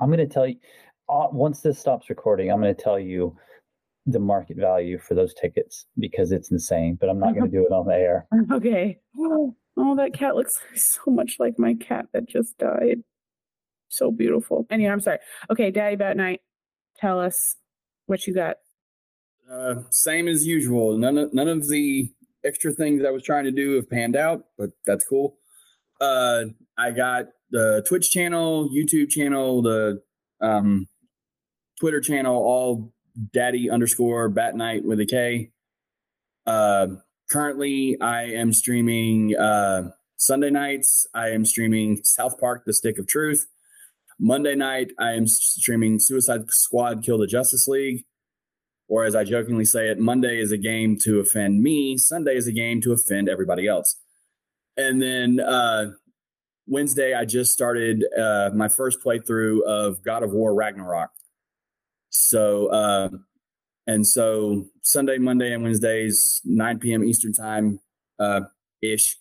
I'm 0.00 0.08
going 0.08 0.18
to 0.18 0.26
tell 0.26 0.46
you, 0.46 0.56
uh, 1.08 1.28
once 1.32 1.60
this 1.60 1.78
stops 1.78 2.10
recording, 2.10 2.50
I'm 2.50 2.60
going 2.60 2.74
to 2.74 2.82
tell 2.82 2.98
you 2.98 3.36
the 4.12 4.18
market 4.20 4.56
value 4.56 4.98
for 4.98 5.14
those 5.14 5.34
tickets 5.34 5.86
because 5.98 6.32
it's 6.32 6.50
insane, 6.50 6.96
but 7.00 7.08
I'm 7.08 7.18
not 7.18 7.34
going 7.34 7.50
to 7.50 7.56
do 7.56 7.64
it 7.64 7.72
on 7.72 7.86
the 7.86 7.94
air. 7.94 8.26
Okay. 8.52 8.98
Oh, 9.18 9.54
oh, 9.76 9.96
that 9.96 10.14
cat 10.14 10.36
looks 10.36 10.60
so 10.74 11.10
much 11.10 11.36
like 11.38 11.58
my 11.58 11.74
cat 11.74 12.06
that 12.12 12.28
just 12.28 12.58
died 12.58 13.02
so 13.90 14.10
beautiful. 14.10 14.66
Anyway, 14.70 14.90
I'm 14.90 15.00
sorry. 15.00 15.18
Okay, 15.50 15.70
Daddy 15.70 15.96
Bat 15.96 16.16
Night, 16.16 16.40
tell 16.96 17.20
us 17.20 17.56
what 18.06 18.26
you 18.26 18.34
got. 18.34 18.56
Uh, 19.50 19.82
same 19.90 20.28
as 20.28 20.46
usual. 20.46 20.96
None 20.96 21.18
of 21.18 21.34
none 21.34 21.48
of 21.48 21.68
the 21.68 22.08
extra 22.44 22.72
things 22.72 23.04
I 23.04 23.10
was 23.10 23.22
trying 23.22 23.44
to 23.44 23.50
do 23.50 23.74
have 23.74 23.90
panned 23.90 24.16
out, 24.16 24.44
but 24.56 24.70
that's 24.86 25.04
cool. 25.04 25.36
Uh, 26.00 26.44
I 26.78 26.92
got 26.92 27.26
the 27.50 27.84
Twitch 27.86 28.10
channel, 28.10 28.70
YouTube 28.70 29.10
channel, 29.10 29.60
the 29.60 30.00
um, 30.40 30.86
Twitter 31.78 32.00
channel, 32.00 32.36
all 32.36 32.92
Daddy 33.32 33.70
underscore 33.70 34.28
Bat 34.28 34.56
Night 34.56 34.84
with 34.84 35.00
a 35.00 35.06
K. 35.06 35.50
Uh, 36.46 36.88
currently, 37.30 38.00
I 38.00 38.24
am 38.24 38.52
streaming 38.52 39.36
uh, 39.36 39.90
Sunday 40.16 40.50
nights. 40.50 41.06
I 41.14 41.28
am 41.28 41.44
streaming 41.44 42.00
South 42.04 42.38
Park: 42.38 42.64
The 42.66 42.72
Stick 42.72 42.98
of 42.98 43.06
Truth. 43.06 43.46
Monday 44.18 44.54
night, 44.54 44.92
I 44.98 45.12
am 45.12 45.26
streaming 45.26 45.98
Suicide 45.98 46.50
Squad 46.50 47.02
Kill 47.02 47.16
the 47.16 47.26
Justice 47.26 47.66
League. 47.66 48.04
Or 48.86 49.04
as 49.04 49.14
I 49.14 49.24
jokingly 49.24 49.64
say 49.64 49.88
it, 49.88 49.98
Monday 49.98 50.38
is 50.40 50.52
a 50.52 50.58
game 50.58 50.98
to 51.04 51.20
offend 51.20 51.62
me, 51.62 51.96
Sunday 51.96 52.36
is 52.36 52.46
a 52.46 52.52
game 52.52 52.80
to 52.82 52.92
offend 52.92 53.28
everybody 53.28 53.66
else. 53.66 53.96
And 54.76 55.00
then 55.00 55.40
uh, 55.40 55.92
Wednesday, 56.66 57.14
I 57.14 57.24
just 57.24 57.52
started 57.52 58.04
uh, 58.18 58.50
my 58.54 58.68
first 58.68 58.98
playthrough 59.02 59.62
of 59.62 60.02
God 60.02 60.22
of 60.22 60.32
War 60.32 60.54
Ragnarok. 60.54 61.10
So, 62.10 62.68
uh, 62.68 63.08
and 63.86 64.06
so 64.06 64.66
Sunday, 64.82 65.18
Monday, 65.18 65.52
and 65.52 65.62
Wednesdays, 65.62 66.40
9 66.44 66.78
p.m. 66.78 67.04
Eastern 67.04 67.32
time 67.32 67.80
uh, 68.18 68.42
ish. 68.82 69.16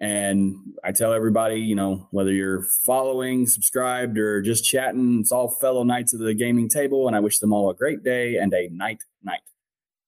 And 0.00 0.56
I 0.82 0.90
tell 0.90 1.12
everybody, 1.12 1.60
you 1.60 1.76
know, 1.76 2.08
whether 2.10 2.32
you're 2.32 2.64
following, 2.84 3.46
subscribed, 3.46 4.18
or 4.18 4.42
just 4.42 4.64
chatting, 4.64 5.20
it's 5.20 5.30
all 5.30 5.48
fellow 5.48 5.84
knights 5.84 6.12
of 6.12 6.18
the 6.18 6.34
gaming 6.34 6.68
table. 6.68 7.06
And 7.06 7.14
I 7.14 7.20
wish 7.20 7.38
them 7.38 7.52
all 7.52 7.70
a 7.70 7.74
great 7.74 8.02
day 8.02 8.36
and 8.36 8.52
a 8.52 8.68
night 8.70 9.04
night. 9.22 9.42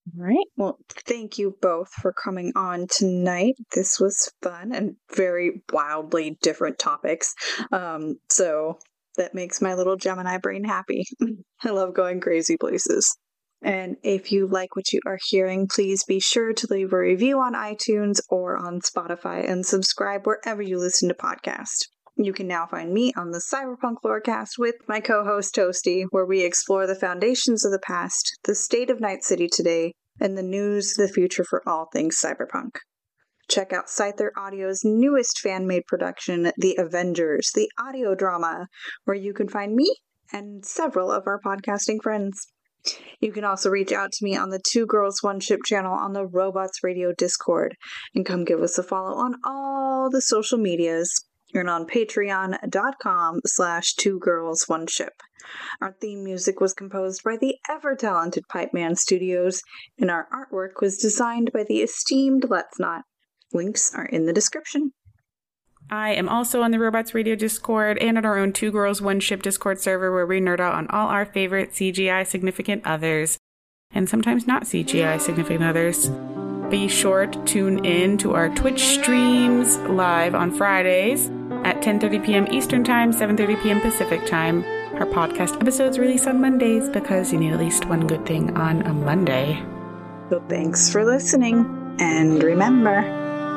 All 0.06 0.24
right. 0.24 0.46
Well, 0.56 0.78
thank 1.06 1.38
you 1.38 1.56
both 1.62 1.90
for 1.90 2.12
coming 2.12 2.52
on 2.56 2.88
tonight. 2.88 3.54
This 3.72 3.98
was 3.98 4.30
fun 4.42 4.72
and 4.74 4.96
very 5.14 5.62
wildly 5.72 6.38
different 6.42 6.78
topics. 6.78 7.34
Um, 7.72 8.18
so 8.28 8.78
that 9.16 9.34
makes 9.34 9.60
my 9.60 9.74
little 9.74 9.96
Gemini 9.96 10.38
brain 10.38 10.64
happy. 10.64 11.04
I 11.64 11.70
love 11.70 11.94
going 11.94 12.20
crazy 12.20 12.56
places. 12.56 13.16
And 13.62 13.96
if 14.02 14.30
you 14.30 14.46
like 14.46 14.76
what 14.76 14.92
you 14.92 15.00
are 15.06 15.18
hearing, 15.28 15.66
please 15.66 16.04
be 16.04 16.20
sure 16.20 16.52
to 16.52 16.66
leave 16.68 16.92
a 16.92 16.98
review 16.98 17.40
on 17.40 17.54
iTunes 17.54 18.20
or 18.28 18.58
on 18.58 18.80
Spotify 18.80 19.48
and 19.48 19.64
subscribe 19.64 20.26
wherever 20.26 20.60
you 20.60 20.78
listen 20.78 21.08
to 21.08 21.14
podcasts. 21.14 21.86
You 22.16 22.32
can 22.32 22.46
now 22.46 22.66
find 22.66 22.92
me 22.92 23.12
on 23.16 23.30
the 23.30 23.42
Cyberpunk 23.52 23.96
Lorecast 24.04 24.58
with 24.58 24.76
my 24.86 25.00
co 25.00 25.24
host 25.24 25.54
Toasty, 25.54 26.04
where 26.10 26.26
we 26.26 26.42
explore 26.42 26.86
the 26.86 26.94
foundations 26.94 27.64
of 27.64 27.72
the 27.72 27.80
past, 27.80 28.38
the 28.44 28.54
state 28.54 28.90
of 28.90 29.00
Night 29.00 29.24
City 29.24 29.48
today, 29.50 29.94
and 30.20 30.38
the 30.38 30.42
news 30.42 30.96
of 30.96 31.08
the 31.08 31.12
future 31.12 31.42
for 31.42 31.62
all 31.66 31.88
things 31.92 32.20
cyberpunk. 32.22 32.76
Check 33.48 33.72
out 33.72 33.86
Scyther 33.86 34.30
Audio's 34.36 34.82
newest 34.84 35.38
fan 35.40 35.66
made 35.66 35.86
production, 35.86 36.52
The 36.56 36.76
Avengers, 36.78 37.50
the 37.54 37.70
audio 37.78 38.14
drama, 38.14 38.68
where 39.04 39.16
you 39.16 39.32
can 39.32 39.48
find 39.48 39.74
me 39.74 39.94
and 40.32 40.64
several 40.64 41.10
of 41.10 41.26
our 41.26 41.40
podcasting 41.40 42.02
friends. 42.02 42.46
You 43.20 43.32
can 43.32 43.44
also 43.44 43.70
reach 43.70 43.92
out 43.92 44.12
to 44.12 44.24
me 44.24 44.36
on 44.36 44.50
the 44.50 44.60
Two 44.70 44.86
Girls 44.86 45.22
One 45.22 45.40
Ship 45.40 45.60
channel 45.64 45.94
on 45.94 46.12
the 46.12 46.26
Robots 46.26 46.80
Radio 46.82 47.12
Discord 47.16 47.76
and 48.14 48.26
come 48.26 48.44
give 48.44 48.60
us 48.60 48.76
a 48.76 48.82
follow 48.82 49.16
on 49.16 49.36
all 49.44 50.10
the 50.10 50.20
social 50.20 50.58
medias 50.58 51.26
and 51.54 51.70
on 51.70 51.86
patreon.com 51.86 53.40
slash 53.46 53.94
two 53.94 54.18
girls 54.18 54.64
one 54.66 54.86
ship. 54.86 55.12
Our 55.80 55.94
theme 56.00 56.24
music 56.24 56.60
was 56.60 56.74
composed 56.74 57.22
by 57.24 57.36
the 57.36 57.56
ever-talented 57.70 58.44
Pipeman 58.52 58.96
Studios, 58.96 59.62
and 59.98 60.10
our 60.10 60.26
artwork 60.32 60.80
was 60.80 60.98
designed 60.98 61.52
by 61.52 61.64
the 61.64 61.80
esteemed 61.80 62.46
Let's 62.48 62.78
Not. 62.78 63.02
Links 63.54 63.94
are 63.94 64.06
in 64.06 64.26
the 64.26 64.32
description. 64.32 64.92
I 65.90 66.10
am 66.10 66.28
also 66.28 66.62
on 66.62 66.70
the 66.70 66.78
Robots 66.78 67.14
Radio 67.14 67.34
Discord 67.34 67.98
and 67.98 68.16
on 68.18 68.24
our 68.24 68.38
own 68.38 68.52
Two 68.52 68.70
Girls 68.70 69.02
One 69.02 69.20
Ship 69.20 69.40
Discord 69.42 69.80
server 69.80 70.12
where 70.12 70.26
we 70.26 70.40
nerd 70.40 70.60
out 70.60 70.74
on 70.74 70.88
all 70.88 71.08
our 71.08 71.26
favorite 71.26 71.72
CGI 71.72 72.26
significant 72.26 72.82
others 72.84 73.38
and 73.92 74.08
sometimes 74.08 74.46
not 74.46 74.64
CGI 74.64 75.20
significant 75.20 75.62
others. 75.62 76.10
Be 76.70 76.88
sure 76.88 77.26
to 77.26 77.44
tune 77.44 77.84
in 77.84 78.18
to 78.18 78.34
our 78.34 78.48
Twitch 78.48 78.80
streams 78.80 79.76
live 79.78 80.34
on 80.34 80.50
Fridays 80.50 81.28
at 81.64 81.82
10:30 81.82 82.24
p.m. 82.24 82.46
Eastern 82.50 82.82
Time, 82.82 83.12
7:30 83.12 83.62
p.m. 83.62 83.80
Pacific 83.80 84.26
Time. 84.26 84.64
Our 84.94 85.06
podcast 85.06 85.60
episodes 85.60 85.98
release 85.98 86.26
on 86.26 86.40
Mondays 86.40 86.88
because 86.88 87.32
you 87.32 87.38
need 87.38 87.52
at 87.52 87.58
least 87.58 87.84
one 87.86 88.06
good 88.06 88.24
thing 88.24 88.56
on 88.56 88.82
a 88.82 88.92
Monday. 88.92 89.62
So 90.30 90.42
thanks 90.48 90.90
for 90.90 91.04
listening 91.04 91.96
and 92.00 92.42
remember 92.42 93.02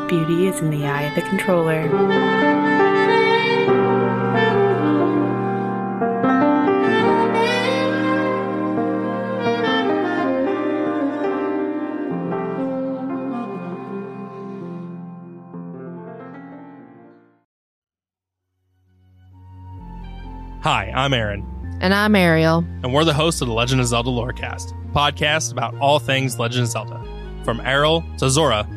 Beauty 0.08 0.48
is 0.48 0.62
in 0.62 0.70
the 0.70 0.86
eye 0.86 1.02
of 1.02 1.16
the 1.16 1.22
controller. 1.22 1.86
Hi, 20.64 20.90
I'm 20.96 21.14
Aaron. 21.14 21.46
And 21.82 21.94
I'm 21.94 22.16
Ariel. 22.16 22.60
And 22.84 22.94
we're 22.94 23.04
the 23.04 23.14
hosts 23.14 23.42
of 23.42 23.50
the 23.50 23.54
Legend 23.54 23.82
of 23.82 23.88
Zelda 23.88 24.10
Lorecast, 24.10 24.74
podcast 24.94 25.52
about 25.52 25.76
all 25.80 26.00
things 26.00 26.40
Legend 26.40 26.64
of 26.64 26.70
Zelda. 26.70 27.04
From 27.44 27.60
Aryll 27.60 28.18
to 28.20 28.30
Zora 28.30 28.68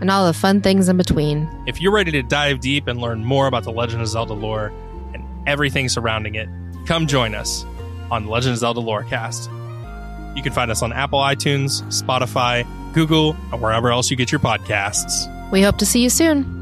and 0.00 0.10
all 0.10 0.26
the 0.26 0.32
fun 0.32 0.60
things 0.60 0.88
in 0.88 0.96
between. 0.96 1.48
If 1.66 1.80
you're 1.80 1.92
ready 1.92 2.10
to 2.12 2.22
dive 2.22 2.60
deep 2.60 2.86
and 2.86 3.00
learn 3.00 3.24
more 3.24 3.46
about 3.46 3.64
the 3.64 3.72
Legend 3.72 4.02
of 4.02 4.08
Zelda 4.08 4.34
lore 4.34 4.72
and 5.14 5.24
everything 5.46 5.88
surrounding 5.88 6.34
it, 6.34 6.48
come 6.86 7.06
join 7.06 7.34
us 7.34 7.64
on 8.10 8.26
Legend 8.26 8.54
of 8.54 8.58
Zelda 8.58 8.80
Lorecast. 8.80 9.48
You 10.36 10.42
can 10.42 10.52
find 10.52 10.70
us 10.70 10.82
on 10.82 10.92
Apple 10.92 11.18
iTunes, 11.20 11.82
Spotify, 11.84 12.66
Google, 12.92 13.36
or 13.52 13.58
wherever 13.58 13.90
else 13.90 14.10
you 14.10 14.16
get 14.16 14.30
your 14.30 14.40
podcasts. 14.40 15.32
We 15.50 15.62
hope 15.62 15.78
to 15.78 15.86
see 15.86 16.02
you 16.02 16.10
soon. 16.10 16.55